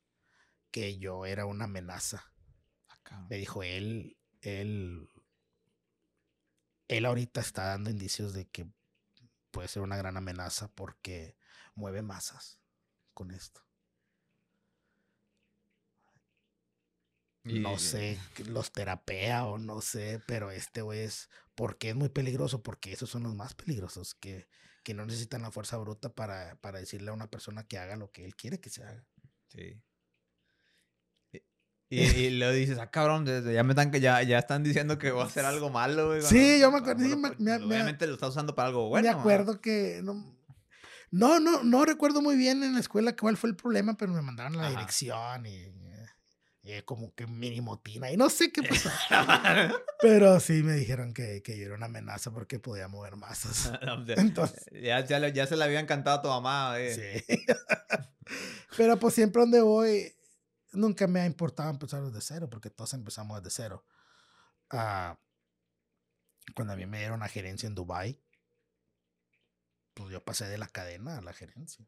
[0.72, 2.32] que yo era una amenaza.
[3.04, 3.28] Cabrón.
[3.30, 5.10] Le dijo, él, él,
[6.88, 8.68] él ahorita está dando indicios de que
[9.52, 11.38] puede ser una gran amenaza porque
[11.78, 12.60] mueve masas
[13.14, 13.62] con esto.
[17.44, 22.10] Y- No sé, los terapea o no sé, pero este güey es, porque es muy
[22.10, 24.50] peligroso, porque esos son los más peligrosos, que,
[24.84, 28.12] que no necesitan la fuerza bruta para, para decirle a una persona que haga lo
[28.12, 29.06] que él quiere que se haga.
[29.48, 29.82] Sí.
[31.90, 35.12] Y, y, luego dices, ah, cabrón, ya me están, que ya, ya están diciendo que
[35.12, 36.22] voy a hacer algo malo, güey.
[36.22, 38.68] Sí, yo me acuerdo, cuando sí, lo- me- me- me- Obviamente lo está usando para
[38.68, 39.08] algo bueno.
[39.08, 40.37] me acuerdo que no,
[41.12, 44.22] no, no, no recuerdo muy bien en la escuela cuál fue el problema, pero me
[44.22, 44.72] mandaron la Ajá.
[44.72, 45.74] dirección y,
[46.64, 48.90] y como que mini motina y no sé qué pasó.
[50.02, 53.72] pero sí me dijeron que, que yo era una amenaza porque podía mover masas.
[54.06, 56.94] De- Entonces, ya, ya, le- ya se le había encantado a tu mamá, güey.
[56.94, 57.24] sí.
[58.78, 60.14] pero pues siempre donde voy,
[60.74, 63.86] nunca me ha importado empezar desde cero, porque todos empezamos desde cero.
[64.70, 65.18] Ah,
[66.56, 68.22] cuando a mí me dieron la gerencia en Dubai,
[69.98, 71.84] pues yo pasé de la cadena a la gerencia.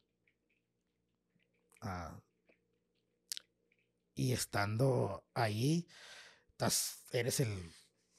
[1.81, 2.19] Ah,
[4.15, 5.88] y estando ahí,
[6.49, 7.72] estás, eres el,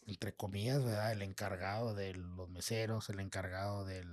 [0.07, 1.13] entre comillas, ¿verdad?
[1.13, 4.09] El encargado de los meseros, el encargado del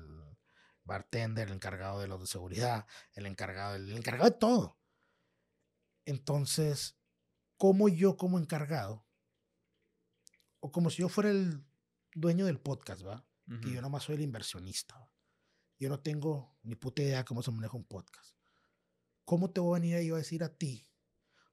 [0.83, 4.79] bartender, el encargado de los de seguridad, el encargado, el encargado de todo.
[6.05, 6.97] Entonces,
[7.55, 9.05] como yo como encargado,
[10.59, 11.63] o como si yo fuera el
[12.15, 13.23] dueño del podcast, ¿va?
[13.61, 14.99] Que yo nomás soy el inversionista.
[14.99, 15.16] ¿va?
[15.79, 18.35] Yo no tengo ni puta idea cómo se maneja un podcast.
[19.25, 20.87] ¿Cómo te voy a venir yo a decir a ti?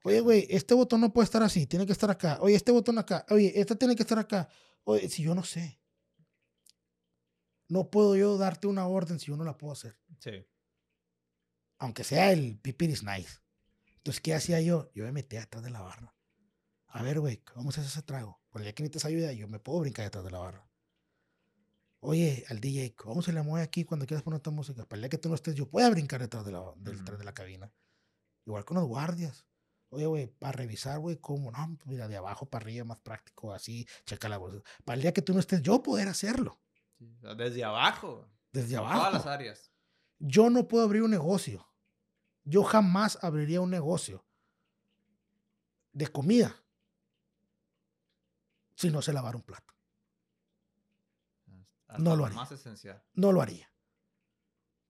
[0.05, 2.39] Oye, güey, este botón no puede estar así, tiene que estar acá.
[2.41, 3.25] Oye, este botón acá.
[3.31, 4.49] Oye, este tiene que estar acá.
[4.85, 5.81] Oye, si yo no sé.
[7.69, 9.99] No puedo yo darte una orden si yo no la puedo hacer.
[10.19, 10.47] Sí.
[11.79, 13.39] Aunque sea el pipir is nice.
[13.97, 14.91] Entonces, ¿qué hacía yo?
[14.95, 16.15] Yo me metía detrás de la barra.
[16.89, 18.41] A ver, güey, vamos a hacer ese trago.
[18.51, 20.69] Por el que necesitas ayuda, yo me puedo brincar detrás de la barra.
[22.07, 24.85] Oye, al DJ, vamos a le mueve aquí cuando quieras poner tu música.
[24.85, 27.25] Para el día que tú no estés, yo pueda brincar detrás de la, detrás de
[27.25, 27.73] la cabina.
[28.45, 29.47] Igual con los guardias.
[29.89, 33.55] Oye, güey, para revisar, güey, cómo, no, pues mira, de abajo para arriba, más práctico,
[33.55, 34.63] así, checa la bolsa.
[34.85, 36.61] Para el día que tú no estés, yo poder hacerlo.
[36.99, 38.29] Desde abajo.
[38.53, 38.99] Desde abajo.
[38.99, 39.73] Todas las áreas.
[40.19, 41.67] Yo no puedo abrir un negocio.
[42.45, 44.27] Yo jamás abriría un negocio
[45.95, 46.55] de comida
[48.75, 49.74] si no sé lavar un plato.
[51.99, 52.37] No lo haría.
[52.37, 53.03] más esencial.
[53.15, 53.71] No lo haría.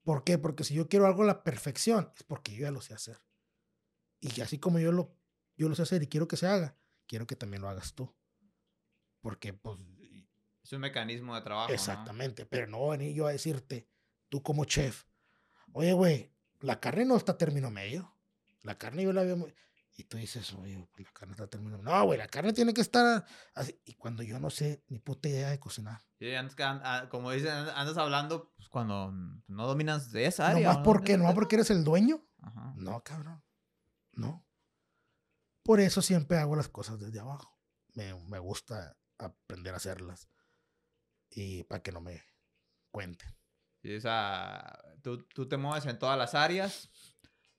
[0.03, 0.39] ¿Por qué?
[0.39, 3.19] Porque si yo quiero algo a la perfección, es porque yo ya lo sé hacer.
[4.21, 5.17] Y que así como yo lo,
[5.57, 6.77] yo lo sé hacer y quiero que se haga,
[7.07, 8.15] quiero que también lo hagas tú.
[9.21, 9.79] Porque, pues,
[10.63, 11.69] Es un mecanismo de trabajo.
[11.69, 11.75] ¿no?
[11.75, 13.89] Exactamente, pero no venir yo a decirte,
[14.29, 15.05] tú como chef,
[15.73, 18.15] oye, güey, la carne no está a término medio.
[18.63, 19.55] La carne yo la veo muy...
[19.97, 21.79] Y tú dices, oye, pues la carne está medio.
[21.79, 23.81] No, güey, la carne tiene que estar así.
[23.85, 26.01] Y cuando yo no sé ni puta idea de cocinar.
[26.19, 29.13] Sí, andas que como dicen, and- andas hablando pues, cuando
[29.47, 30.63] no dominas de esa área.
[30.63, 30.85] Nomás ¿o no?
[30.85, 31.33] porque, tema.
[31.35, 32.27] porque eres el dueño.
[32.43, 32.75] Ajá.
[32.77, 33.45] No, cabrón.
[34.13, 34.45] No.
[35.63, 37.57] Por eso siempre hago las cosas desde abajo.
[37.95, 40.29] Me, me gusta aprender a hacerlas.
[41.31, 42.21] Y para que no me
[42.91, 43.29] cuenten.
[43.83, 46.91] Sí, o sea, tú, tú te mueves en todas las áreas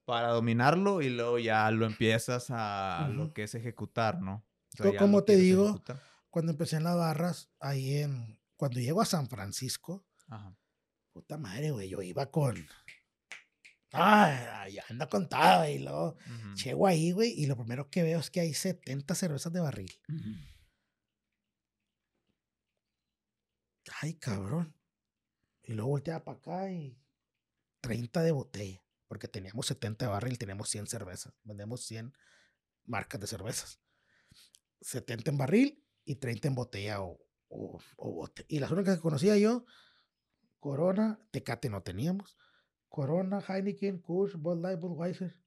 [0.06, 4.45] para dominarlo y luego ya lo empiezas a lo que es ejecutar, ¿no?
[4.80, 6.02] O como te digo, ejecutar.
[6.30, 8.40] cuando empecé en las barras, ahí en.
[8.56, 10.56] Cuando llego a San Francisco, Ajá.
[11.11, 12.65] puta madre, güey, yo iba con.
[13.98, 16.18] Ah, ya anda contado, y luego
[16.61, 19.91] llego ahí, güey, y lo primero que veo es que hay 70 cervezas de barril.
[24.02, 24.76] Ay, cabrón.
[25.64, 26.98] Y luego volteaba para acá y
[27.82, 28.84] 30 de botella,
[29.16, 32.12] porque teníamos 70 de barril, teníamos 100 cervezas, vendemos 100
[32.84, 33.80] marcas de cervezas.
[34.82, 37.18] 70 en barril y 30 en botella o,
[37.48, 38.46] o, o bote.
[38.50, 39.66] Y las únicas que conocía yo,
[40.60, 42.38] Corona, Tecate no teníamos,
[42.90, 45.40] Corona, Heineken, Kush, Bud Light, Budweiser.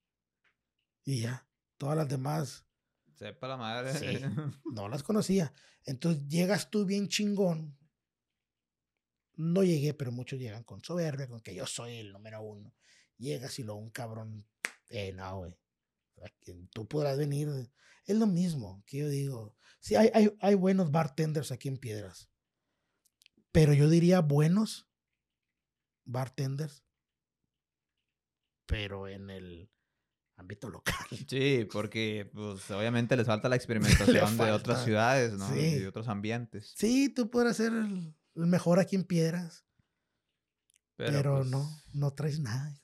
[1.04, 1.46] Y ya,
[1.76, 2.64] todas las demás
[3.16, 3.92] Sepa la madre.
[3.92, 4.24] Sí.
[4.72, 5.52] no las conocía.
[5.84, 7.76] Entonces llegas tú bien chingón
[9.38, 12.74] no llegué, pero muchos llegan con soberbia, con que yo soy el número uno.
[13.18, 14.46] Llegas y luego un cabrón,
[14.88, 15.58] eh, no, güey.
[16.72, 17.48] Tú podrás venir.
[18.04, 19.56] Es lo mismo que yo digo.
[19.80, 22.30] Sí, hay, hay, hay buenos bartenders aquí en Piedras.
[23.52, 24.88] Pero yo diría buenos
[26.04, 26.84] bartenders,
[28.66, 29.70] pero en el
[30.36, 30.94] ámbito local.
[31.28, 35.56] Sí, porque pues obviamente les falta la experimentación de otras ciudades, ¿no?
[35.56, 36.74] Y de otros ambientes.
[36.76, 39.64] Sí, tú podrás ser el, mejor aquí en Piedras.
[40.98, 42.74] Pero, pues no, no traes nada.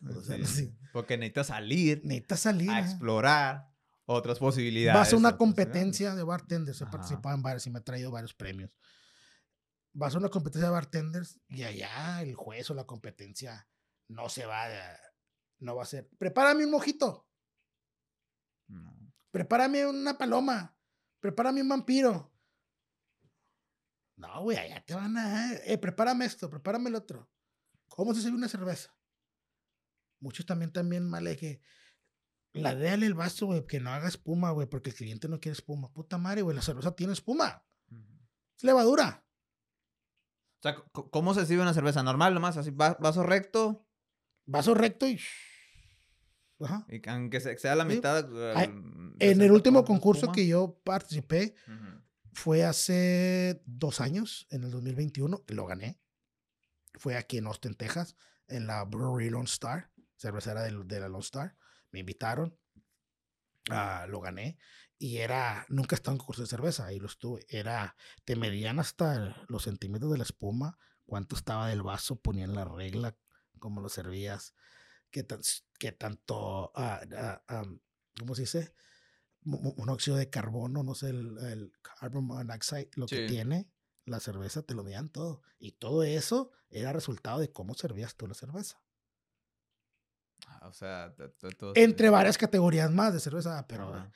[0.92, 2.00] Porque necesitas salir.
[2.04, 2.70] Necesitas salir.
[2.70, 3.68] A explorar
[4.06, 4.96] otras posibilidades.
[4.96, 6.80] Vas a una competencia de bartenders.
[6.80, 8.78] He participado en varios y me ha traído varios premios.
[9.92, 13.68] Vas a una competencia de bartenders y allá el juez o la competencia
[14.06, 14.96] no se va a,
[15.58, 16.08] no va a ser.
[16.16, 17.28] Prepárame un mojito.
[19.32, 20.78] Prepárame una paloma.
[21.18, 22.32] Prepárame un vampiro.
[24.16, 25.52] No, güey, allá te van a.
[25.64, 27.28] Eh, prepárame esto, prepárame el otro.
[27.94, 28.92] ¿Cómo se sirve una cerveza?
[30.20, 31.60] Muchos también, también mal que.
[32.52, 35.54] La déale el vaso, güey, que no haga espuma, güey, porque el cliente no quiere
[35.54, 35.92] espuma.
[35.92, 37.64] Puta madre, güey, la cerveza tiene espuma.
[38.56, 39.24] Es levadura.
[40.58, 42.02] O sea, ¿cómo se sirve una cerveza?
[42.02, 43.86] Normal, nomás, así, vaso recto.
[44.46, 45.18] Vaso recto y
[46.88, 48.28] y aunque sea la mitad.
[49.18, 51.54] en el último concurso que yo participé,
[52.32, 56.00] fue hace dos años, en el 2021, lo gané.
[56.94, 58.16] Fue aquí en Austin, Texas,
[58.48, 61.56] en la Brewery Lone Star, cervecera de, de la Lone Star.
[61.90, 62.56] Me invitaron,
[63.70, 64.58] uh, lo gané.
[64.98, 67.44] Y era, nunca estaba en concurso de cerveza, ahí lo estuve.
[67.48, 72.64] Era, te medían hasta los centímetros de la espuma, cuánto estaba del vaso, ponían la
[72.64, 73.16] regla,
[73.58, 74.54] cómo lo servías
[75.78, 77.00] que, tanto, ah,
[77.48, 77.64] ah,
[78.18, 78.74] ¿cómo se dice?
[79.42, 83.68] Monóxido de carbono, no sé, el, carbon monoxide, lo que tiene
[84.04, 85.42] la cerveza, te lo veían todo.
[85.58, 88.82] Y todo eso era resultado de cómo servías tú la cerveza.
[90.46, 91.14] Ah, o sea,
[91.74, 94.10] entre varias categorías más de cerveza, pero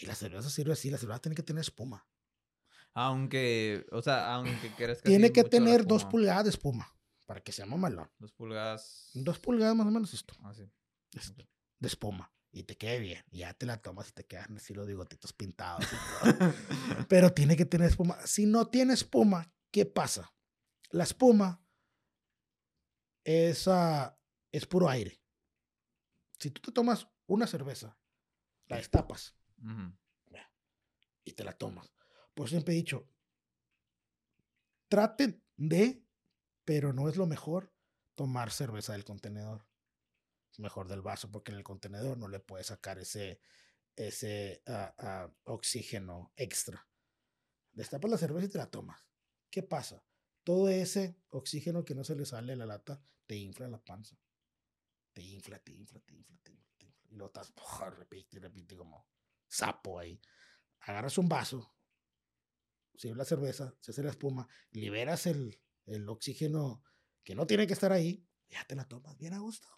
[0.00, 2.06] y la cerveza sirve así, la cerveza tiene que tener espuma.
[2.92, 6.92] Aunque, o sea, aunque quieras que Tiene que tener dos pulgadas de espuma
[7.26, 8.10] para que sea mamalón.
[8.18, 9.10] Dos pulgadas.
[9.14, 10.34] Dos pulgadas más o menos esto.
[10.42, 10.68] Ah, sí.
[11.78, 12.32] De espuma.
[12.52, 13.24] Y te quede bien.
[13.30, 15.86] Y ya te la tomas y te quedan así los bigotitos pintados.
[17.08, 18.18] Pero tiene que tener espuma.
[18.26, 20.32] Si no tiene espuma, ¿qué pasa?
[20.90, 21.64] La espuma
[23.24, 23.68] es,
[24.50, 25.20] es puro aire.
[26.38, 27.96] Si tú te tomas una cerveza,
[28.66, 29.36] la destapas
[31.24, 31.92] y te la tomas.
[32.34, 33.06] Por siempre he dicho,
[34.88, 36.02] traten de
[36.64, 37.72] pero no es lo mejor
[38.14, 39.66] tomar cerveza del contenedor.
[40.58, 43.40] Mejor del vaso porque en el contenedor no le puedes sacar ese,
[43.96, 46.86] ese ah, oxígeno extra.
[47.72, 49.00] Destapas la cerveza y te la tomas.
[49.50, 50.04] ¿Qué pasa?
[50.44, 54.18] Todo ese oxígeno que no se le sale a la lata te infla la panza.
[55.12, 56.86] Te infla, te infla, te infla, te infla.
[56.86, 57.08] Infla.
[57.10, 57.52] Y lo estás,
[57.98, 59.06] repite, repite como
[59.48, 60.20] sapo ahí.
[60.80, 61.74] Agarras un vaso,
[62.94, 66.82] sirve la cerveza, se hace la espuma, liberas el, el oxígeno
[67.22, 69.68] que no tiene que estar ahí, ya te la tomas bien a gusto.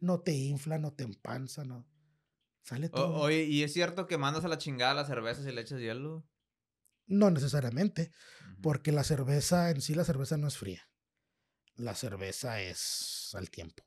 [0.00, 1.86] No te infla, no te empanza, no.
[2.62, 3.14] Sale todo.
[3.20, 6.26] oye, ¿y es cierto que mandas a la chingada la cerveza si le echas hielo?
[7.06, 8.12] No necesariamente,
[8.62, 10.88] porque la cerveza, en sí la cerveza no es fría.
[11.74, 13.82] La cerveza es al tiempo.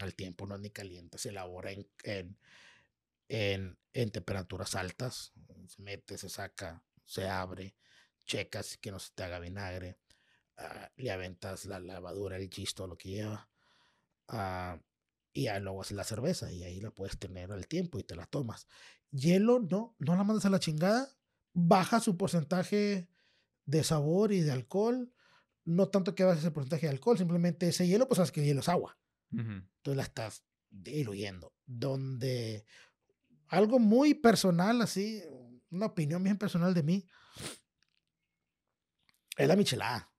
[0.00, 1.18] Al tiempo, no es ni caliente.
[1.18, 2.38] Se elabora en, en,
[3.28, 5.32] en, en temperaturas altas.
[5.68, 7.76] Se mete, se saca, se abre,
[8.24, 9.98] checas que no se te haga vinagre
[10.58, 13.48] Ah, le aventas la lavadura, el chisto, lo que lleva.
[14.28, 14.80] Uh,
[15.36, 18.16] y ya luego haces la cerveza y ahí la puedes tener al tiempo y te
[18.16, 18.66] la tomas.
[19.10, 21.14] Hielo, no, no la mandas a la chingada.
[21.52, 23.10] Baja su porcentaje
[23.66, 25.12] de sabor y de alcohol.
[25.66, 28.46] No tanto que bajes el porcentaje de alcohol, simplemente ese hielo, pues sabes que el
[28.46, 28.98] hielo es agua.
[29.30, 31.52] Entonces la estás diluyendo.
[31.66, 32.64] Donde
[33.48, 35.22] algo muy personal, así,
[35.70, 37.06] una opinión bien personal de mí,
[39.36, 40.10] es la michelada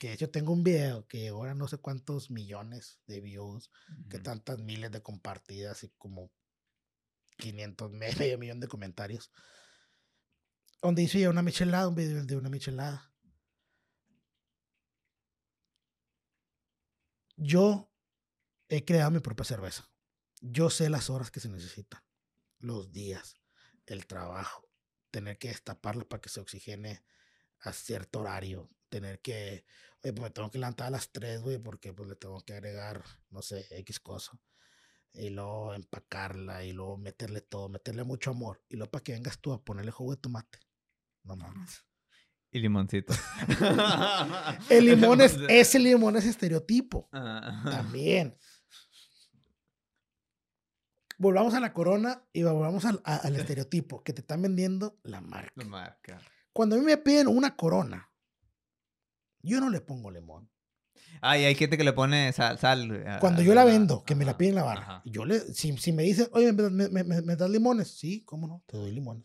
[0.00, 3.70] que de hecho tengo un video que ahora no sé cuántos millones de views,
[4.08, 6.32] que tantas miles de compartidas y como
[7.36, 9.30] 500, medio millón de comentarios,
[10.80, 13.12] donde hice una michelada, un video de una michelada.
[17.36, 17.92] Yo
[18.68, 19.86] he creado mi propia cerveza.
[20.40, 22.02] Yo sé las horas que se necesitan,
[22.58, 23.36] los días,
[23.84, 24.66] el trabajo,
[25.10, 27.04] tener que destaparla para que se oxigene
[27.58, 29.64] a cierto horario, tener que,
[30.02, 32.52] oye, pues me tengo que levantar a las 3, güey, porque pues le tengo que
[32.52, 34.32] agregar, no sé, X cosa.
[35.12, 38.62] Y luego empacarla y luego meterle todo, meterle mucho amor.
[38.68, 40.58] Y luego para que vengas tú a ponerle jugo de tomate.
[41.24, 41.84] No mames.
[42.52, 43.14] Y limoncito.
[44.70, 47.08] El limón es, ese limón es estereotipo.
[47.12, 47.62] Ah.
[47.64, 48.36] También.
[51.18, 55.20] Volvamos a la corona y volvamos al, a- al estereotipo que te están vendiendo la
[55.20, 55.52] marca.
[55.56, 56.20] La marca.
[56.52, 58.09] Cuando a mí me piden una corona,
[59.42, 60.50] yo no le pongo limón.
[61.22, 62.58] Ah, y hay gente que le pone sal.
[62.58, 65.02] sal a- Cuando a yo la vendo, que me la piden en la barra, ajá.
[65.04, 67.88] yo le, si, si me dicen, oye, ¿me, me- me- das limones?
[67.88, 69.24] Sí, cómo no, te doy limones.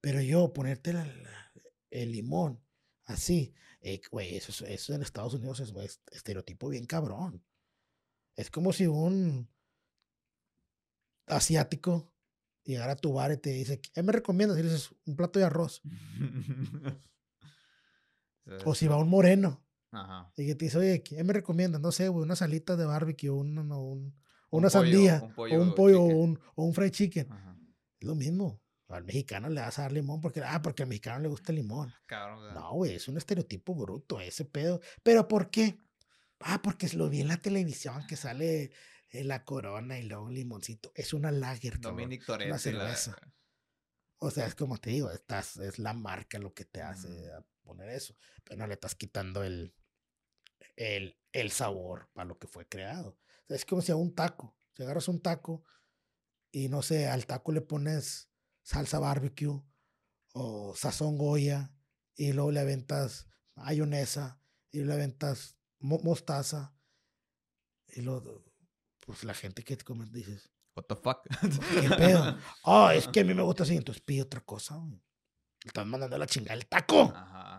[0.00, 1.52] Pero yo ponerte la- la-
[1.90, 2.60] el limón
[3.06, 7.42] así, eh, güey, eso, es- eso en Estados Unidos es, es estereotipo bien cabrón.
[8.36, 9.48] Es como si un
[11.26, 12.12] asiático
[12.64, 14.58] llegara a tu bar y te dice, ¿qué me recomiendas?
[14.58, 15.80] Y le dices, un plato de arroz.
[18.64, 20.30] O si va un moreno Ajá.
[20.36, 21.80] y que te dice, oye, ¿qué me recomiendas?
[21.80, 25.30] No sé, güey, una salita de barbecue, un, un- un- Un una pollo, sandía, un
[25.30, 27.32] o pollo un pollo, o un, o un fried chicken.
[27.32, 27.56] Ajá.
[28.00, 28.60] Es lo mismo.
[28.88, 31.56] Al mexicano le vas a dar limón porque, ah, porque al mexicano le gusta el
[31.56, 31.92] limón.
[32.06, 32.38] Cabrón.
[32.38, 34.80] o sea, No, güey, es un estereotipo bruto ese pedo.
[35.02, 35.78] ¿Pero por qué?
[36.40, 38.70] Ah, porque lo vi en la televisión que sale
[39.10, 40.92] eh, la corona y luego un limoncito.
[40.94, 41.96] Es una lager, cabrón.
[42.02, 43.16] Dominic y la cerveza.
[44.18, 47.44] O sea, es como te digo, estás, es la marca lo que te hace Mm.
[47.64, 48.14] Poner eso.
[48.44, 49.74] Pero no le estás quitando el,
[50.76, 53.10] el, el sabor para lo que fue creado.
[53.10, 55.64] O sea, es como si a un taco, si agarras un taco
[56.52, 58.30] y no sé, al taco le pones
[58.62, 59.60] salsa barbecue
[60.32, 61.72] o sazón goya
[62.16, 66.74] y luego le aventas mayonesa y le aventas mo- mostaza
[67.88, 68.44] y luego,
[69.00, 71.22] pues la gente que te come dices, What the fuck?
[71.80, 72.36] ¿Qué pedo?
[72.64, 73.76] Oh, es que a mí me gusta así.
[73.76, 74.76] Entonces pide otra cosa,
[75.64, 77.12] Estás mandando la chingada el taco.
[77.14, 77.53] Ajá.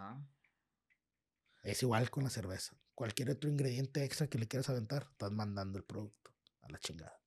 [1.65, 2.77] Es igual con la cerveza.
[2.93, 6.31] Cualquier otro ingrediente extra que le quieras aventar, estás mandando el producto
[6.61, 7.19] a la chingada.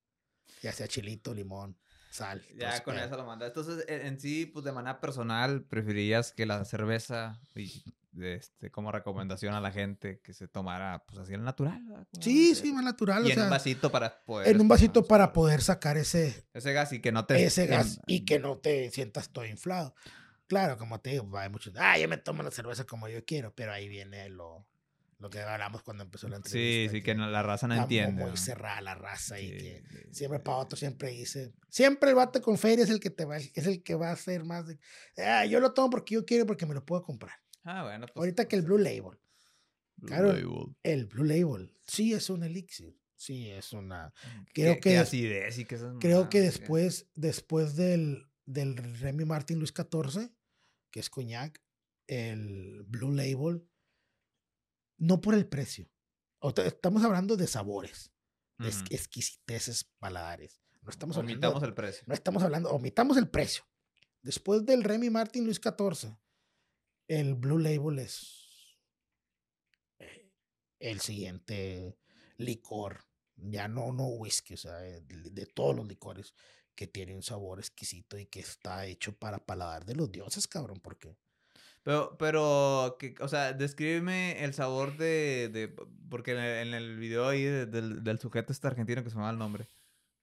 [0.61, 1.77] Ya sea chilito, limón,
[2.09, 2.41] sal.
[2.55, 3.49] Ya con eso lo mandas.
[3.49, 7.83] Entonces, en, en sí, pues de manera personal, preferirías que la cerveza, y,
[8.17, 11.81] este, como recomendación a la gente, que se tomara, pues así el natural.
[12.21, 13.27] Sí, sí, más natural.
[13.27, 14.47] Y o en un vasito para poder.
[14.47, 15.07] en un este, vasito ¿no?
[15.07, 17.43] para poder sacar ese, Ese gas y que no te.
[17.43, 19.93] ese gas y que no te sientas todo inflado.
[20.49, 23.53] Claro, como te digo, hay muchos, ah, yo me tomo la cerveza como yo quiero,
[23.55, 24.65] pero ahí viene lo,
[25.19, 26.41] lo que hablamos cuando empezó la Sí,
[26.87, 26.91] entrevista.
[26.91, 28.25] sí, que no- la raza no entiende.
[28.25, 30.43] Muy cerrada la raza y Sí, que sí, siempre sí.
[30.43, 33.67] para otro siempre dice, siempre el vato con feria es el que te va, es
[33.67, 34.79] el que va a hacer más de,
[35.23, 37.35] ah, yo lo tomo porque yo quiero porque me lo puedo comprar.
[37.63, 38.07] Ah, bueno.
[38.07, 39.19] Pues, Ahorita que el Blue Label,
[39.97, 40.75] Blue claro, Label.
[40.81, 44.11] el Blue Label, sí es un elixir, sí es una,
[44.53, 48.75] Qué- creo qué que des- acidez y que creo que mamadas, después, después del, del
[48.77, 50.31] Remy Martin Luis XIV,
[50.91, 51.61] que es coñac,
[52.07, 53.67] el Blue Label,
[54.97, 55.89] no por el precio,
[56.65, 58.11] estamos hablando de sabores,
[58.57, 58.79] de Ujú.
[58.89, 60.61] exquisiteces paladares.
[60.81, 62.03] No estamos hablando, Omitamos el precio.
[62.07, 63.63] no estamos hablando, omitamos el precio.
[64.21, 66.17] Después del Remy Martin Luis XIV,
[67.07, 68.77] el Blue Label es
[69.99, 70.31] eh,
[70.79, 71.97] el siguiente
[72.37, 73.05] licor,
[73.35, 76.33] ya no, no whisky, o sea, eh, de, de todos los licores
[76.79, 80.79] que tiene un sabor exquisito y que está hecho para paladar de los dioses, cabrón,
[80.79, 81.13] porque
[81.83, 85.75] Pero, pero, que, o sea, descríbeme el sabor de, de
[86.09, 89.17] porque en el, en el video ahí de- del, del sujeto este argentino que se
[89.17, 89.67] me va el nombre.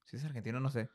[0.05, 0.89] Si es argentino, no sé.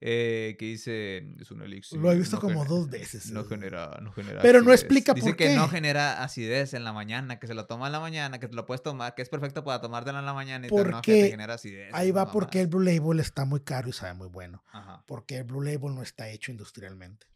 [0.00, 1.98] Eh, que dice, es un elixir.
[1.98, 3.44] Lo he visto no como dos veces, No eh.
[3.48, 5.76] genera, no genera Pero no explica Dice por que no qué.
[5.76, 8.66] genera acidez en la mañana, que se lo toma en la mañana, que te lo
[8.66, 10.70] puedes tomar, que es perfecto para tomártelo en la mañana y
[11.02, 11.94] te, genera acidez.
[11.94, 12.66] ahí va porque el.
[12.66, 15.02] Blue Label está muy caro y sabe muy bueno, Ajá.
[15.06, 17.26] porque el Blue Label no está hecho industrialmente,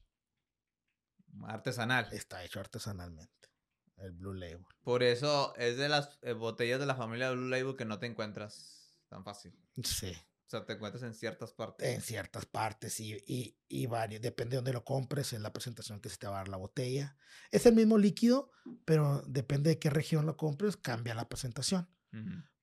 [1.45, 2.09] Artesanal.
[2.13, 3.49] está hecho artesanalmente,
[3.97, 4.67] el Blue Label.
[4.83, 8.07] Por eso es de las eh, botellas de la familia Blue Label que no te
[8.07, 9.53] encuentras tan fácil.
[9.83, 10.13] Sí.
[10.51, 11.89] O sea, te encuentras en ciertas partes.
[11.89, 16.01] en ciertas partes y, y, y varios, depende de dónde lo compres, en la presentación
[16.01, 17.17] que se te va a dar la botella.
[17.53, 18.51] Es el mismo líquido,
[18.85, 21.89] pero depende de qué región lo compres, cambia la presentación.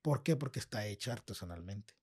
[0.01, 0.35] ¿Por qué?
[0.35, 1.93] Porque está hecha artesanalmente.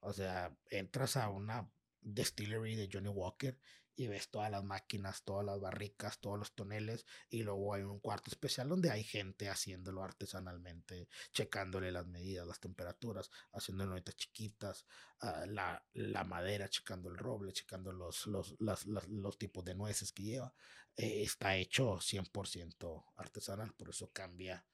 [0.00, 1.72] O sea, entras a una
[2.02, 3.58] distillery de Johnny Walker
[3.96, 8.00] y ves todas las máquinas, todas las barricas, todos los toneles y luego hay un
[8.00, 14.86] cuarto especial donde hay gente haciéndolo artesanalmente, checándole las medidas, las temperaturas, haciendo notas chiquitas,
[15.20, 20.12] ah, la, la madera, checando el roble, checando los, los, las- los tipos de nueces
[20.12, 20.54] que lleva.
[20.96, 24.64] Eh, está hecho 100% artesanal, por eso cambia,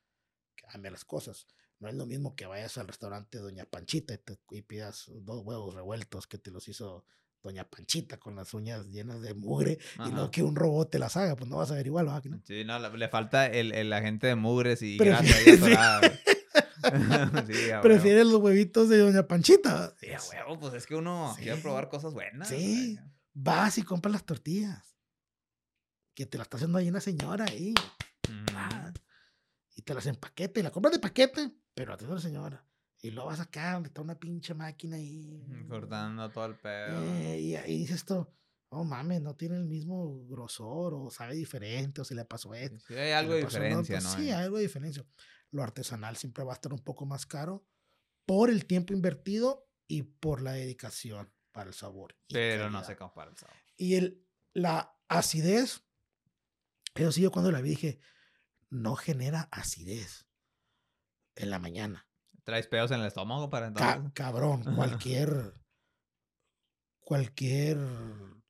[0.57, 1.47] cambia las cosas.
[1.81, 4.19] No es lo mismo que vayas al restaurante Doña Panchita
[4.51, 7.05] y pidas dos huevos revueltos que te los hizo
[7.43, 11.16] Doña Panchita con las uñas llenas de mugre y no que un robot te las
[11.16, 12.40] haga, pues no vas a ver igual, ¿verdad que no?
[12.44, 15.36] Sí, no, le, falta el, el agente de mugres y Prefi- grasa
[16.02, 16.16] ahí
[17.47, 17.52] sí.
[17.52, 17.70] sí.
[17.82, 19.94] ¿Prefieres los huevitos de Doña Panchita?
[20.01, 21.62] Sí, a huevo, pues es que uno quiere Sí.
[21.62, 22.48] probar cosas buenas.
[22.48, 22.98] Sí.
[23.35, 24.97] Vas y compras las tortillas.
[26.15, 27.74] Que te la está haciendo ahí una señora ahí.
[28.28, 28.93] Ujú.
[29.85, 32.65] te las empaqueta y la compras de paquete, pero a la señora.
[33.01, 35.45] Y luego vas acá donde está una pinche máquina ahí.
[35.69, 37.03] Cortando todo el pedo.
[37.05, 38.35] Eh, y ahí dices esto,
[38.70, 42.79] oh mames, no tiene el mismo grosor, o sabe diferente, o se le pasó esto.
[42.87, 44.11] Sí, hay algo de diferencia, ¿no?
[44.11, 45.07] Sí, hay algo de diferencia.
[45.51, 47.66] Lo artesanal siempre va a estar un poco más caro
[48.27, 52.16] por el tiempo invertido y por la dedicación para el sabor.
[52.29, 53.57] Pero no se compara el sabor.
[53.77, 55.85] Y el, la acidez,
[56.95, 58.01] eso sí, yo cuando la vi dije,
[58.70, 60.27] no genera acidez
[61.37, 62.08] en la mañana.
[62.49, 64.11] ¿Traes pedos en el estómago para entonces?
[64.15, 65.53] cabrón, cualquier,
[66.99, 67.77] cualquier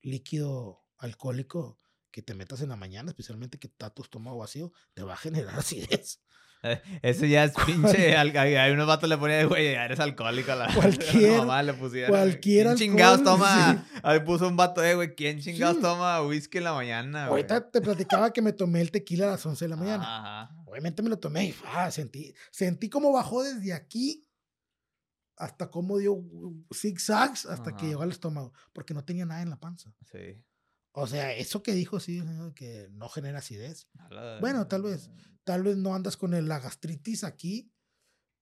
[0.03, 1.77] líquido alcohólico
[2.13, 5.17] que te metas en la mañana, especialmente que está tu estómago vacío, te va a
[5.17, 6.23] generar acidez.
[7.03, 8.17] Eso ya es pinche.
[8.17, 10.55] Hay unos vatos le ponían, güey, eres alcohólico.
[10.55, 11.39] La, cualquier.
[11.39, 12.11] mamá le pusieron.
[12.11, 12.67] Cualquier.
[12.67, 13.87] ¿Quién chingados toma?
[14.03, 15.15] Ahí puso un vato, eh, güey.
[15.15, 17.27] ¿Quién chingados toma whisky en la mañana?
[17.27, 20.03] Ahorita te platicaba que me tomé el tequila a las 11 de la mañana.
[20.03, 20.55] Ajá.
[20.67, 24.29] Obviamente me lo tomé y ah, sentí, sentí como bajó desde aquí
[25.37, 26.23] hasta cómo dio
[26.75, 28.53] zigzags hasta que llegó al estómago.
[28.73, 29.95] Porque no tenía nada en la panza.
[30.11, 30.43] Sí.
[31.01, 32.23] O sea, eso que dijo, sí,
[32.55, 33.89] que no genera acidez.
[34.41, 35.11] Bueno, tal vez,
[35.45, 37.73] tal vez no andas con la gastritis aquí,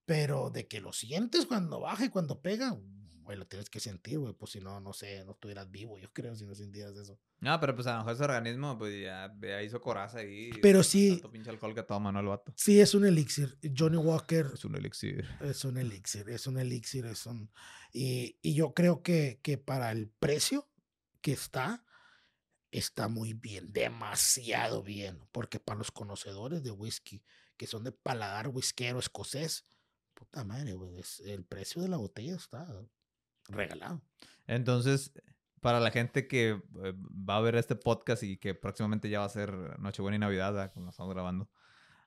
[0.07, 2.79] pero de que lo sientes cuando baja y cuando pega,
[3.27, 6.09] güey, lo tienes que sentir, güey, pues si no, no sé, no estuvieras vivo, yo
[6.15, 7.19] creo, si no sintieras eso.
[7.41, 10.51] No, pero pues a lo mejor ese organismo, pues ya, hizo coraza ahí.
[10.63, 11.21] Pero sí.
[11.31, 12.21] pinche alcohol que toma, ¿no?
[12.21, 12.55] El vato.
[12.57, 13.59] Sí, es un elixir.
[13.77, 14.51] Johnny Walker.
[14.55, 15.29] Es un elixir.
[15.43, 17.51] Es un elixir, es un elixir, es un...
[17.93, 20.71] Y, y yo creo que, que para el precio
[21.21, 21.85] que está,
[22.79, 27.23] está muy bien, demasiado bien, porque para los conocedores de whisky,
[27.57, 29.67] que son de paladar whiskero escocés,
[30.15, 30.75] puta madre,
[31.25, 32.67] el precio de la botella está
[33.49, 34.03] regalado.
[34.47, 35.13] Entonces,
[35.61, 39.27] para la gente que eh, va a ver este podcast y que próximamente ya va
[39.27, 41.51] a ser Nochebuena y Navidad, como estamos grabando,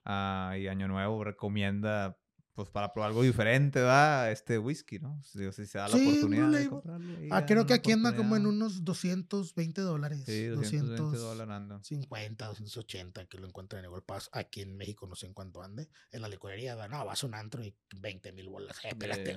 [0.04, 2.19] ah, y Año Nuevo, recomienda
[2.60, 5.18] pues para probar algo diferente, va este whisky, ¿no?
[5.22, 7.18] Si, si se da la oportunidad de comprarlo.
[7.30, 10.24] Ah, creo que aquí anda como en unos 220 dólares.
[10.26, 11.82] Sí, 220 dólares anda.
[11.82, 14.28] 50, 280 que lo encuentran en el Pass.
[14.34, 15.88] Aquí en México no sé en cuánto ande.
[16.10, 18.76] En la licorería, no, vas a un antro y 20 mil bolas.
[18.84, 19.36] Eh, espérate,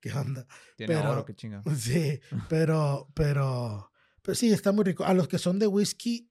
[0.00, 0.46] ¿qué onda?
[0.76, 1.62] Tiene pero, oro, qué chinga.
[1.78, 3.90] Sí, pero, pero,
[4.20, 5.04] pero sí, está muy rico.
[5.04, 6.30] A los que son de whisky,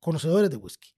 [0.00, 0.96] conocedores de whisky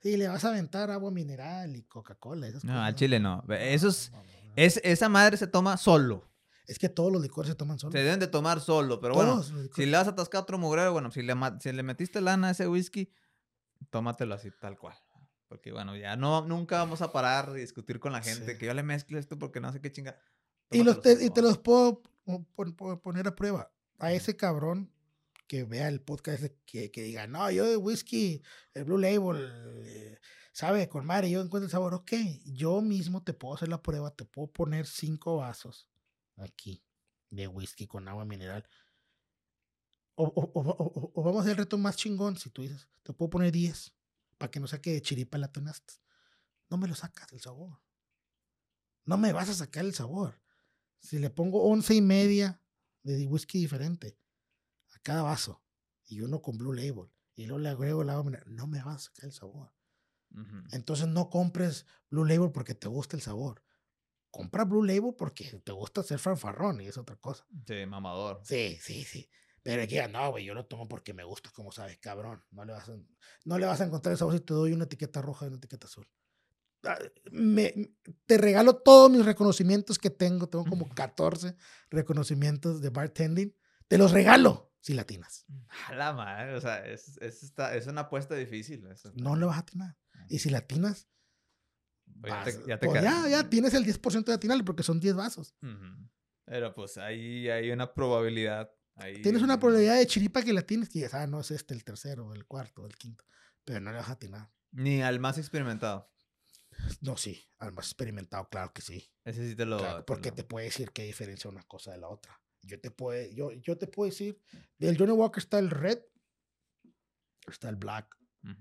[0.00, 2.48] Sí, le vas a aventar agua mineral y Coca-Cola.
[2.62, 3.44] No, al chile no.
[3.48, 6.28] Eso es, esa madre se toma solo.
[6.66, 7.92] Es que todos los licores se toman solo.
[7.92, 11.10] Se deben de tomar solo, pero bueno, si le vas a atascar otro mugrero, bueno,
[11.10, 13.10] si le, si le metiste lana a ese whisky,
[13.90, 14.94] tómatelo así, tal cual.
[15.48, 18.74] Porque bueno, ya no, nunca vamos a parar de discutir con la gente que yo
[18.74, 20.18] le mezcle esto porque no sé qué chinga.
[20.70, 22.02] Y, los te, y te los puedo
[23.02, 23.72] poner a prueba.
[23.98, 24.92] A ese cabrón
[25.48, 28.42] que vea el podcast que, que diga, no, yo de whisky,
[28.74, 29.50] el Blue Label,
[29.84, 30.20] eh,
[30.52, 32.12] sabe, con madre, yo encuentro el sabor, ok,
[32.44, 35.88] yo mismo te puedo hacer la prueba, te puedo poner cinco vasos
[36.36, 36.84] aquí
[37.30, 38.68] de whisky con agua mineral.
[40.14, 43.30] O, o, o, vamos a hacer el reto más chingón, si tú dices, te puedo
[43.30, 43.94] poner 10
[44.36, 45.94] para que no saque de chiripa la tonaste.
[46.68, 47.80] No me lo sacas el sabor.
[49.04, 50.40] No me vas a sacar el sabor.
[51.00, 52.60] Si le pongo once y media
[53.02, 54.18] de whisky diferente,
[54.98, 55.62] cada vaso
[56.04, 58.98] y uno con Blue Label y luego le agrego el agua no me va a
[58.98, 59.72] sacar el sabor.
[60.72, 63.62] Entonces no compres Blue Label porque te gusta el sabor.
[64.30, 67.46] Compra Blue Label porque te gusta hacer fanfarrón y es otra cosa.
[67.66, 68.40] Sí, mamador.
[68.44, 69.30] Sí, sí, sí.
[69.62, 72.44] Pero aquí, no, güey, yo lo tomo porque me gusta, como sabes, cabrón.
[72.50, 72.96] No le vas a,
[73.44, 75.56] no le vas a encontrar el sabor si te doy una etiqueta roja y una
[75.56, 76.08] etiqueta azul.
[76.84, 76.98] Ah,
[77.30, 77.94] me,
[78.26, 80.48] te regalo todos mis reconocimientos que tengo.
[80.48, 81.56] Tengo como 14
[81.90, 83.56] reconocimientos de bartending.
[83.88, 85.46] Te los regalo si latinas.
[85.86, 88.86] A la madre, o sea, es, es, es una apuesta difícil.
[89.14, 89.96] No le vas a atinar.
[90.28, 91.08] Y si latinas,
[92.06, 95.14] ya, te, ya, te pues ya, ya, tienes el 10% de atinarle porque son 10
[95.14, 95.54] vasos.
[96.44, 98.70] Pero pues ahí hay una probabilidad.
[98.96, 99.22] Ahí...
[99.22, 101.84] Tienes una probabilidad de chiripa que la tienes y dices, ah, no es este el
[101.84, 103.24] tercero, el cuarto, el quinto.
[103.64, 104.50] Pero no le vas a atinar.
[104.72, 106.10] Ni al más experimentado.
[107.00, 109.10] No, sí, al más experimentado, claro que sí.
[109.24, 110.04] Ese sí te lo.
[110.06, 112.40] porque te puede decir qué diferencia una cosa de la otra.
[112.62, 114.40] Yo te, puedo, yo, yo te puedo decir,
[114.78, 116.00] del Johnny Walker está el red,
[117.46, 118.16] está el black,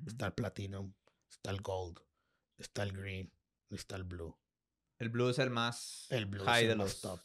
[0.05, 0.93] está el platinum,
[1.29, 1.99] está el gold,
[2.57, 3.33] está el green,
[3.69, 4.37] está el blue.
[4.99, 7.19] El blue es el más el blue high de los top.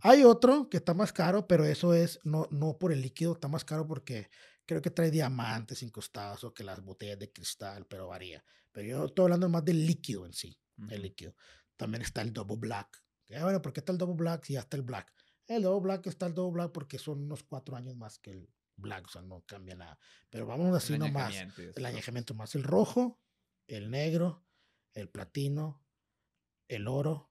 [0.00, 3.48] Hay otro que está más caro, pero eso es no, no por el líquido, está
[3.48, 4.30] más caro porque
[4.64, 8.42] creo que trae diamantes incrustados o que las botellas de cristal, pero varía.
[8.72, 10.58] Pero yo estoy hablando más del líquido en sí,
[10.88, 11.36] el líquido.
[11.76, 13.02] También está el double black.
[13.28, 15.12] bueno, ¿por qué está el double black si ya está el black?
[15.46, 18.48] El Double Black está el Double Black porque son unos cuatro años más que el
[18.76, 19.98] Black, o sea, no cambia nada.
[20.30, 21.34] Pero vamos así nomás.
[21.76, 22.54] El añejamiento más.
[22.54, 23.20] El rojo,
[23.68, 24.44] el negro,
[24.94, 25.82] el platino,
[26.68, 27.30] el oro,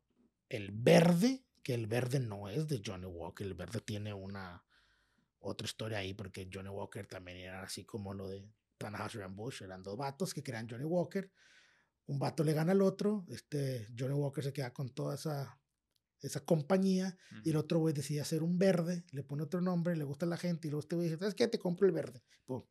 [0.49, 4.63] el verde, que el verde no es de Johnny Walker, el verde tiene una
[5.39, 8.45] otra historia ahí, porque Johnny Walker también era así como lo de
[8.77, 11.31] Tannhauser and Bush, eran dos vatos que crean Johnny Walker,
[12.05, 15.57] un vato le gana al otro, este Johnny Walker se queda con toda esa,
[16.27, 20.03] esa compañía y el otro güey decide hacer un verde, le pone otro nombre, le
[20.03, 21.47] gusta a la gente y luego este güey dice, ¿sabes qué?
[21.47, 22.23] Te compro el verde.
[22.45, 22.63] Pum,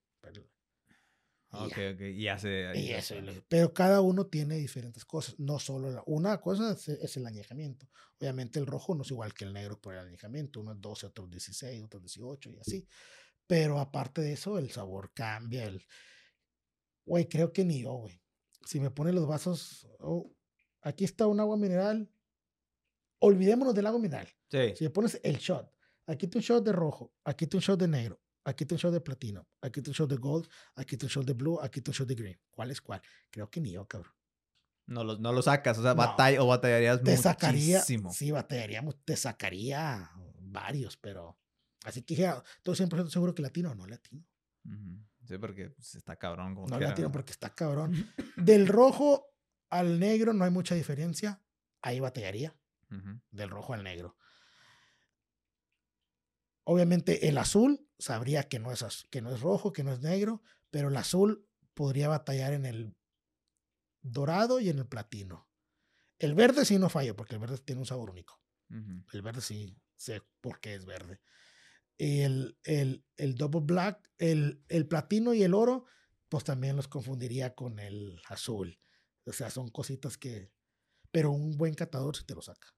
[1.54, 2.72] Ok, ok, y hace...
[2.74, 3.14] Y eso,
[3.46, 7.90] pero cada uno tiene diferentes cosas, no solo la, una cosa es, el añejamiento.
[8.18, 11.08] Obviamente el rojo no es igual que el negro por el añejamiento, uno es 12,
[11.08, 12.88] otro es 16, otro es 18 y así.
[13.46, 15.84] Pero aparte de eso, el sabor cambia, el...
[17.04, 18.18] Güey, creo que ni yo, güey.
[18.64, 20.32] Si me ponen los vasos, oh,
[20.80, 22.08] aquí está un agua mineral,
[23.22, 24.28] olvidémonos del mineral.
[24.50, 24.74] Sí.
[24.76, 25.72] Si me pones el shot,
[26.06, 28.78] aquí está un shot de rojo, aquí está un shot de negro, Aquí te un
[28.78, 31.60] show de platino, aquí te un show de gold, aquí te un show de blue,
[31.60, 32.40] aquí te un show de green.
[32.50, 33.00] ¿Cuál es cuál?
[33.30, 34.12] Creo que ni yo, cabrón.
[34.86, 39.16] No lo, no lo sacas, o sea, batalla, o batallarías te Sacaría, sí, batallaríamos, te
[39.16, 41.38] sacaría varios, pero
[41.84, 44.26] así que dije, estoy 100% seguro que latino o no latino.
[45.24, 46.54] Sí, porque está cabrón.
[46.54, 48.12] no latino porque está cabrón.
[48.36, 49.32] Del rojo
[49.70, 51.40] al negro no hay mucha diferencia.
[51.80, 52.56] Ahí batallaría.
[53.30, 54.16] Del rojo al negro.
[56.64, 60.42] Obviamente el azul sabría que no, es, que no es rojo, que no es negro,
[60.70, 62.94] pero el azul podría batallar en el
[64.00, 65.48] dorado y en el platino.
[66.18, 68.40] El verde sí no falla, porque el verde tiene un sabor único.
[69.12, 71.20] El verde sí sé por qué es verde.
[71.98, 75.86] El, el, el double black, el, el platino y el oro,
[76.28, 78.80] pues también los confundiría con el azul.
[79.26, 80.50] O sea, son cositas que...
[81.10, 82.74] Pero un buen catador sí te lo saca.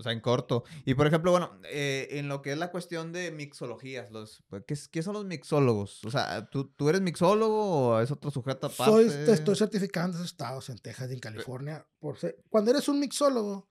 [0.00, 0.64] O sea, en corto.
[0.86, 4.74] Y por ejemplo, bueno, eh, en lo que es la cuestión de mixologías, los, ¿qué,
[4.90, 6.02] ¿qué, son los mixólogos?
[6.06, 9.10] O sea, ¿tú, ¿tú, eres mixólogo o es otro sujeto aparte?
[9.10, 11.86] Soy, estoy certificando en estados, en Texas y en California.
[11.98, 12.16] Por
[12.48, 13.68] cuando eres un mixólogo,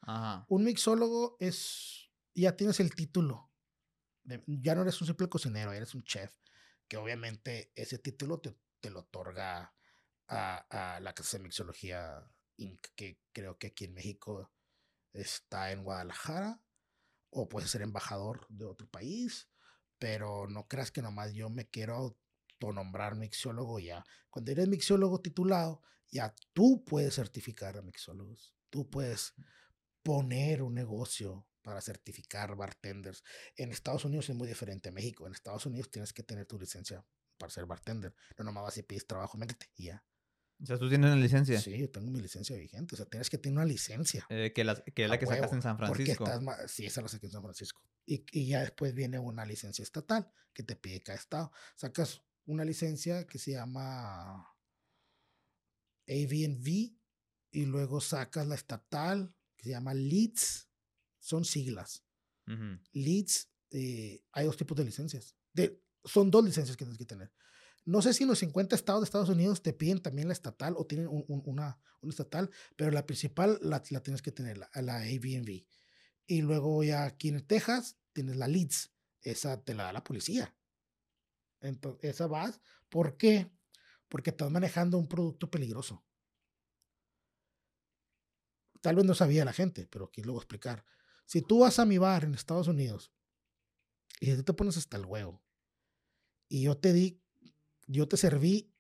[0.47, 3.51] un mixólogo es, ya tienes el título.
[4.45, 6.31] ya no eres un simple cocinero, eres un chef.
[6.87, 9.73] Que obviamente ese título te, te lo otorga
[10.27, 12.23] a, a la Casa de Mixología
[12.57, 14.51] Inc., que creo que aquí en México
[15.13, 16.61] está en Guadalajara
[17.29, 19.49] o puede ser embajador de otro país,
[19.97, 22.15] pero no creas que nomás yo me quiero
[22.59, 24.03] autonombrar mixiólogo ya.
[24.29, 25.81] Cuando eres mixiólogo titulado,
[26.11, 28.55] ya tú puedes certificar a mixólogos.
[28.69, 29.33] Tú puedes
[30.03, 33.23] poner un negocio para certificar bartenders.
[33.55, 35.27] En Estados Unidos es muy diferente a México.
[35.27, 37.05] En Estados Unidos tienes que tener tu licencia
[37.37, 38.13] para ser bartender.
[38.37, 40.03] No nomás vas y pides trabajo, métete y ya.
[40.61, 41.59] O sea, ¿tú tienes una licencia?
[41.59, 42.95] Sí, yo tengo mi licencia vigente.
[42.95, 44.25] O sea, tienes que tener una licencia.
[44.29, 46.25] Eh, que, que, es la que sacas en San Francisco.
[46.67, 47.81] sí, esa la saqué en San Francisco.
[48.05, 51.51] Y, y, ya después viene una licencia estatal que te pide cada estado.
[51.75, 54.45] Sacas una licencia que se llama
[56.07, 56.97] AV&V
[57.51, 60.69] y luego sacas la estatal que se llama LEEDS.
[61.19, 62.03] Son siglas.
[62.93, 65.35] LEEDS, eh, hay dos tipos de licencias.
[65.53, 67.31] De, son dos licencias que tienes que tener.
[67.85, 70.85] No sé si los 50 estados de Estados Unidos te piden también la estatal o
[70.85, 75.65] tienen una, una, estatal, pero la principal la, la tienes que tener, la, la ABNV.
[76.27, 78.91] Y luego ya aquí en Texas tienes la LEEDS,
[79.21, 80.55] esa te la da la policía.
[81.61, 82.61] Entonces, esa vas.
[82.89, 83.51] ¿Por qué?
[84.07, 86.03] Porque estás manejando un producto peligroso.
[88.81, 90.85] Tal vez no sabía la gente, pero aquí luego explicar.
[91.25, 93.11] Si tú vas a mi bar en Estados Unidos
[94.19, 95.43] y tú te pones hasta el huevo
[96.47, 97.21] y yo te di
[97.89, 98.71] yo te serví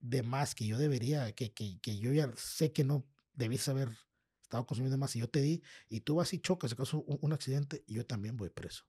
[0.00, 3.90] de más que yo debería, que, que, que yo ya sé que no debías haber
[4.42, 7.32] estado consumiendo más y yo te di, y tú vas y chocas, acaso un, un
[7.32, 8.84] accidente, y yo también voy preso.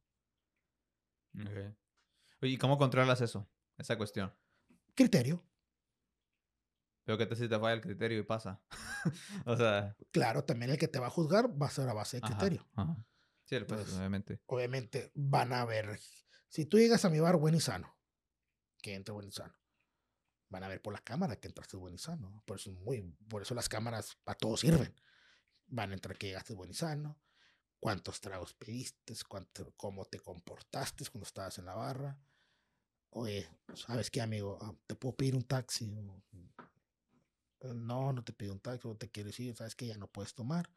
[2.41, 3.47] Oye, ¿y cómo controlas eso?
[3.77, 4.33] Esa cuestión.
[4.95, 5.43] Criterio.
[7.03, 8.61] Pero que te si te falla el criterio y pasa.
[9.45, 9.95] o sea.
[10.11, 12.67] Claro, también el que te va a juzgar va a ser a base de criterio.
[13.43, 14.41] Sí, pues, obviamente.
[14.45, 15.99] Obviamente van a ver.
[16.49, 17.96] Si tú llegas a mi bar buen y sano,
[18.81, 19.55] que entre buen y sano.
[20.49, 22.41] Van a ver por la cámara que entraste buen y sano.
[22.45, 24.95] Por eso, muy, por eso las cámaras a todos sirven.
[25.67, 27.19] Van a entrar que llegaste buen y sano,
[27.79, 32.17] cuántos tragos pediste, cuánto, cómo te comportaste cuando estabas en la barra.
[33.09, 34.57] Oye, ¿sabes qué, amigo?
[34.61, 35.87] Ah, ¿Te puedo pedir un taxi?
[37.61, 40.69] No, no te pido un taxi, te quiero decir, sabes que ya no puedes tomar,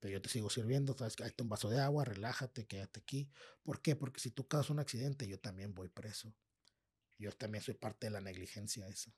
[0.00, 3.30] pero yo te sigo sirviendo, sabes que hay un vaso de agua, relájate, quédate aquí.
[3.62, 3.94] ¿Por qué?
[3.94, 6.34] Porque si tú causas un accidente, yo también voy preso.
[7.22, 9.12] Yo también soy parte de la negligencia esa.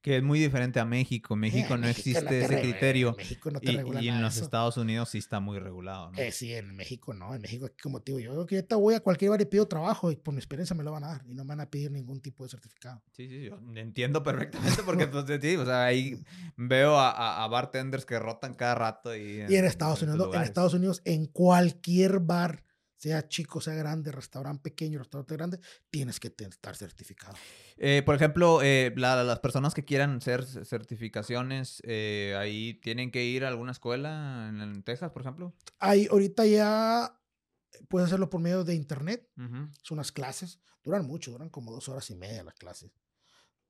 [0.00, 1.34] Que es muy diferente a México.
[1.34, 3.08] En México no México existe te ese regula- criterio.
[3.10, 4.44] En México no te Y, regula y en nada los eso.
[4.44, 6.18] Estados Unidos sí está muy regulado, ¿no?
[6.18, 7.34] Eh, sí, en México no.
[7.34, 10.10] En México, como te digo, yo que ahorita voy a cualquier bar y pido trabajo
[10.12, 11.90] y por mi experiencia me lo van a dar y no me van a pedir
[11.90, 13.02] ningún tipo de certificado.
[13.12, 16.22] Sí, sí, yo entiendo perfectamente porque, pues, sí, o sea, ahí
[16.56, 19.14] veo a, a- a bartenders que rotan cada rato.
[19.16, 20.42] Y, Y en Estados diferentes Unidos, en.
[20.42, 22.62] Estados Unidos, en cualquier bar,
[23.06, 25.60] sea chico, sea grande, restaurante pequeño, restaurante grande,
[25.90, 27.34] tienes que estar certificado.
[27.76, 33.24] Eh, por ejemplo, eh, la- las personas que quieran hacer certificaciones, eh, ahí tienen que
[33.24, 35.54] ir a alguna escuela en, en Texas, por ejemplo.
[35.78, 37.20] Hay, ahorita ya
[37.88, 39.30] puedes hacerlo por medio de internet.
[39.36, 40.58] Son unas clases.
[40.82, 42.90] Duran mucho, duran como dos horas y media las clases.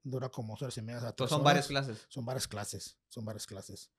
[0.03, 1.13] Dura como dos horas y media.
[1.13, 2.07] tres son varias clases.
[2.09, 2.97] Son varias clases.
[3.09, 3.91] Son varias clases.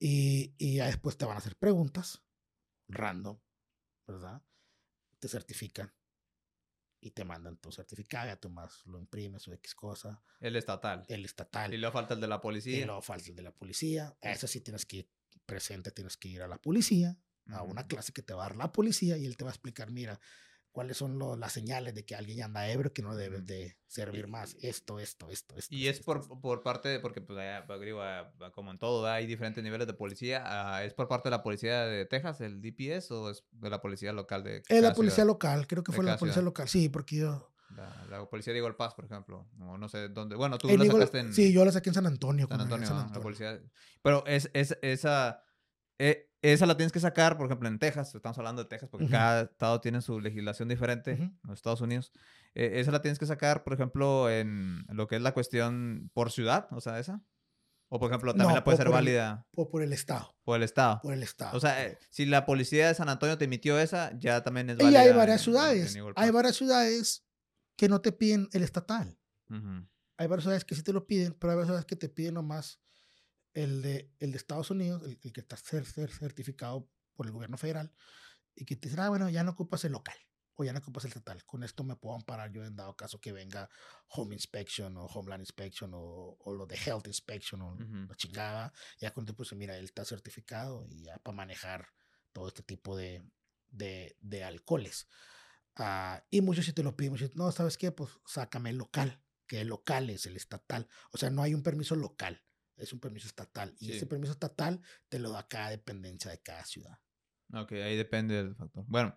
[0.00, 2.20] Y, y ya después te van a hacer preguntas
[2.88, 3.38] random,
[4.08, 4.42] ¿verdad?
[5.22, 5.94] Te certifican
[7.00, 11.04] y te mandan tu certificado, ya tú más lo imprimes o X cosa, El estatal.
[11.08, 11.72] el estatal.
[11.72, 12.86] Y luego falta el de la Y policía.
[12.86, 14.16] luego falta el de la policía.
[14.20, 15.10] Eso sí tienes que ir
[15.46, 17.16] presente, tienes que ir a la policía,
[17.46, 19.54] a una clase que te va a dar la policía y él te va a
[19.54, 20.18] explicar, mira,
[20.72, 23.46] cuáles son lo- las señales de que alguien anda ebrio, que no debes Ujú.
[23.46, 24.56] de servir más.
[24.62, 25.74] Esto, esto, esto, esto.
[25.74, 26.40] Y esto, es por, esto.
[26.40, 29.86] por parte de, porque pues allá, pues, digo, ah, como en todo, hay diferentes niveles
[29.86, 30.42] de policía.
[30.44, 33.80] ah, ¿Es por parte de la policía de Texas, el DPS, o es de la
[33.80, 35.26] policía local de Es la policía ciudad?
[35.28, 36.44] local, creo que fue la policía ciudad.
[36.46, 36.68] local.
[36.68, 37.48] Sí, porque yo...
[37.76, 39.48] La, la policía de Eagle Pass, por ejemplo.
[39.60, 40.36] O no sé dónde.
[40.36, 42.46] Bueno, tú la sacaste en Sí, yo la saqué en San Antonio.
[42.46, 43.22] San Antonio, ah, San la Antonio.
[43.22, 43.60] policía.
[44.02, 45.42] Pero es, es esa.
[46.04, 48.14] Eh, esa la tienes que sacar, por ejemplo, en Texas.
[48.14, 51.12] Estamos hablando de Texas porque cada estado tiene su legislación diferente.
[51.12, 52.12] En los Estados Unidos.
[52.54, 56.32] Eh, esa la tienes que sacar, por ejemplo, en lo que es la cuestión por
[56.32, 56.66] ciudad.
[56.72, 57.22] O sea, esa.
[57.88, 60.56] O, por ejemplo, también No, la puede ser el- válida Por, por el Estado, por
[60.56, 60.98] el estado.
[61.02, 61.54] por el Estado.
[61.56, 64.80] O sea, eh, si la policía de San Antonio te emitió esa, ya también es
[64.80, 65.00] y válida.
[65.02, 65.98] hay varias en- ciudades.
[66.16, 67.26] Hay varias ciudades
[67.76, 69.18] que no te piden el estatal.
[70.16, 72.34] Hay varias ciudades que sí te lo piden, pero hay varias ciudades que te piden
[72.34, 72.80] nomás
[73.54, 77.32] el de, el de Estados Unidos, el, el que está cer- cer- certificado por el
[77.32, 77.92] gobierno federal,
[78.54, 80.16] y que te dicen, ah, bueno, ya no ocupas el local
[80.54, 81.44] o ya no ocupas el estatal.
[81.46, 83.70] Con esto me puedo amparar yo en dado caso que venga
[84.08, 88.06] Home Inspection o Homeland Inspection o, o lo de Health Inspection o Ujú.
[88.08, 88.72] la chingada.
[88.98, 91.88] Ya con te pues mira, él está certificado y ya para manejar
[92.32, 93.24] todo este tipo de,
[93.70, 95.08] de, de alcoholes.
[95.76, 97.90] Ah, y muchos sí te lo piden, muchos, no, ¿sabes qué?
[97.90, 100.86] Pues sácame el local, que el local es el estatal.
[101.12, 102.44] O sea, no hay un permiso local,
[102.82, 103.74] es un permiso estatal.
[103.78, 103.92] Y Sí.
[103.92, 106.98] ese permiso estatal te lo da cada dependencia de cada ciudad.
[107.54, 108.84] Ok, ahí depende del factor.
[108.88, 109.14] Bueno.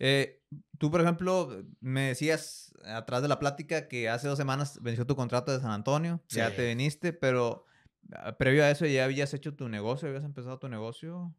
[0.00, 0.42] Eh,
[0.78, 5.14] tú, por ejemplo, me decías atrás de la plática que hace dos semanas venció tu
[5.14, 7.64] contrato de San Antonio, ya te viniste, pero
[8.12, 11.32] ah, previo a eso ya habías hecho tu negocio, habías empezado tu negocio.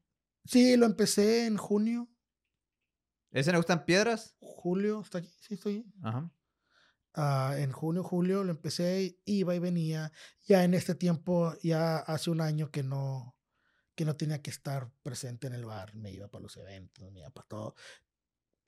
[0.46, 2.10] Sí, lo empecé en junio,
[3.34, 4.36] ¿Ese negocio está en piedras?
[4.40, 5.30] julio, ¿está aquí?
[5.40, 5.86] Sí, estoy.
[6.02, 6.30] Ajá.
[7.14, 10.12] Ah, en junio, julio lo empecé, iba y venía.
[10.48, 13.36] Ya en este tiempo, ya hace un año que no,
[13.96, 15.96] que no tenía que estar presente en el bar.
[15.96, 17.76] Me iba para los eventos, me iba para todo.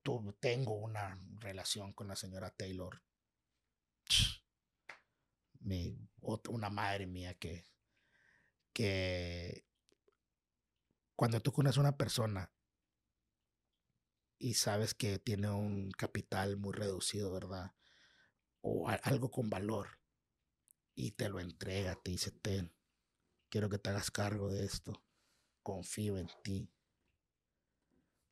[0.04, 3.02] Tu- tengo una relación con la señora Taylor.
[6.50, 7.66] Una madre mía que,
[8.74, 9.64] que
[11.16, 12.52] cuando tú conoces a una persona
[14.38, 17.72] y sabes que tiene un capital muy reducido, ¿verdad?
[18.66, 20.00] O a- algo con valor
[20.96, 22.74] y te lo entrega, te dice, ten,
[23.50, 25.04] quiero que te hagas cargo de esto,
[25.62, 26.72] confío en ti.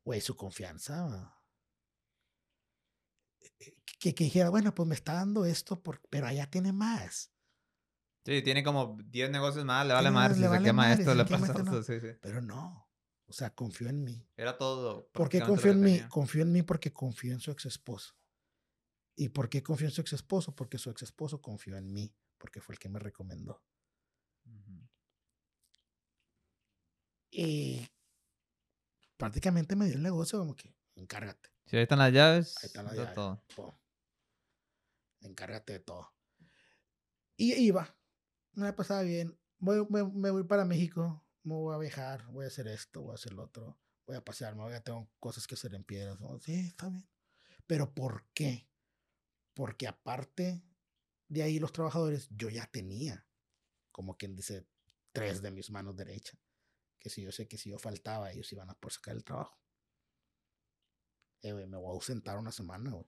[0.04, 1.04] Güey, su confianza.
[1.06, 1.42] ¿va?
[3.60, 7.30] Eh, Que, que dijera, bueno, pues me está dando esto, por, pero allá tiene más.
[8.24, 10.82] Sí, tiene como 10 negocios más, le vale madre más, si le se vale quema
[10.88, 11.82] madre, esto, si le pasa esto, no.
[11.82, 12.06] sí, sí.
[12.20, 12.88] Pero no.
[13.26, 14.28] O sea, confío en mí.
[14.36, 15.08] Era todo.
[15.12, 16.00] ¿Por qué lo en mí?
[16.08, 18.14] Confío en mí porque confío en su ex esposo.
[19.14, 20.54] ¿Y por qué confío en su ex esposo?
[20.54, 23.62] Porque su ex esposo confió en mí, porque fue el que me recomendó.
[27.30, 27.88] Y
[29.16, 32.56] prácticamente me dio el negocio como que, encárgate, Sí, ahí están las llaves.
[32.58, 33.14] Ahí están las llaves.
[33.14, 33.42] todo.
[33.56, 33.80] po.
[35.20, 36.12] encárgate de todo.
[37.36, 37.96] Y iba,
[38.52, 42.44] me la pasaba bien, voy, me, me voy para México, me voy a viajar, voy
[42.44, 45.10] a hacer esto, voy a hacer lo otro, voy a pasear, me voy a tengo
[45.18, 46.20] cosas que hacer en piedras.
[46.20, 46.38] ¿no?
[46.40, 47.08] Sí, está bien.
[47.66, 48.68] Pero ¿por qué?
[49.54, 50.62] Porque aparte
[51.28, 53.26] de ahí los trabajadores, yo ya tenía,
[53.90, 54.66] como quien dice,
[55.12, 56.38] tres de mis manos derechas.
[56.98, 59.58] Que si yo sé que si yo faltaba, ellos iban a por sacar el trabajo.
[61.42, 63.06] Eh, me voy a ausentar una semana, güey.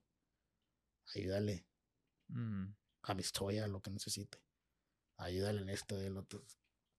[1.14, 1.66] Ayúdale
[2.28, 2.74] Mm.
[3.02, 4.42] a mi historia, lo que necesite.
[5.18, 6.44] Ayúdale en esto y en lo otro.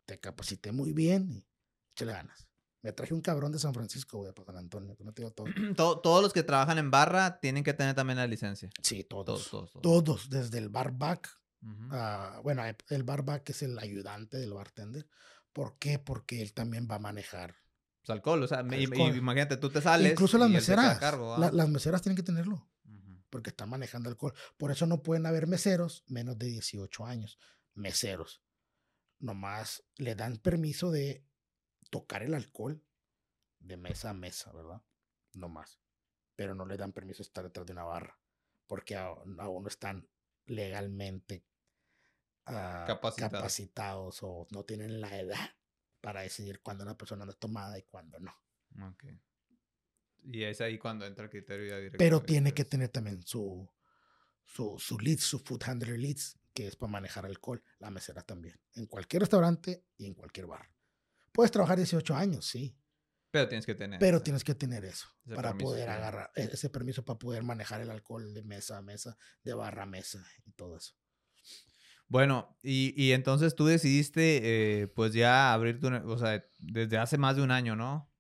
[0.05, 1.47] Te capacité muy bien y
[1.93, 2.47] échale ganas.
[2.85, 5.31] Me traje un cabrón de San Francisco, güey, para San Antonio, que no te digo
[5.33, 5.47] todo.
[5.75, 8.69] To- Todos los que trabajan en barra tienen que tener también la licencia.
[8.83, 9.25] Sí, todos.
[9.25, 10.03] Todos, Todos, todos.
[10.03, 10.29] todos.
[10.29, 11.29] desde el barback
[11.63, 11.87] Ujú.
[11.91, 15.07] Ah, bueno, el barback es el ayudante del bartender.
[15.51, 15.97] ¿Por qué?
[15.97, 17.55] Porque él también va a manejar.
[18.03, 19.15] Pues alcohol, o sea, Alcohol.
[19.17, 20.11] imagínate, tú te sales.
[20.11, 20.99] Incluso las meseras.
[20.99, 21.51] cargo, la- ¿ah?
[21.51, 22.69] las meseras tienen que tenerlo.
[23.31, 24.33] Porque están manejando alcohol.
[24.57, 27.39] Por eso no pueden haber meseros menos de 18 años.
[27.73, 28.43] Meseros.
[29.19, 31.25] Nomás le dan permiso de
[31.95, 32.83] tocar el alcohol
[33.59, 34.81] de mesa a mesa, ¿verdad?
[35.31, 35.79] Nomás.
[36.35, 38.19] Pero no le dan permiso de estar detrás de una barra.
[38.67, 40.05] Porque aún, no están
[40.45, 41.45] legalmente
[42.47, 43.31] ah, Capacitados.
[43.31, 45.51] capacitados o no tienen la edad
[46.01, 48.35] para decidir cuándo una persona anda tomada y cuándo no.
[48.89, 49.05] Ok.
[50.23, 51.97] Y es ahí cuando entra el criterio ya directo.
[51.97, 53.71] Pero de tiene que tener también su,
[54.43, 58.59] su, su leads, su food handler leads, que es para manejar alcohol, la mesera también,
[58.73, 60.74] en cualquier restaurante y en cualquier bar.
[61.35, 62.75] Puedes trabajar 18 años, sí,
[63.31, 63.99] Pero tienes que tener.
[63.99, 65.89] pero tienes que tener eso para permiso, poder sí.
[65.91, 69.83] agarrar e- ese permiso para poder manejar el alcohol de mesa a mesa, de barra
[69.83, 70.93] a mesa y todo eso.
[72.07, 75.87] Bueno, y, y entonces tú decidiste, eh, pues ya abrir tu.
[75.87, 78.11] O sea, desde hace más de un año, ¿no?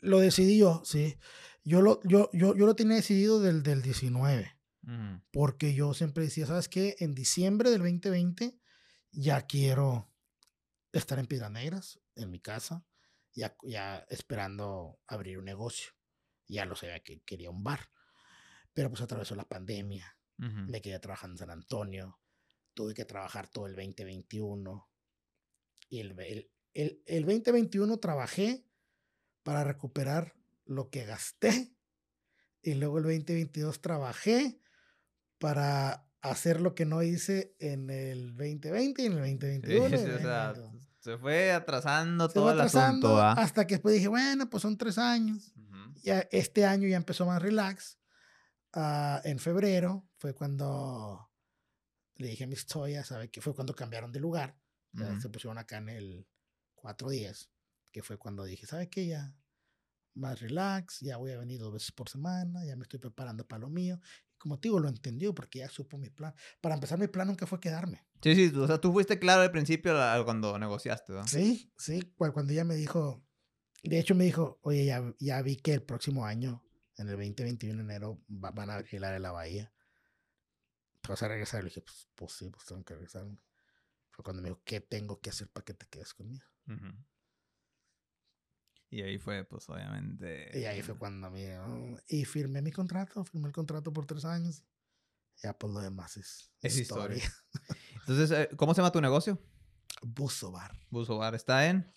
[0.00, 1.16] Lo decidí yo, sí.
[1.64, 4.56] Yo lo, yo, yo, yo lo tenía decidido del, del 19.
[4.84, 5.20] Ujú.
[5.32, 6.96] Porque yo siempre decía, ¿sabes qué?
[7.00, 8.58] En diciembre del 2020
[9.10, 10.10] ya quiero
[10.92, 12.86] estar en Piedras Negras, en mi casa,
[13.34, 15.92] ya, ya esperando abrir un negocio.
[16.46, 17.90] Ya lo sabía que quería un bar.
[18.72, 20.70] Pero pues atravesó la pandemia, Ujú.
[20.70, 22.20] me quedé trabajando en San Antonio,
[22.74, 24.88] tuve que trabajar todo el 2021.
[25.90, 28.66] Y el, el, el, el 2021 trabajé
[29.42, 30.34] para recuperar
[30.64, 31.74] lo que gasté.
[32.62, 34.60] Y luego el 2022 trabajé
[35.38, 39.88] para hacer lo que no hice en el 2020 y en el Sí, 2021.
[39.88, 40.88] y en sí, el o sea, 2022.
[41.00, 44.76] se fue atrasando Se todo fue el asunto, hasta que después dije, bueno, pues son
[44.76, 45.52] tres años.
[46.02, 47.98] Ya este año ya empezó más relax.
[48.72, 51.30] Ah, en febrero fue cuando
[52.16, 53.40] le dije a mis Toya, ¿sabe qué?
[53.40, 54.56] Fue cuando cambiaron de lugar.
[55.20, 56.26] Se pusieron acá en el
[56.74, 57.50] 410,
[57.92, 59.06] que fue cuando dije, ¿sabe qué?
[59.06, 59.34] Ya
[60.14, 63.60] más relax, ya voy a venir dos veces por semana, ya me estoy preparando para
[63.60, 64.00] lo mío.
[64.38, 66.34] Como te digo, lo entendió porque ya supo mi plan.
[66.60, 68.06] Para empezar, mi plan nunca fue quedarme.
[68.22, 69.94] Sí, sí, o sea, tú fuiste claro al principio
[70.24, 71.26] cuando negociaste, ¿no?
[71.26, 73.24] Sí, sí, cu- cuando ella me dijo,
[73.82, 76.64] de hecho me dijo, oye, ya, ya vi que el próximo año,
[76.96, 79.72] en el 2021 enero, va- van a alquilar en la bahía.
[81.02, 81.62] ¿Te vas a regresar?
[81.62, 83.26] Le dije, pues, pues sí, pues tengo que regresar.
[84.10, 86.44] Fue cuando me dijo, ¿qué tengo que hacer para que te quedes conmigo?
[86.66, 86.86] Ujú.
[88.90, 90.50] Y ahí fue, pues, obviamente.
[90.58, 91.58] Y ahí fue cuando me...
[91.58, 94.64] oh, y firmé mi contrato, firmé el contrato por tres años.
[95.42, 97.16] Ya pues lo demás es, Es historia.
[97.18, 97.36] historia.
[98.00, 99.38] Entonces, eh, ¿cómo se llama tu negocio?
[100.02, 101.34] Buzo Bar, Buzo Bar.
[101.34, 101.92] Está en,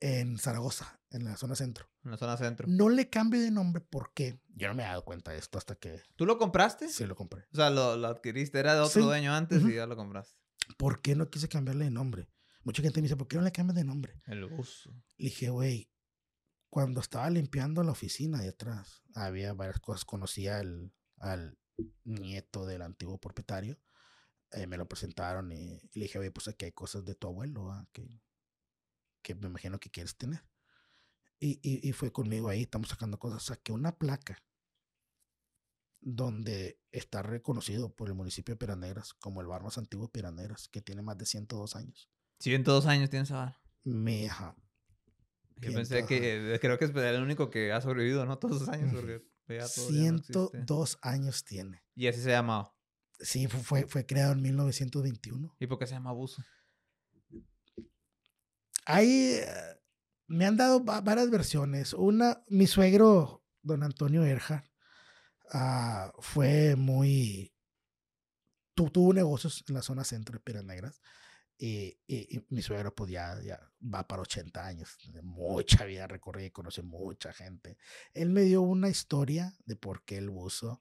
[0.00, 1.90] en Zaragoza, en la zona centro.
[2.04, 2.66] en la zona centro.
[2.68, 5.74] No le cambio de nombre porque yo no me he dado cuenta de esto hasta
[5.74, 6.88] que ¿Tú lo compraste?
[6.88, 7.42] sí lo compré.
[7.52, 9.06] O sea, lo, lo adquiriste, era de otro Sí.
[9.06, 9.68] dueño antes Ujú.
[9.70, 10.38] y ya lo compraste.
[10.78, 12.30] ¿Por qué no quise cambiarle de nombre?
[12.62, 14.20] Mucha gente me dice, ¿por qué no le cambias de nombre?
[14.26, 14.90] El buzo.
[15.16, 15.90] Le dije, güey,
[16.70, 20.04] cuando estaba limpiando la oficina de atrás, había varias cosas.
[20.04, 21.58] Conocía al, al
[22.04, 23.78] nieto del antiguo propietario.
[24.52, 27.28] eh, me lo presentaron y, y le dije, oye, pues aquí hay cosas de tu
[27.28, 27.86] abuelo ¿va?
[27.92, 28.22] que,
[29.22, 30.42] que me imagino que quieres tener.
[31.40, 33.44] Y, y, y fue conmigo ahí, estamos sacando cosas.
[33.44, 34.38] Saqué una placa
[36.00, 40.68] donde está reconocido por el municipio de Piranegras como el bar más antiguo de Piranegras,
[40.68, 42.10] que tiene más de 102 años.
[42.40, 43.60] 102 años tienes ahora.
[43.84, 44.54] Mi hija.
[45.60, 48.38] Yo pensé que, eh, creo que es el único que ha sobrevivido, ¿no?
[48.38, 50.32] Todos esos años, porque ya todo ya no existe.
[50.32, 51.82] 102 años tiene.
[51.94, 52.72] Y así se llama.
[53.20, 55.56] Sí, fu- fue, fue creado en 1921.
[55.58, 56.42] ¿Y por qué se llama buzo?
[58.84, 59.46] Ahí eh,
[60.26, 61.92] me han dado va- varias versiones.
[61.94, 64.64] Una, mi suegro, don Antonio Erja,
[65.52, 67.52] ah, fue muy...
[68.74, 71.00] tu- tuvo negocios en la zona centro de Piedras Negras.
[71.60, 74.96] Y, y- y mi suegro, pues ya, ya va para 80 años.
[75.22, 77.76] Mucha vida recorrida y conoce mucha gente.
[78.14, 80.80] Él me dio una historia de por qué el buzo.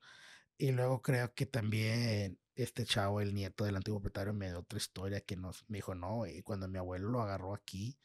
[0.57, 4.77] Y luego creo que también este chavo, el nieto del antiguo propietario, me dio otra
[4.77, 7.97] historia que nos me dijo, no, y cuando mi abuelo lo agarró aquí,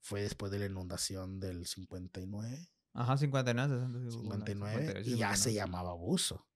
[0.00, 4.10] fue después de la inundación del 59, Ajá, 59, 60.
[4.10, 6.46] 59, y ya se llamaba buzo.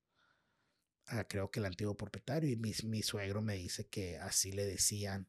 [1.07, 4.65] Ah, creo que el antiguo propietario, y mi, mi suegro me dice que así le
[4.65, 5.29] decían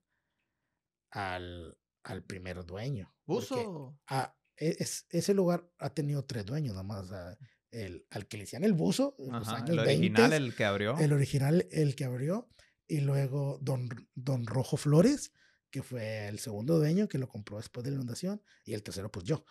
[1.11, 3.13] al, al primer dueño.
[3.25, 3.97] Buzo.
[4.07, 7.05] ah, e- es- ese lugar ha tenido tres dueños nomás.
[7.05, 7.37] o sea,
[7.71, 10.55] el, al que le decían el buzo, en los Ajá, años el original, 20, el
[10.55, 10.97] que abrió.
[10.97, 12.49] el original, el que abrió,
[12.87, 15.33] y luego Don, Don Rojo Flores,
[15.69, 19.11] que fue el segundo dueño que lo compró después de la inundación, y el tercero,
[19.11, 19.43] pues yo.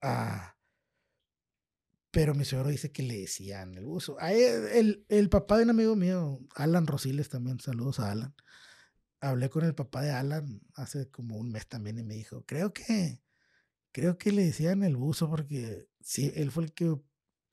[0.00, 0.56] Ah,
[2.10, 4.16] Pero mi suegro dice que le decían el buzo.
[4.20, 8.34] A él- el, el papá de un amigo mío, Alan Rosiles también, saludos a Alan.
[9.20, 12.72] Hablé con el papá de Alan hace como un mes también y me dijo, creo
[12.72, 13.20] que,
[13.92, 16.94] creo que le decían el buzo porque sí, él fue el que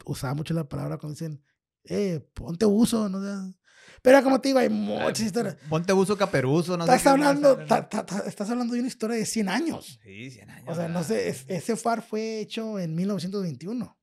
[0.06, 1.44] usaba mucho la palabra cuando dicen,
[1.86, 3.56] eh, ponte buzo, no seas-".
[4.02, 5.58] Pero como te digo, hay muchas historias.
[5.70, 7.14] Ponte buzo caperuzo, no sé Estás más.
[7.14, 10.00] hablando, ta- ta- ta- estás hablando de una historia de 100 años.
[10.04, 10.70] Sí, 100 años.
[10.70, 13.98] O sea, no sé, es- ese far fue hecho en 1921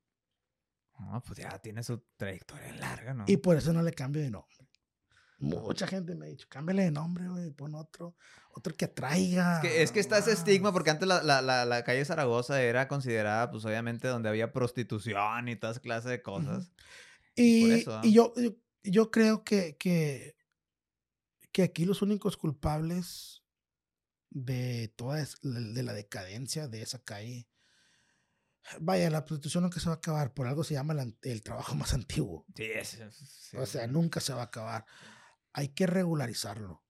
[0.99, 3.25] No, pues ya tiene su trayectoria larga, ¿no?
[3.27, 4.57] y por eso no le cambio de nombre.
[5.43, 8.15] Mucha gente me ha dicho, cámbiale de nombre, güey, pon otro,
[8.53, 9.57] otro que atraiga.
[9.57, 10.73] Es que, es que está ese estigma, más".
[10.73, 15.49] porque antes la, la, la, la calle Zaragoza era considerada, pues obviamente, donde había prostitución
[15.49, 16.71] y todas clases de cosas.
[17.35, 18.01] Y, por eso, ¿ah?
[18.05, 18.53] y yo, yo,
[18.85, 20.37] yo creo que, que,
[21.51, 23.43] que aquí los únicos culpables
[24.31, 27.49] de toda de la decadencia de esa calle,
[28.81, 31.95] vaya, la prostitución nunca se va a acabar, por algo se llama el, trabajo más
[31.95, 32.47] antiguo.
[32.55, 33.57] Sí, sí.
[33.57, 34.87] O sea, nunca se va a acabar.
[35.53, 36.83] Hay que regularizarlo.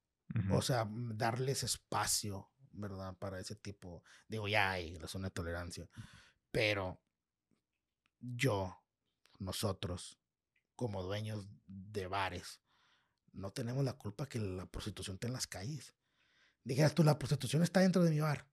[0.51, 3.15] O sea, mm, darles espacio, ¿verdad?
[3.19, 4.03] Para ese tipo.
[4.29, 5.89] Digo, ya hay la zona de tolerancia.
[6.51, 7.03] Pero
[8.19, 8.83] yo,
[9.39, 10.19] nosotros,
[10.75, 12.61] como dueños de bares,
[13.33, 15.95] no tenemos la culpa que la prostitución esté en las calles.
[16.65, 18.49] Dijeras tú, la prostitución está dentro de mi bar.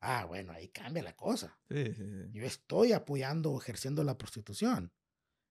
[0.00, 1.56] Ah, bueno, ahí cambia la cosa.
[1.68, 2.30] Sí, sí, sí.
[2.32, 4.92] Yo estoy apoyando o ejerciendo la prostitución.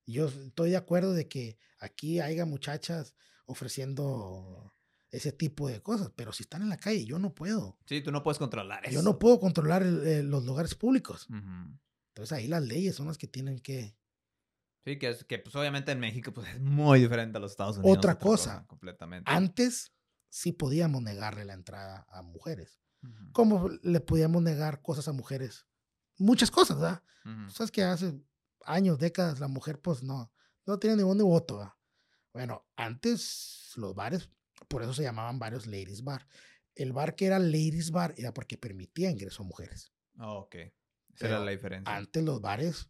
[0.06, 3.16] Yo estoy de acuerdo de que aquí haya muchachas
[3.52, 4.74] ofreciendo
[5.10, 7.78] ese tipo de cosas, pero si están en la calle, yo no puedo.
[7.86, 8.94] Sí, tú no puedes controlar eso.
[8.94, 11.28] Yo no puedo controlar el- el- los lugares públicos.
[11.30, 13.96] Entonces ahí las leyes son las que tienen que...
[14.84, 17.78] Sí, que, es, que pues obviamente en México pues, es muy diferente a los Estados
[17.78, 17.98] Unidos.
[17.98, 18.66] Otra cosa.
[18.68, 19.30] completamente.
[19.30, 19.94] Antes
[20.30, 22.80] sí podíamos negarle la entrada a mujeres.
[23.04, 23.32] Ujú.
[23.34, 25.68] Como le podíamos negar cosas a mujeres?
[26.18, 27.04] Muchas cosas, ¿verdad?
[27.50, 28.20] Sabes que hace
[28.66, 30.32] años, décadas, la mujer pues no,
[30.66, 31.58] no tiene ningún ni voto.
[31.58, 31.78] ¿va?
[32.34, 34.30] Bueno, antes los bares,
[34.68, 36.28] por eso se llamaban varios ladies bar.
[36.76, 39.92] El bar que era ladies bar era porque permitía ingreso a mujeres.
[40.18, 40.56] Oh, ok.
[41.14, 41.94] Esa era la diferencia.
[41.94, 42.90] Antes los bares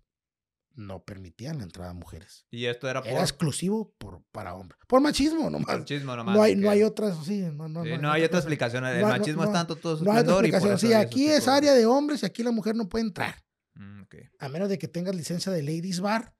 [0.73, 2.45] no permitían la entrada a mujeres.
[2.49, 4.79] Y esto era por Era exclusivo por, para hombres.
[4.87, 5.79] Por machismo nomás.
[5.79, 6.35] machismo nomás.
[6.35, 8.85] No hay, no hay otras, sí, no, no, Sí, no, no hay otra explicación.
[8.85, 10.79] El machismo es tanto todo su No hay otra por explicación.
[10.79, 13.43] Sí, aquí es área de hombres y aquí la mujer no puede entrar.
[13.73, 14.15] Mm, ok.
[14.39, 16.35] A menos de que tengas licencia de ladies bar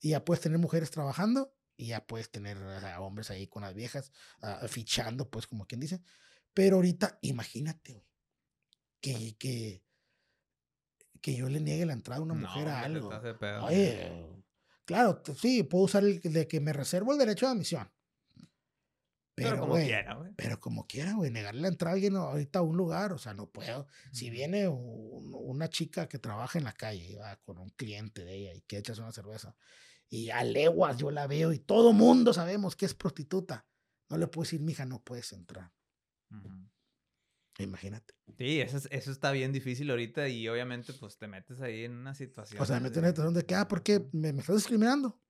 [0.00, 3.74] y ya puedes tener mujeres trabajando y ya puedes tener sea, hombres ahí con las
[3.74, 4.12] viejas
[4.42, 6.02] ah, fichando, pues como quien dice.
[6.52, 8.06] Pero ahorita, imagínate, güey,
[9.00, 9.82] que, que,
[11.22, 13.38] que yo le niegue la entrada a una mujer No, a hombre, algo.
[13.38, 13.64] pedo.
[13.64, 14.12] Oye,
[14.84, 17.90] claro, sí, puedo usar el de que me reservo el derecho de admisión.
[19.34, 20.32] Pero, Pero, como güey, quiera, güey.
[20.36, 23.32] pero como quiera, güey, negarle la entrada a alguien ahorita a un lugar, o sea,
[23.32, 23.86] no puedo.
[24.12, 28.34] Si viene un- una chica que trabaja en la calle va, con un cliente de
[28.34, 29.56] ella y que echas una cerveza,
[30.10, 33.66] y a leguas yo la veo y todo mundo sabemos que es prostituta,
[34.10, 35.72] no le puedo decir, mija, no puedes entrar.
[37.58, 38.14] Imagínate.
[38.38, 41.92] Sí, eso, es- eso está bien difícil ahorita y obviamente pues te metes ahí en
[41.92, 42.60] una situación.
[42.62, 44.56] O sea, me meto en la situación de que, ah, ¿por qué me, me estás
[44.56, 45.20] discriminando?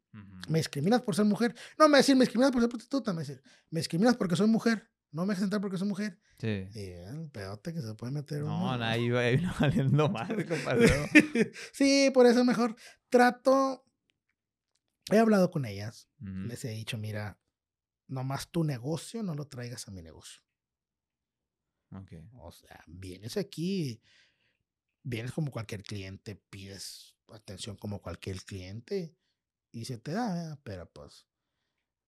[0.48, 1.54] Me discriminas por ser mujer.
[1.78, 3.40] No me decir, me discriminas por ser prostituta, me decir,
[3.70, 4.90] me discriminas porque soy mujer.
[5.12, 6.20] No me dejas entrar porque soy mujer.
[6.38, 6.68] Sí.
[6.74, 9.22] Y el pedote que se puede meter No, va ahí va
[9.60, 10.88] valiendo mal, compadre.
[11.72, 12.76] sí, por eso mejor
[13.08, 13.84] trato.
[15.10, 16.08] He hablado con ellas.
[16.18, 17.40] Les he dicho, mira,
[18.06, 20.42] nomás tu negocio no lo traigas a mi negocio.
[21.92, 22.12] Ok.
[22.34, 24.00] O sea, vienes aquí,
[25.02, 29.16] vienes como cualquier cliente, pides atención como cualquier cliente
[29.72, 30.60] y se te da, ¿verdad?
[30.62, 31.26] pero pues,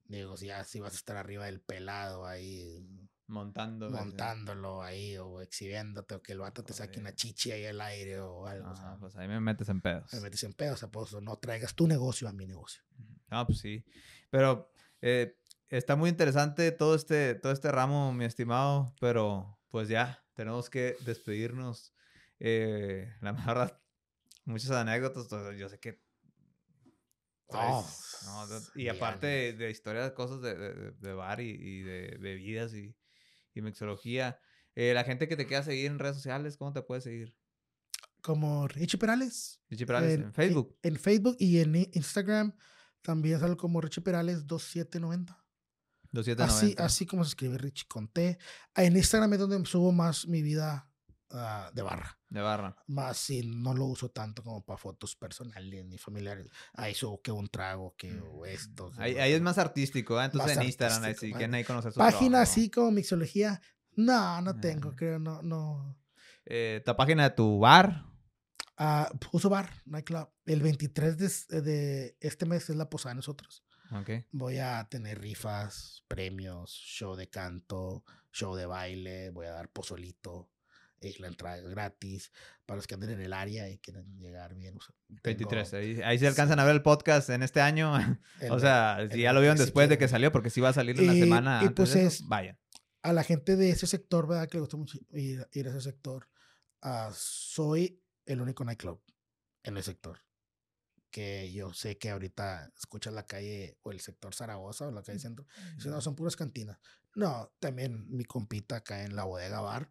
[0.04, 2.86] digo, ya si vas a estar arriba del pelado ahí,
[3.32, 3.88] Montando.
[3.90, 8.20] montándolo ahí o exhibiéndote o que el vato te saque una chichi ahí al aire
[8.20, 10.12] o algo, o Ajá, sea, pues ahí me metes en pedos.
[10.12, 12.82] me metes en pedo, o sea, pues no traigas tu negocio a mi negocio.
[13.30, 13.82] Ah, pues sí.
[14.30, 15.38] Pero eh,
[15.70, 20.96] está muy interesante todo este, todo este ramo, mi estimado, pero pues ya, tenemos que
[21.06, 21.94] despedirnos.
[22.38, 23.80] Eh, la verdad,
[24.44, 26.02] muchas anécdotas, pues, yo sé que...
[27.54, 27.86] Oh,
[28.74, 32.94] y aparte de, de historias, cosas de- de- de bar y, y de bebidas y,
[33.54, 34.38] y mixología.
[34.74, 37.36] Eh, la gente que te quiera seguir en redes sociales, ¿cómo te puede seguir?
[38.20, 39.60] Como Richie Perales.
[39.68, 40.78] Richie Perales, en, Facebook.
[40.82, 42.56] En, Facebook y en Instagram
[43.02, 45.32] también salgo como Richie Perales 2790.
[45.32, 45.44] Así,
[46.12, 46.84] 2790.
[46.84, 48.38] así como se escribe Richie con T.
[48.76, 50.91] En Instagram es donde subo más mi vida
[51.32, 52.18] ah, de barra.
[52.28, 52.76] De barra.
[52.86, 56.48] Más si no lo uso tanto como para fotos personales ni familiares.
[56.74, 58.90] Ahí subo que un trago, que o esto.
[58.90, 60.24] que Mm, Ahí, es más artístico, ¿eh?
[60.26, 62.50] Entonces Más en Instagram, ahí quieren ahí conocer su Página trabajo.
[62.52, 63.60] así como mixología.
[63.96, 64.94] No, no tengo, Ah.
[64.96, 65.98] creo, no, no.
[66.46, 68.04] Eh, tu página de tu bar.
[68.78, 70.28] Ah, Puso Bar, Nightclub.
[70.46, 71.16] El 23
[71.48, 73.64] de, de este mes es la posada de nosotros.
[73.92, 74.10] Ok.
[74.32, 78.02] Voy a tener rifas, premios, show de canto,
[78.32, 80.50] show de baile, voy a dar pozolito.
[81.18, 82.32] La entrada es gratis
[82.66, 84.76] para los que anden en el área y quieren llegar bien.
[84.76, 85.74] o sea, tengo 23.
[85.74, 87.94] Ahí, ahí se alcanzan a ver el podcast en este año.
[88.40, 90.50] el o sea, el si ya lo vieron 23 si después de que salió, porque
[90.50, 92.58] sí va a salir en la semana y antes pues de eso, es- vayan.
[93.02, 94.48] a la gente de ese sector, ¿verdad?
[94.48, 96.28] Que le gusta mucho ir, ir a ese sector.
[96.82, 99.02] ah, soy el único nightclub
[99.64, 100.20] en el sector.
[101.10, 105.18] Que yo sé que ahorita escuchas la calle o el sector Zaragoza o la calle
[105.18, 105.46] centro.
[105.72, 106.78] y dicen, no, son puras cantinas.
[107.14, 109.90] No, también mi compita acá en la bodega bar,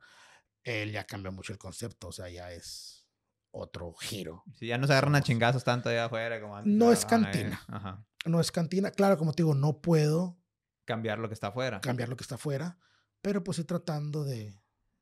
[0.63, 2.09] él ya cambió mucho el concepto.
[2.09, 3.05] O sea, ya es
[3.51, 4.43] otro giro.
[4.53, 6.73] Si ya no se agarran a chingazos tanto allá afuera como antes.
[6.73, 7.61] No es cantina.
[7.67, 8.05] Ajá.
[8.25, 8.91] No es cantina.
[8.91, 10.37] Claro, como te digo, no puedo
[10.85, 11.79] Cambiar lo que está afuera.
[11.81, 12.77] cambiar lo que está afuera,
[13.21, 14.59] pero pues sí tratando de,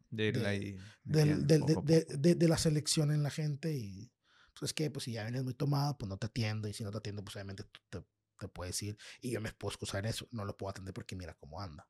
[0.09, 0.77] De irle ahí.
[1.03, 4.11] del- metiendo del- poco de, de- de- de la selección en la gente y
[4.53, 6.83] pues es que pues si ya vienes muy tomado pues no te atiendo y si
[6.83, 8.03] no te atiendo pues obviamente tú te,
[8.37, 11.33] te puedes ir y yo me puedo excusar eso no lo puedo atender porque mira
[11.35, 11.87] cómo anda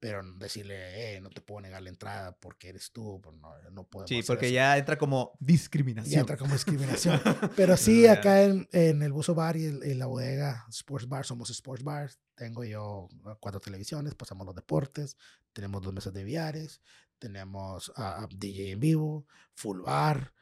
[0.00, 3.84] pero decirle eh, no te puedo negar la entrada porque eres tú pues no, no
[3.88, 4.54] podemos Sí, porque eso.
[4.54, 6.12] ya entra como discriminación.
[6.14, 7.20] ya entra como discriminación
[7.56, 11.24] pero sí acá en, en el buzo bar y el- en la bodega Sports Bar
[11.24, 15.16] somos Sports Bar tengo yo uh, cuatro televisiones pasamos los deportes
[15.52, 16.80] tenemos dos mesas de billares
[17.18, 20.32] tenemos a a DJ en vivo full bar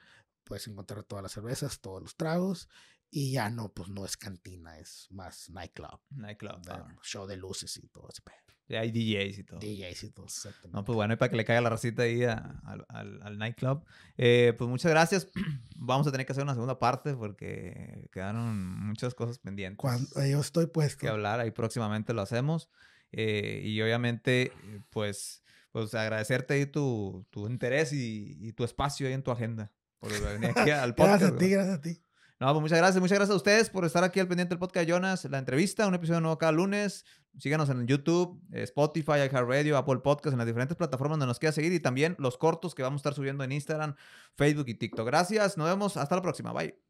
[0.42, 2.68] puedes encontrar todas las cervezas todos los tragos
[3.10, 6.60] y ya no pues no es cantina es más nightclub Nightclub.
[6.68, 6.88] ah.
[7.02, 8.36] show de luces y todo ese pedo.
[8.70, 9.60] Hay DJs y todo.
[9.60, 12.24] DJs y todo exactamente No, pues bueno, y para que le caiga la racita ahí
[12.24, 13.84] a- al, al- al nightclub.
[14.16, 15.28] Eh, pues muchas gracias.
[15.76, 20.40] Vamos a tener que hacer una segunda parte porque quedaron muchas cosas pendientes cuando yo
[20.40, 21.40] estoy puesto que hablar.
[21.40, 22.70] Ahí próximamente lo hacemos.
[23.12, 29.06] Eh, y obviamente, eh, pues, pues agradecerte ahí tu, tu interés y, y tu espacio
[29.06, 29.72] ahí en tu agenda.
[29.98, 31.20] Por venir aquí al podcast.
[31.22, 32.02] gracias a ti gracias a ti
[32.40, 33.00] No, pues muchas gracias.
[33.00, 35.24] Muchas gracias a ustedes por estar aquí al pendiente del podcast de Jonas.
[35.26, 37.04] La entrevista, un episodio nuevo cada lunes.
[37.38, 41.72] Síganos en YouTube, Spotify, iHeartRadio, Apple Podcast, en las diferentes plataformas donde nos quiera seguir
[41.72, 43.96] y también los cortos que vamos a estar subiendo en Instagram,
[44.36, 45.06] Facebook y TikTok.
[45.06, 45.56] Gracias.
[45.56, 45.96] Nos vemos.
[45.96, 46.52] Hasta la próxima.
[46.52, 46.83] Bye.